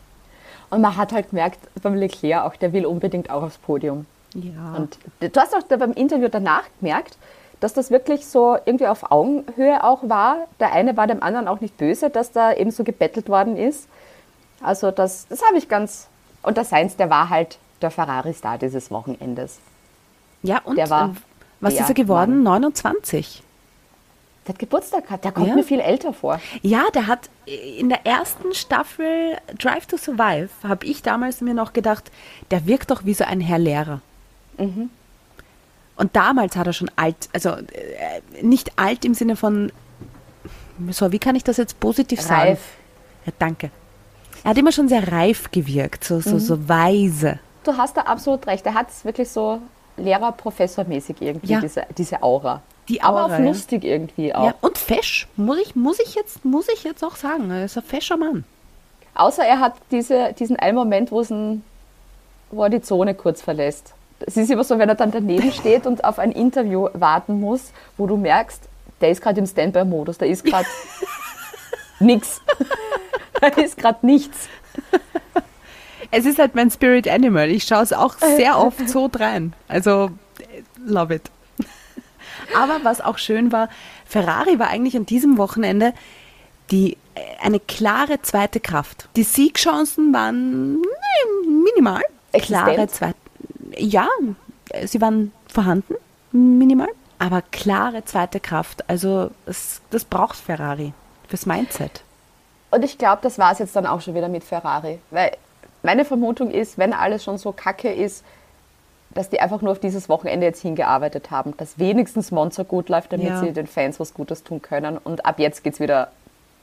Und 0.69 0.81
man 0.81 0.95
hat 0.95 1.11
halt 1.11 1.29
gemerkt, 1.31 1.59
beim 1.81 1.95
Leclerc 1.95 2.43
auch, 2.45 2.55
der 2.55 2.73
will 2.73 2.85
unbedingt 2.85 3.29
auch 3.29 3.43
aufs 3.43 3.57
Podium. 3.57 4.05
Ja. 4.33 4.75
Und 4.75 4.97
du 5.19 5.39
hast 5.39 5.55
auch 5.55 5.63
beim 5.63 5.93
Interview 5.93 6.27
danach 6.29 6.63
gemerkt, 6.79 7.17
dass 7.59 7.73
das 7.73 7.91
wirklich 7.91 8.25
so 8.25 8.57
irgendwie 8.65 8.87
auf 8.87 9.11
Augenhöhe 9.11 9.83
auch 9.83 10.07
war. 10.09 10.47
Der 10.59 10.71
eine 10.73 10.95
war 10.97 11.07
dem 11.07 11.23
anderen 11.23 11.47
auch 11.47 11.61
nicht 11.61 11.77
böse, 11.77 12.09
dass 12.09 12.31
da 12.31 12.53
eben 12.53 12.71
so 12.71 12.83
gebettelt 12.83 13.29
worden 13.29 13.57
ist. 13.57 13.87
Also 14.61 14.91
das, 14.91 15.27
das 15.27 15.43
habe 15.45 15.57
ich 15.57 15.67
ganz... 15.69 16.07
Und 16.43 16.57
der 16.57 16.65
Sainz, 16.65 16.95
der 16.95 17.09
war 17.09 17.29
halt 17.29 17.57
der 17.81 17.91
Ferrari-Star 17.91 18.57
dieses 18.57 18.91
Wochenendes. 18.91 19.59
ja, 20.43 20.61
und 20.63 20.77
der 20.77 20.89
war 20.89 21.05
ähm, 21.05 21.17
was 21.59 21.73
der 21.73 21.83
ist 21.83 21.89
er 21.89 21.95
geworden? 21.95 22.43
29. 22.43 23.41
Der 24.45 24.53
hat 24.53 24.59
Geburtstag 24.59 25.05
gehabt, 25.05 25.23
der 25.25 25.31
kommt 25.31 25.47
Ja. 25.47 25.55
mir 25.55 25.63
viel 25.63 25.79
älter 25.79 26.13
vor. 26.13 26.39
Ja, 26.61 26.83
der 26.93 27.07
hat 27.07 27.29
äh, 27.47 27.79
in 27.79 27.89
der 27.89 28.05
ersten 28.05 28.53
Staffel 28.53 29.37
Drive 29.57 29.87
to 29.87 29.97
Survive, 29.97 30.49
habe 30.63 30.85
ich 30.85 31.01
damals 31.01 31.41
mir 31.41 31.55
noch 31.55 31.73
gedacht, 31.73 32.11
der 32.51 32.67
wirkt 32.67 32.91
doch 32.91 33.05
wie 33.05 33.15
so 33.15 33.23
ein 33.23 33.39
Herr 33.41 33.57
Lehrer. 33.57 34.01
Mhm. 34.57 34.89
Und 35.97 36.15
damals 36.15 36.55
hat 36.57 36.67
er 36.67 36.73
schon 36.73 36.91
alt, 36.95 37.15
also 37.33 37.49
äh, 37.51 37.61
nicht 38.41 38.77
alt 38.77 39.05
im 39.05 39.13
Sinne 39.13 39.35
von, 39.35 39.71
so, 40.91 41.11
wie 41.11 41.19
kann 41.19 41.35
ich 41.35 41.43
das 41.43 41.57
jetzt 41.57 41.79
positiv 41.79 42.19
sagen? 42.21 42.49
Reif. 42.49 42.59
Ja, 43.25 43.31
danke. 43.39 43.71
Er 44.43 44.51
hat 44.51 44.57
immer 44.57 44.71
schon 44.73 44.89
sehr 44.89 45.09
reif 45.11 45.49
gewirkt, 45.51 46.03
so, 46.03 46.15
Mhm. 46.15 46.21
so, 46.21 46.39
so 46.39 46.69
weise. 46.69 47.39
Du 47.63 47.75
hast 47.77 47.95
da 47.97 48.01
absolut 48.01 48.45
recht. 48.45 48.65
Er 48.65 48.73
hat 48.73 48.89
es 48.89 49.05
wirklich 49.05 49.29
so 49.29 49.59
Lehrer-Professor-mäßig 49.97 51.21
irgendwie, 51.21 51.53
Ja. 51.53 51.61
diese, 51.61 51.83
diese 51.97 52.21
Aura. 52.21 52.61
Die 52.89 53.01
Aber 53.01 53.23
Aura, 53.23 53.25
auch 53.25 53.39
ja. 53.39 53.45
lustig 53.45 53.83
irgendwie 53.83 54.35
auch. 54.35 54.45
Ja, 54.47 54.55
und 54.61 54.77
fesch, 54.77 55.27
muss 55.35 55.57
ich, 55.57 55.75
muss, 55.75 55.99
ich 55.99 56.13
jetzt, 56.13 56.45
muss 56.45 56.67
ich 56.69 56.83
jetzt 56.83 57.03
auch 57.03 57.15
sagen. 57.15 57.49
Er 57.49 57.65
ist 57.65 57.77
ein 57.77 57.83
fescher 57.83 58.17
Mann. 58.17 58.43
Außer 59.15 59.43
er 59.43 59.59
hat 59.61 59.73
diese, 59.91 60.33
diesen 60.33 60.57
einen 60.57 60.75
Moment, 60.75 61.11
wo 61.11 61.21
er 62.63 62.69
die 62.69 62.81
Zone 62.81 63.15
kurz 63.15 63.41
verlässt. 63.41 63.93
Es 64.27 64.37
ist 64.37 64.49
immer 64.49 64.63
so, 64.63 64.79
wenn 64.79 64.89
er 64.89 64.95
dann 64.95 65.11
daneben 65.11 65.51
steht 65.59 65.85
und 65.85 66.03
auf 66.03 66.19
ein 66.19 66.31
Interview 66.31 66.89
warten 66.93 67.39
muss, 67.39 67.71
wo 67.97 68.07
du 68.07 68.17
merkst, 68.17 68.61
der 69.01 69.11
ist 69.11 69.21
gerade 69.21 69.39
im 69.39 69.45
Standby-Modus, 69.47 70.17
da 70.17 70.25
ist 70.25 70.43
gerade 70.43 70.67
nichts. 71.99 72.41
Da 73.39 73.47
ist 73.47 73.77
gerade 73.77 74.05
nichts. 74.05 74.47
Es 76.11 76.25
ist 76.25 76.39
halt 76.39 76.55
mein 76.55 76.71
Spirit 76.71 77.07
Animal. 77.07 77.49
Ich 77.49 77.65
schaue 77.65 77.83
es 77.83 77.91
auch 77.93 78.17
sehr 78.17 78.57
oft 78.59 78.87
so 78.87 79.09
drein. 79.09 79.53
Also, 79.67 80.11
love 80.85 81.13
it. 81.13 81.29
Aber 82.55 82.79
was 82.83 83.01
auch 83.01 83.17
schön 83.17 83.51
war, 83.51 83.69
Ferrari 84.05 84.59
war 84.59 84.69
eigentlich 84.69 84.95
an 84.95 85.05
diesem 85.05 85.37
Wochenende 85.37 85.93
die, 86.71 86.97
äh, 87.15 87.21
eine 87.41 87.59
klare 87.59 88.21
zweite 88.21 88.59
Kraft. 88.59 89.09
Die 89.15 89.23
Siegchancen 89.23 90.13
waren 90.13 90.81
minimal. 91.65 92.01
Klare 92.31 92.71
Existent? 92.71 92.91
zweite. 92.91 93.24
Ja, 93.77 94.07
sie 94.85 95.01
waren 95.01 95.31
vorhanden, 95.51 95.95
minimal. 96.31 96.89
Aber 97.19 97.41
klare 97.51 98.03
zweite 98.05 98.39
Kraft. 98.39 98.89
Also, 98.89 99.31
es, 99.45 99.81
das 99.91 100.03
braucht 100.03 100.35
Ferrari 100.37 100.93
fürs 101.27 101.45
Mindset. 101.45 102.03
Und 102.71 102.83
ich 102.83 102.97
glaube, 102.97 103.19
das 103.21 103.37
war 103.39 103.51
es 103.53 103.59
jetzt 103.59 103.75
dann 103.75 103.85
auch 103.85 104.01
schon 104.01 104.15
wieder 104.15 104.27
mit 104.27 104.43
Ferrari. 104.43 104.99
Weil 105.11 105.31
meine 105.83 106.03
Vermutung 106.03 106.51
ist, 106.51 106.77
wenn 106.77 106.91
alles 106.93 107.23
schon 107.23 107.37
so 107.37 107.51
kacke 107.53 107.91
ist, 107.91 108.23
dass 109.11 109.29
die 109.29 109.39
einfach 109.39 109.61
nur 109.61 109.71
auf 109.71 109.79
dieses 109.79 110.09
Wochenende 110.09 110.45
jetzt 110.45 110.61
hingearbeitet 110.61 111.31
haben, 111.31 111.55
dass 111.55 111.79
wenigstens 111.79 112.31
Monza 112.31 112.63
gut 112.63 112.89
läuft, 112.89 113.13
damit 113.13 113.27
Ja. 113.27 113.39
sie 113.39 113.53
den 113.53 113.67
Fans 113.67 113.97
was 113.99 114.13
Gutes 114.13 114.43
tun 114.43 114.61
können. 114.61 114.97
Und 114.97 115.25
ab 115.25 115.39
jetzt 115.39 115.63
geht 115.63 115.75
es 115.75 115.79
wieder 115.79 116.11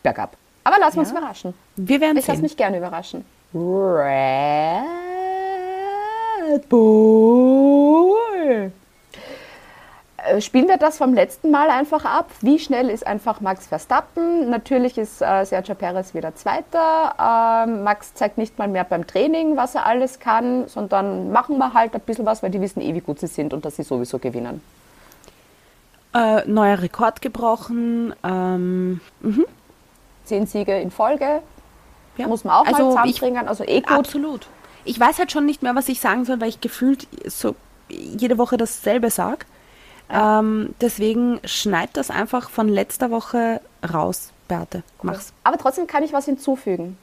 bergab. 0.03 0.37
Aber 0.65 0.79
lassen 0.79 0.97
wir 0.97 1.01
uns 1.01 1.13
Ja. 1.13 1.19
überraschen. 1.19 1.55
Wir 1.77 2.01
werden 2.03 2.19
Ich 2.19 2.27
lasse 2.27 2.43
mich 2.43 2.57
gerne 2.59 2.77
überraschen. 2.77 3.25
Red 3.55 4.85
Bull. 6.59 8.15
Äh, 10.19 10.41
Spielen 10.41 10.69
wir 10.69 10.77
das 10.77 10.99
vom 10.99 11.15
letzten 11.15 11.51
Mal 11.51 11.71
einfach 11.71 12.05
ab? 12.05 12.31
Wie 12.41 12.59
schnell 12.59 12.89
ist 12.89 13.07
einfach 13.07 13.41
Max 13.41 13.67
Verstappen? 13.67 14.51
Natürlich 14.51 14.99
ist 14.99 15.21
äh, 15.21 15.45
Sergio 15.45 15.75
Perez 15.75 16.15
wieder 16.15 16.35
Zweiter. 16.35 17.15
Ähm, 17.67 17.83
Max 17.83 18.15
zeigt 18.15 18.39
nicht 18.39 18.59
mal 18.59 18.69
mehr 18.69 18.85
beim 18.85 19.07
Training, 19.07 19.57
was 19.57 19.75
er 19.75 19.87
alles 19.87 20.21
kann, 20.21 20.69
sondern 20.69 21.33
machen 21.33 21.59
wir 21.59 21.75
halt 21.75 21.95
ein 21.95 22.01
bisschen 22.01 22.27
was, 22.27 22.43
weil 22.43 22.51
die 22.51 22.61
wissen 22.61 22.81
eh, 22.81 22.95
wie 22.95 23.01
gut 23.01 23.19
sie 23.19 23.27
sind 23.27 23.53
und 23.53 23.65
dass 23.65 23.77
sie 23.77 23.83
sowieso 23.83 24.19
gewinnen. 24.19 24.63
Äh, 26.15 26.47
neuer 26.47 26.81
Rekord 26.83 27.23
gebrochen. 27.23 28.15
Ähm, 28.23 29.01
Zehn 30.25 30.47
Siege 30.47 30.79
in 30.79 30.91
Folge. 30.91 31.41
Ja. 32.17 32.29
Muss 32.29 32.45
man 32.45 32.55
auch 32.55 32.67
Also 32.67 32.95
mal 32.95 33.07
zusammenbringen. 33.07 33.49
Also 33.49 33.65
eh 33.65 33.81
gut. 33.81 33.91
Absolut. 33.91 34.47
Ich 34.85 34.99
weiß 34.99 35.19
halt 35.19 35.33
schon 35.33 35.47
nicht 35.47 35.63
mehr, 35.63 35.75
was 35.75 35.89
ich 35.89 36.01
sagen 36.01 36.25
soll, 36.25 36.41
weil 36.41 36.49
ich 36.49 36.61
gefühlt 36.61 37.07
so 37.27 37.55
jede 37.89 38.39
Woche 38.39 38.57
dasselbe 38.57 39.11
sage. 39.11 39.47
Ähm, 40.11 40.75
deswegen 40.81 41.41
schneid 41.45 41.91
das 41.95 42.11
einfach 42.11 42.51
von 42.51 42.69
letzter 42.69 43.11
Woche 43.11 43.61
raus, 43.93 44.31
Beate. 44.49 44.83
Mach's. 45.03 45.33
Aber 45.45 45.57
trotzdem 45.59 45.87
kann 45.87 46.03
ich 46.03 46.13
was 46.13 46.27
hinzufügen. 46.27 46.99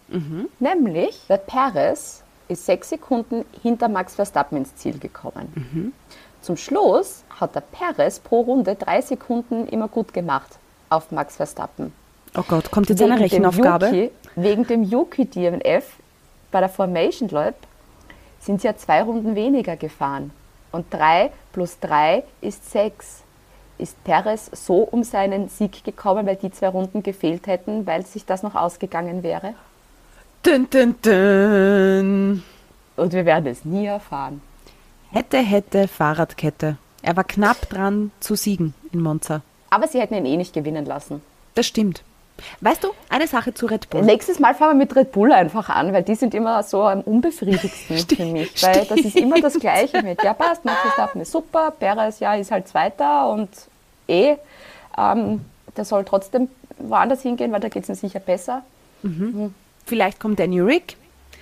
Nämlich, 0.60 1.22
der 1.28 1.38
Perez 1.38 2.24
ist 2.48 2.66
sechs 2.66 2.90
Sekunden 2.90 3.46
hinter 3.62 3.88
Max 3.88 4.16
Verstappen 4.16 4.58
ins 4.58 4.76
Ziel 4.76 5.00
gekommen. 5.00 5.94
Zum 6.42 6.58
Schluss 6.58 7.24
hat 7.40 7.56
der 7.56 7.62
Perez 7.62 8.20
pro 8.20 8.42
Runde 8.42 8.76
drei 8.76 9.02
Sekunden 9.02 9.68
immer 9.68 9.88
gut 9.88 10.14
gemacht 10.14 10.58
auf 10.90 11.12
Max 11.12 11.36
Verstappen. 11.38 11.94
Oh 12.38 12.44
Gott, 12.48 12.70
kommt 12.72 12.90
jetzt 12.90 13.02
eine 13.02 13.16
dem 13.16 13.24
Rechenaufgabe? 13.24 13.88
Yuki, 13.88 14.12
wegen 14.36 14.68
dem 14.68 14.84
Yuki 14.84 15.26
DNF 15.26 15.86
bei 16.52 16.60
der 16.60 16.70
Formation 16.70 17.30
Lab 17.30 17.56
sind 18.40 18.62
sie 18.62 18.68
ja 18.68 18.76
zwei 18.76 19.02
Runden 19.02 19.36
weniger 19.36 19.76
gefahren. 19.76 20.32
Und 20.72 20.86
drei 20.94 21.32
plus 21.52 21.80
drei 21.80 22.24
ist 22.42 22.70
sechs. 22.72 23.24
ist 23.80 24.04
Perez 24.04 24.52
so 24.54 24.84
um 24.84 25.04
seinen 25.04 25.50
Sieg 25.50 25.84
gekommen, 25.84 26.28
weil 26.28 26.36
die 26.36 26.52
zwei 26.52 26.68
Runden 26.68 27.02
gefehlt 27.02 27.48
hätten, 27.48 27.88
weil 27.88 28.06
sich 28.06 28.26
das 28.26 28.44
noch 28.44 28.56
ausgegangen 28.56 29.24
wäre? 29.24 29.54
Dun, 30.44 30.68
dun, 30.70 30.96
dun. 31.02 32.44
Und 32.96 33.14
wir 33.14 33.26
werden 33.26 33.48
es 33.48 33.66
nie 33.66 33.86
erfahren. 33.86 34.42
Hätte, 35.12 35.38
hätte, 35.38 35.88
Fahrradkette. 35.88 36.78
Er 37.02 37.16
war 37.16 37.24
knapp 37.24 37.70
dran 37.70 38.12
zu 38.20 38.36
siegen 38.36 38.74
in 38.92 39.02
Monza. 39.02 39.42
Aber 39.70 39.88
sie 39.88 40.00
hätten 40.00 40.16
ihn 40.16 40.26
eh 40.26 40.38
nicht 40.38 40.54
gewinnen 40.54 40.86
lassen. 40.86 41.22
Das 41.56 41.66
stimmt. 41.66 42.04
Weißt 42.62 42.84
du, 42.84 42.90
eine 43.10 43.28
Sache 43.28 43.54
zu 43.54 43.66
Red 43.66 43.90
Bull. 43.90 44.02
Nächstes 44.02 44.40
Mal 44.40 44.54
fangen 44.56 44.80
wir 44.80 44.86
mit 44.86 44.96
Red 44.96 45.12
Bull 45.12 45.32
einfach 45.32 45.70
an, 45.70 45.94
weil 45.94 46.04
die 46.04 46.16
sind 46.16 46.34
immer 46.34 46.64
so 46.64 46.84
am 46.84 47.02
unbefriedigsten 47.02 47.98
für 48.18 48.26
mich. 48.26 48.64
Weil 48.64 48.86
das 48.86 49.00
ist 49.00 49.16
immer 49.16 49.40
das 49.42 49.60
Gleiche 49.60 50.02
mit, 50.02 50.24
ja 50.24 50.34
passt, 50.34 50.66
Max 50.66 50.82
Verstappen 50.82 51.22
ist 51.22 51.32
super, 51.32 51.72
Perez 51.72 52.20
ja 52.20 52.36
ist 52.36 52.52
halt 52.52 52.68
Zweiter 52.68 53.30
und 53.30 53.50
eh, 54.08 54.36
ähm, 54.98 55.42
der 55.76 55.86
soll 55.86 56.04
trotzdem 56.06 56.50
woanders 56.78 57.22
hingehen, 57.22 57.52
weil 57.52 57.60
da 57.60 57.70
geht 57.70 57.84
es 57.84 57.90
ihm 57.90 57.96
sicher 57.96 58.20
besser. 58.20 58.64
Vielleicht 59.86 60.20
kommt 60.20 60.40
Danny 60.40 60.60
Rick. 60.60 60.98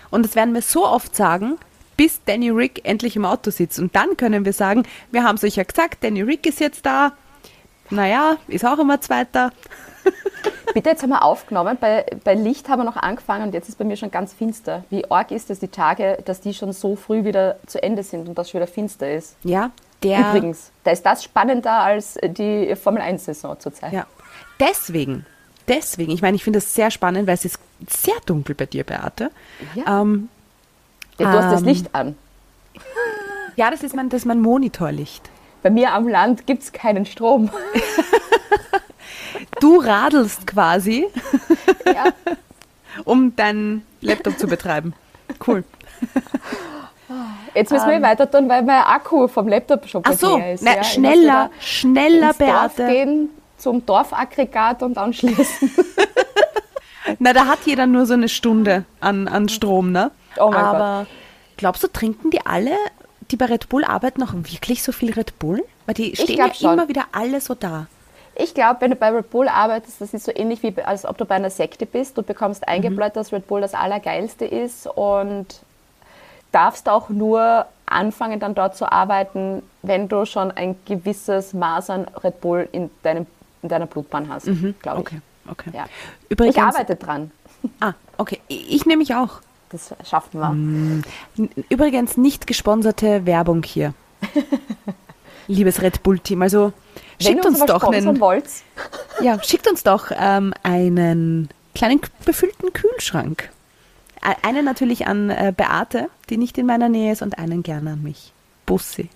Und 0.10 0.24
das 0.24 0.36
werden 0.36 0.54
wir 0.54 0.62
so 0.62 0.86
oft 0.88 1.16
sagen, 1.16 1.58
bis 1.98 2.24
Danny 2.26 2.50
Rick 2.50 2.82
endlich 2.84 3.16
im 3.16 3.26
Auto 3.26 3.52
sitzt. 3.52 3.80
Und 3.80 3.96
dann 3.96 4.16
können 4.16 4.46
wir 4.46 4.54
sagen, 4.54 4.84
wir 5.12 5.24
haben 5.24 5.36
es 5.36 5.44
euch 5.44 5.56
ja 5.56 5.64
gesagt, 5.64 6.04
Danny 6.04 6.22
Rick 6.22 6.46
ist 6.46 6.60
jetzt 6.60 6.86
da. 6.86 7.14
Naja, 7.90 8.38
ist 8.48 8.66
auch 8.66 8.80
immer 8.80 9.00
Zweiter. 9.02 9.52
Bitte, 10.74 10.90
jetzt 10.90 11.02
haben 11.04 11.10
wir 11.10 11.24
aufgenommen, 11.24 11.78
bei, 11.80 12.06
bei 12.24 12.34
Licht 12.36 12.70
haben 12.70 12.80
wir 12.80 12.84
noch 12.84 12.98
angefangen 12.98 13.48
und 13.48 13.54
jetzt 13.54 13.68
ist 13.70 13.78
bei 13.78 13.86
mir 13.86 13.98
schon 13.98 14.12
ganz 14.12 14.34
finster. 14.34 14.84
Wie 14.90 15.10
arg 15.10 15.32
ist 15.32 15.50
es 15.50 15.60
die 15.60 15.70
Tage, 15.70 16.20
dass 16.26 16.40
die 16.42 16.54
schon 16.54 16.72
so 16.74 16.96
früh 16.96 17.24
wieder 17.24 17.58
zu 17.66 17.82
Ende 17.82 18.04
sind 18.04 18.28
und 18.30 18.38
das 18.38 18.50
schon 18.50 18.60
wieder 18.60 18.68
finster 18.72 19.12
ist? 19.12 19.36
Ja, 19.44 19.72
der. 20.04 20.20
Übrigens, 20.20 20.72
da 20.84 20.92
ist 20.92 21.04
das 21.06 21.24
spannender 21.24 21.72
als 21.80 22.18
die 22.24 22.76
Formel 22.76 23.02
1-Saison 23.02 23.60
zurzeit. 23.60 23.92
Ja. 23.94 24.06
Deswegen, 24.60 25.26
deswegen, 25.68 26.12
ich 26.12 26.22
meine, 26.22 26.36
ich 26.36 26.44
finde 26.44 26.58
das 26.60 26.74
sehr 26.74 26.92
spannend, 26.92 27.28
weil 27.28 27.34
es 27.36 27.46
ist 27.46 27.60
sehr 27.90 28.16
dunkel 28.26 28.54
bei 28.54 28.66
dir, 28.68 28.84
Beate. 28.84 29.32
Ja. 29.74 30.02
Ähm, 30.02 30.30
Ja, 31.18 31.32
du 31.32 31.38
hast 31.44 31.52
das 31.54 31.62
Ähm. 31.62 31.68
Licht 31.68 31.96
an. 31.96 32.16
ja, 33.56 33.72
das 33.72 33.82
ist 33.82 33.96
mein, 33.96 34.10
das 34.10 34.22
ist 34.22 34.26
mein 34.26 34.42
Monitorlicht. 34.42 35.30
Bei 35.64 35.70
mir 35.70 35.94
am 35.94 36.08
Land 36.08 36.46
gibt 36.48 36.64
es 36.64 36.72
keinen 36.72 37.06
Strom. 37.06 37.50
Du 39.60 39.80
radelst 39.80 40.46
quasi, 40.46 41.08
ja. 41.86 42.06
um 43.06 43.36
deinen 43.36 43.86
Laptop 44.02 44.38
zu 44.38 44.48
betreiben. 44.48 44.94
Cool. 45.46 45.64
Jetzt 47.54 47.72
müssen 47.72 47.90
wir 47.90 48.02
weiter 48.02 48.30
tun, 48.30 48.48
weil 48.50 48.62
mein 48.64 48.84
Akku 48.84 49.28
vom 49.28 49.48
Laptop 49.48 49.88
schon 49.88 50.02
Ach 50.06 50.10
bald 50.10 50.20
so, 50.20 50.38
ist. 50.38 50.64
na, 50.64 50.76
ja. 50.76 50.84
Schneller, 50.84 51.50
schneller, 51.60 52.30
ins 52.30 52.38
Dorf 52.38 52.76
Beate. 52.76 52.88
gehen, 52.92 53.30
zum 53.58 53.86
Dorfaggregat 53.86 54.84
und 54.84 54.98
anschließen. 54.98 55.72
Na, 57.20 57.32
da 57.32 57.48
hat 57.48 57.60
jeder 57.66 57.88
nur 57.88 58.06
so 58.06 58.14
eine 58.14 58.28
Stunde 58.28 58.84
an, 59.00 59.30
an 59.30 59.48
Strom, 59.48 59.92
ne? 59.94 60.12
Oh 60.38 60.50
mein 60.52 60.60
Aber 60.60 61.08
glaubst 61.56 61.82
du, 61.82 61.88
trinken 61.88 62.32
die 62.32 62.46
alle, 62.46 62.76
die 63.32 63.36
bei 63.38 63.46
Red 63.46 63.70
Bull 63.70 63.84
arbeiten, 63.84 64.20
noch 64.22 64.34
wirklich 64.34 64.84
so 64.84 64.92
viel 64.92 65.14
Red 65.14 65.38
Bull? 65.40 65.64
Weil 65.86 65.96
die 65.96 66.16
stehen 66.16 66.38
ja 66.38 66.54
schon. 66.54 66.74
immer 66.74 66.88
wieder 66.88 67.06
alle 67.12 67.42
so 67.42 67.56
da. 67.56 67.88
Ich 68.36 68.54
glaube, 68.54 68.82
wenn 68.82 68.92
du 68.92 68.96
bei 68.96 69.10
Red 69.10 69.32
Bull 69.32 69.48
arbeitest, 69.48 70.00
das 70.00 70.14
ist 70.14 70.26
so 70.26 70.32
ähnlich 70.34 70.62
wie 70.62 70.74
als 70.84 71.06
ob 71.06 71.18
du 71.18 71.26
bei 71.26 71.36
einer 71.36 71.50
Sekte 71.50 71.86
bist. 71.86 72.18
Du 72.18 72.24
bekommst 72.24 72.68
eingebläut, 72.68 73.16
dass 73.16 73.32
Red 73.34 73.48
Bull 73.48 73.62
das 73.62 73.74
Allergeilste 73.74 74.46
ist 74.46 74.86
und 74.88 75.62
darfst 76.52 76.88
auch 76.88 77.10
nur 77.10 77.66
anfangen, 77.88 78.40
dann 78.40 78.54
dort 78.54 78.76
zu 78.76 78.92
arbeiten, 78.92 79.64
wenn 79.82 80.08
du 80.08 80.26
schon 80.26 80.52
ein 80.52 80.76
gewisses 80.86 81.54
Maß 81.54 81.90
an 81.90 82.08
Red 82.24 82.42
Bull 82.42 82.70
in, 82.72 82.90
deinem, 83.02 83.26
in 83.64 83.70
deiner 83.70 83.88
Blutbahn 83.88 84.30
hast, 84.30 84.46
glaube 84.46 84.72
ich. 84.82 84.86
Okay, 84.86 85.22
okay. 85.50 85.72
Ja. 85.74 85.86
Übrigens, 86.30 86.56
Ich 86.56 86.62
arbeite 86.62 86.96
dran. 86.96 87.32
Ah, 87.80 87.94
okay. 88.18 88.40
Ich 88.48 88.72
ich 88.72 88.86
nämlich 88.86 89.16
auch. 89.16 89.42
Das 89.70 89.94
schaffen 90.08 90.40
wir. 90.40 90.50
N- 90.50 91.04
Übrigens 91.70 92.18
nicht 92.18 92.48
gesponserte 92.48 93.26
Werbung 93.26 93.64
hier. 93.64 93.94
Liebes 95.48 95.82
Red 95.82 96.04
Bull-Team. 96.04 96.42
Also 96.42 96.74
Wenn 97.20 97.28
schickt 97.28 97.46
uns 97.46 97.62
aber 97.62 97.74
doch 97.74 97.84
einen, 97.92 98.20
wollt, 98.20 98.46
ja, 99.22 99.42
schickt 99.44 99.68
uns 99.70 99.84
doch 99.84 100.12
ähm, 100.18 100.54
einen 100.64 101.50
kleinen 101.76 102.02
befüllten 102.26 102.74
Kühlschrank. 102.74 103.50
Einen 104.42 104.66
natürlich 104.66 105.08
an 105.08 105.30
äh, 105.30 105.54
Beate, 105.56 106.10
die 106.30 106.38
nicht 106.38 106.58
in 106.58 106.66
meiner 106.66 106.90
Nähe 106.90 107.14
ist, 107.14 107.22
und 107.22 107.38
einen 107.38 107.64
gerne 107.64 107.92
an 107.94 108.04
mich. 108.04 108.34
Bussi. 108.66 109.10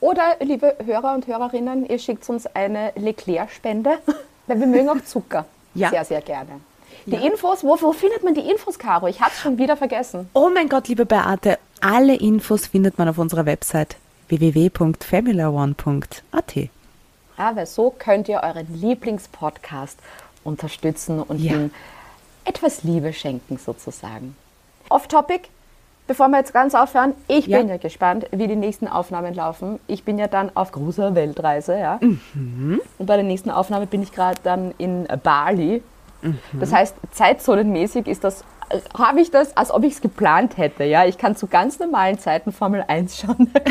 Oder, 0.00 0.36
liebe 0.40 0.76
Hörer 0.84 1.14
und 1.14 1.26
Hörerinnen, 1.26 1.86
ihr 1.88 1.98
schickt 1.98 2.28
uns 2.28 2.46
eine 2.46 2.92
Leclerc-Spende, 2.94 3.98
weil 4.46 4.60
wir 4.60 4.66
mögen 4.66 4.88
auch 4.90 5.02
Zucker. 5.04 5.46
Ja. 5.74 5.90
Sehr, 5.90 6.04
sehr 6.04 6.20
gerne. 6.20 6.60
Die 7.06 7.16
Infos, 7.16 7.62
wo, 7.62 7.76
wo 7.80 7.92
findet 7.92 8.24
man 8.24 8.34
die 8.34 8.48
Infos, 8.48 8.78
Caro? 8.78 9.06
Ich 9.08 9.20
habe 9.20 9.30
es 9.32 9.40
schon 9.40 9.58
wieder 9.58 9.76
vergessen. 9.76 10.28
Oh 10.32 10.48
mein 10.52 10.68
Gott, 10.68 10.88
liebe 10.88 11.04
Beate, 11.04 11.58
alle 11.80 12.14
Infos 12.14 12.66
findet 12.66 12.98
man 12.98 13.08
auf 13.08 13.18
unserer 13.18 13.46
Website 13.46 13.96
www.formulaone.at. 14.28 16.56
Ja, 17.36 17.56
weil 17.56 17.66
so 17.66 17.94
könnt 17.98 18.28
ihr 18.28 18.40
euren 18.42 18.66
Lieblingspodcast 18.80 19.98
unterstützen 20.44 21.20
und 21.22 21.40
Ja. 21.40 21.52
ihm 21.52 21.70
etwas 22.44 22.84
Liebe 22.84 23.12
schenken, 23.12 23.58
sozusagen. 23.58 24.36
Off-Topic, 24.88 25.48
bevor 26.06 26.28
wir 26.28 26.38
jetzt 26.38 26.52
ganz 26.52 26.74
aufhören, 26.74 27.14
ich 27.28 27.46
Ja. 27.46 27.58
bin 27.58 27.68
ja 27.68 27.76
gespannt, 27.78 28.26
wie 28.30 28.46
die 28.46 28.56
nächsten 28.56 28.86
Aufnahmen 28.86 29.34
laufen. 29.34 29.80
Ich 29.88 30.04
bin 30.04 30.18
ja 30.18 30.28
dann 30.28 30.50
auf 30.54 30.70
großer 30.72 31.14
Weltreise, 31.14 31.78
ja. 31.78 31.98
Mhm. 32.00 32.80
Und 32.98 33.06
bei 33.06 33.16
der 33.16 33.24
nächsten 33.24 33.50
Aufnahme 33.50 33.86
bin 33.86 34.02
ich 34.02 34.12
gerade 34.12 34.38
dann 34.44 34.72
in 34.78 35.06
Bali. 35.22 35.82
Mhm. 36.24 36.60
Das 36.60 36.72
heißt, 36.72 36.96
zeitzonenmäßig 37.12 38.06
ist 38.06 38.24
das, 38.24 38.44
habe 38.96 39.20
ich 39.20 39.30
das, 39.30 39.56
als 39.56 39.70
ob 39.70 39.84
ich 39.84 39.94
es 39.94 40.00
geplant 40.00 40.56
hätte, 40.56 40.84
ja. 40.84 41.04
Ich 41.04 41.18
kann 41.18 41.36
zu 41.36 41.46
ganz 41.46 41.78
normalen 41.78 42.18
Zeiten 42.18 42.52
Formel 42.52 42.84
1 42.86 43.18
schauen. 43.18 43.52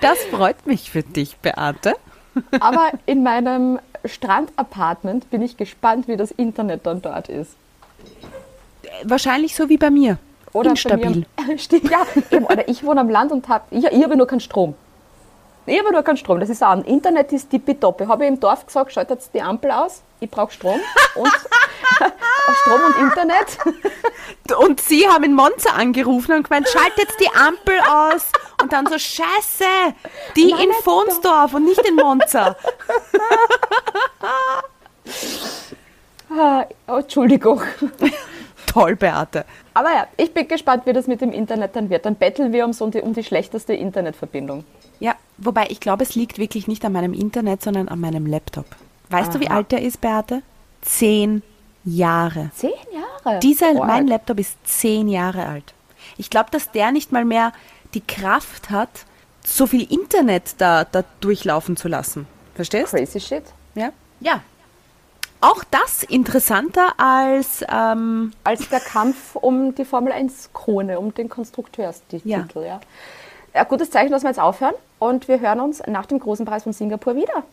Das 0.00 0.18
freut 0.24 0.66
mich 0.66 0.90
für 0.90 1.02
dich, 1.02 1.36
Beate. 1.38 1.94
Aber 2.60 2.90
in 3.06 3.22
meinem 3.22 3.78
Strandapartment 4.04 5.30
bin 5.30 5.42
ich 5.42 5.56
gespannt, 5.56 6.08
wie 6.08 6.16
das 6.16 6.30
Internet 6.30 6.86
dann 6.86 7.02
dort 7.02 7.28
ist. 7.28 7.54
Wahrscheinlich 9.04 9.54
so 9.54 9.68
wie 9.68 9.76
bei 9.76 9.90
mir. 9.90 10.18
Oder 10.52 10.70
Instabil. 10.70 11.26
Bei 11.36 11.44
mir, 11.44 11.58
Stimmt, 11.58 11.90
ja, 11.90 12.06
eben, 12.30 12.46
oder 12.46 12.68
ich 12.68 12.82
wohne 12.84 13.00
am 13.00 13.10
Land 13.10 13.30
und 13.30 13.48
habe, 13.48 13.64
ich, 13.70 13.84
ich 13.84 14.02
habe 14.02 14.16
nur 14.16 14.26
keinen 14.26 14.40
Strom. 14.40 14.74
Ich 15.66 15.78
habe 15.78 15.92
nur 15.92 16.02
keinen 16.02 16.16
Strom, 16.16 16.40
das 16.40 16.48
ist 16.48 16.64
auch, 16.64 16.82
Internet 16.84 17.32
ist 17.32 17.50
tippitopp. 17.50 18.00
Ich 18.00 18.08
habe 18.08 18.26
im 18.26 18.40
Dorf 18.40 18.66
gesagt, 18.66 18.92
schaltet 18.92 19.20
die 19.34 19.42
Ampel 19.42 19.70
aus, 19.70 20.02
ich 20.20 20.30
brauche 20.30 20.52
Strom 20.52 20.80
und 21.14 21.28
Strom 22.62 22.80
und 22.84 22.96
Internet. 22.98 23.58
Und 24.58 24.80
sie 24.80 25.06
haben 25.08 25.24
in 25.24 25.34
Monza 25.34 25.70
angerufen 25.70 26.32
und 26.32 26.48
gemeint, 26.48 26.68
schaltet 26.68 27.08
die 27.20 27.28
Ampel 27.28 27.78
aus. 27.88 28.26
Und 28.60 28.72
dann 28.72 28.86
so, 28.86 28.98
scheiße, 28.98 29.64
die 30.36 30.50
Nein, 30.52 30.64
in 30.64 30.72
Fonsdorf 30.82 31.54
und 31.54 31.64
nicht 31.64 31.86
in 31.86 31.96
Monza. 31.96 32.56
Ah, 36.30 36.64
oh, 36.86 36.98
Entschuldigung. 36.98 37.62
Toll, 38.66 38.94
Beate. 38.94 39.44
Aber 39.74 39.90
ja, 39.90 40.06
ich 40.16 40.32
bin 40.32 40.46
gespannt, 40.46 40.86
wie 40.86 40.92
das 40.92 41.06
mit 41.06 41.20
dem 41.20 41.32
Internet 41.32 41.74
dann 41.74 41.90
wird. 41.90 42.06
Dann 42.06 42.14
betteln 42.14 42.52
wir 42.52 42.64
uns 42.64 42.80
um 42.80 42.90
die, 42.90 43.00
um 43.00 43.14
die 43.14 43.24
schlechteste 43.24 43.74
Internetverbindung. 43.74 44.64
Ja, 45.00 45.16
wobei 45.38 45.66
ich 45.70 45.80
glaube, 45.80 46.04
es 46.04 46.14
liegt 46.14 46.38
wirklich 46.38 46.68
nicht 46.68 46.84
an 46.84 46.92
meinem 46.92 47.14
Internet, 47.14 47.62
sondern 47.62 47.88
an 47.88 47.98
meinem 47.98 48.26
Laptop. 48.26 48.66
Weißt 49.10 49.34
du, 49.34 49.40
wie 49.40 49.48
Aha. 49.48 49.56
alt 49.56 49.72
der 49.72 49.82
ist, 49.82 50.00
Beate? 50.00 50.42
Zehn 50.82 51.42
Jahre. 51.84 52.50
Zehn 52.54 52.70
Jahre. 52.92 53.40
Dieser, 53.40 53.74
Boah. 53.74 53.86
mein 53.86 54.06
Laptop 54.06 54.38
ist 54.38 54.56
zehn 54.64 55.08
Jahre 55.08 55.46
alt. 55.46 55.74
Ich 56.16 56.30
glaube, 56.30 56.50
dass 56.50 56.70
der 56.70 56.92
nicht 56.92 57.12
mal 57.12 57.24
mehr 57.24 57.52
die 57.94 58.00
Kraft 58.00 58.70
hat, 58.70 59.04
so 59.44 59.66
viel 59.66 59.90
Internet 59.92 60.54
da, 60.58 60.84
da 60.84 61.04
durchlaufen 61.20 61.76
zu 61.76 61.88
lassen. 61.88 62.26
Verstehst? 62.54 62.90
Crazy 62.90 63.20
shit. 63.20 63.44
Ja. 63.74 63.90
Ja. 64.20 64.40
Auch 65.40 65.64
das 65.70 66.02
interessanter 66.02 66.92
als 66.98 67.64
ähm, 67.72 68.32
als 68.44 68.68
der 68.68 68.80
Kampf 68.80 69.34
um 69.34 69.74
die 69.74 69.86
Formel 69.86 70.12
1 70.12 70.50
Krone, 70.52 71.00
um 71.00 71.14
den 71.14 71.30
Konstrukteurstitel. 71.30 72.28
Ja. 72.28 72.46
Ja. 72.54 72.80
Ja. 73.54 73.64
gutes 73.64 73.90
Zeichen, 73.90 74.12
dass 74.12 74.22
wir 74.22 74.28
jetzt 74.28 74.40
aufhören 74.40 74.74
und 74.98 75.28
wir 75.28 75.40
hören 75.40 75.60
uns 75.60 75.82
nach 75.86 76.04
dem 76.04 76.18
großen 76.20 76.44
Preis 76.44 76.64
von 76.64 76.74
Singapur 76.74 77.16
wieder. 77.16 77.44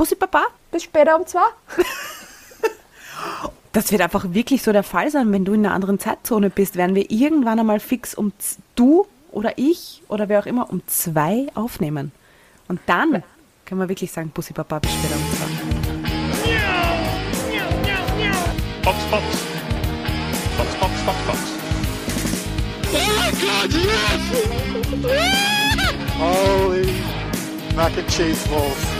Bussi 0.00 0.14
Papa. 0.14 0.46
Bis 0.72 0.84
später 0.84 1.14
um 1.14 1.26
zwei. 1.26 1.44
Das 3.72 3.92
wird 3.92 4.00
einfach 4.00 4.32
wirklich 4.32 4.62
so 4.62 4.72
der 4.72 4.82
Fall 4.82 5.10
sein, 5.10 5.30
wenn 5.30 5.44
du 5.44 5.52
in 5.52 5.64
einer 5.64 5.74
anderen 5.74 5.98
Zeitzone 6.00 6.48
bist, 6.50 6.74
werden 6.74 6.96
wir 6.96 7.08
irgendwann 7.10 7.60
einmal 7.60 7.78
fix 7.78 8.14
um 8.14 8.32
du 8.74 9.06
oder 9.30 9.52
ich 9.58 10.02
oder 10.08 10.28
wer 10.28 10.40
auch 10.40 10.46
immer 10.46 10.70
um 10.70 10.82
zwei 10.88 11.46
aufnehmen. 11.54 12.10
Und 12.66 12.80
dann 12.86 13.22
können 13.66 13.80
wir 13.80 13.88
wirklich 13.90 14.10
sagen, 14.10 14.30
Bussi 14.30 14.54
Papa, 14.54 14.78
bis 14.80 14.90
später 14.90 15.14
um 15.14 15.22
zwei. 15.36 15.46
Fox, 18.82 19.04
Fox. 19.04 19.24
Fox, 20.56 20.74
Fox, 20.80 20.92
Fox, 21.02 21.18
Fox. 21.26 21.38
Holy 26.18 26.94
mac 27.76 27.96
and 27.98 28.08
cheese 28.08 28.48
balls. 28.48 28.99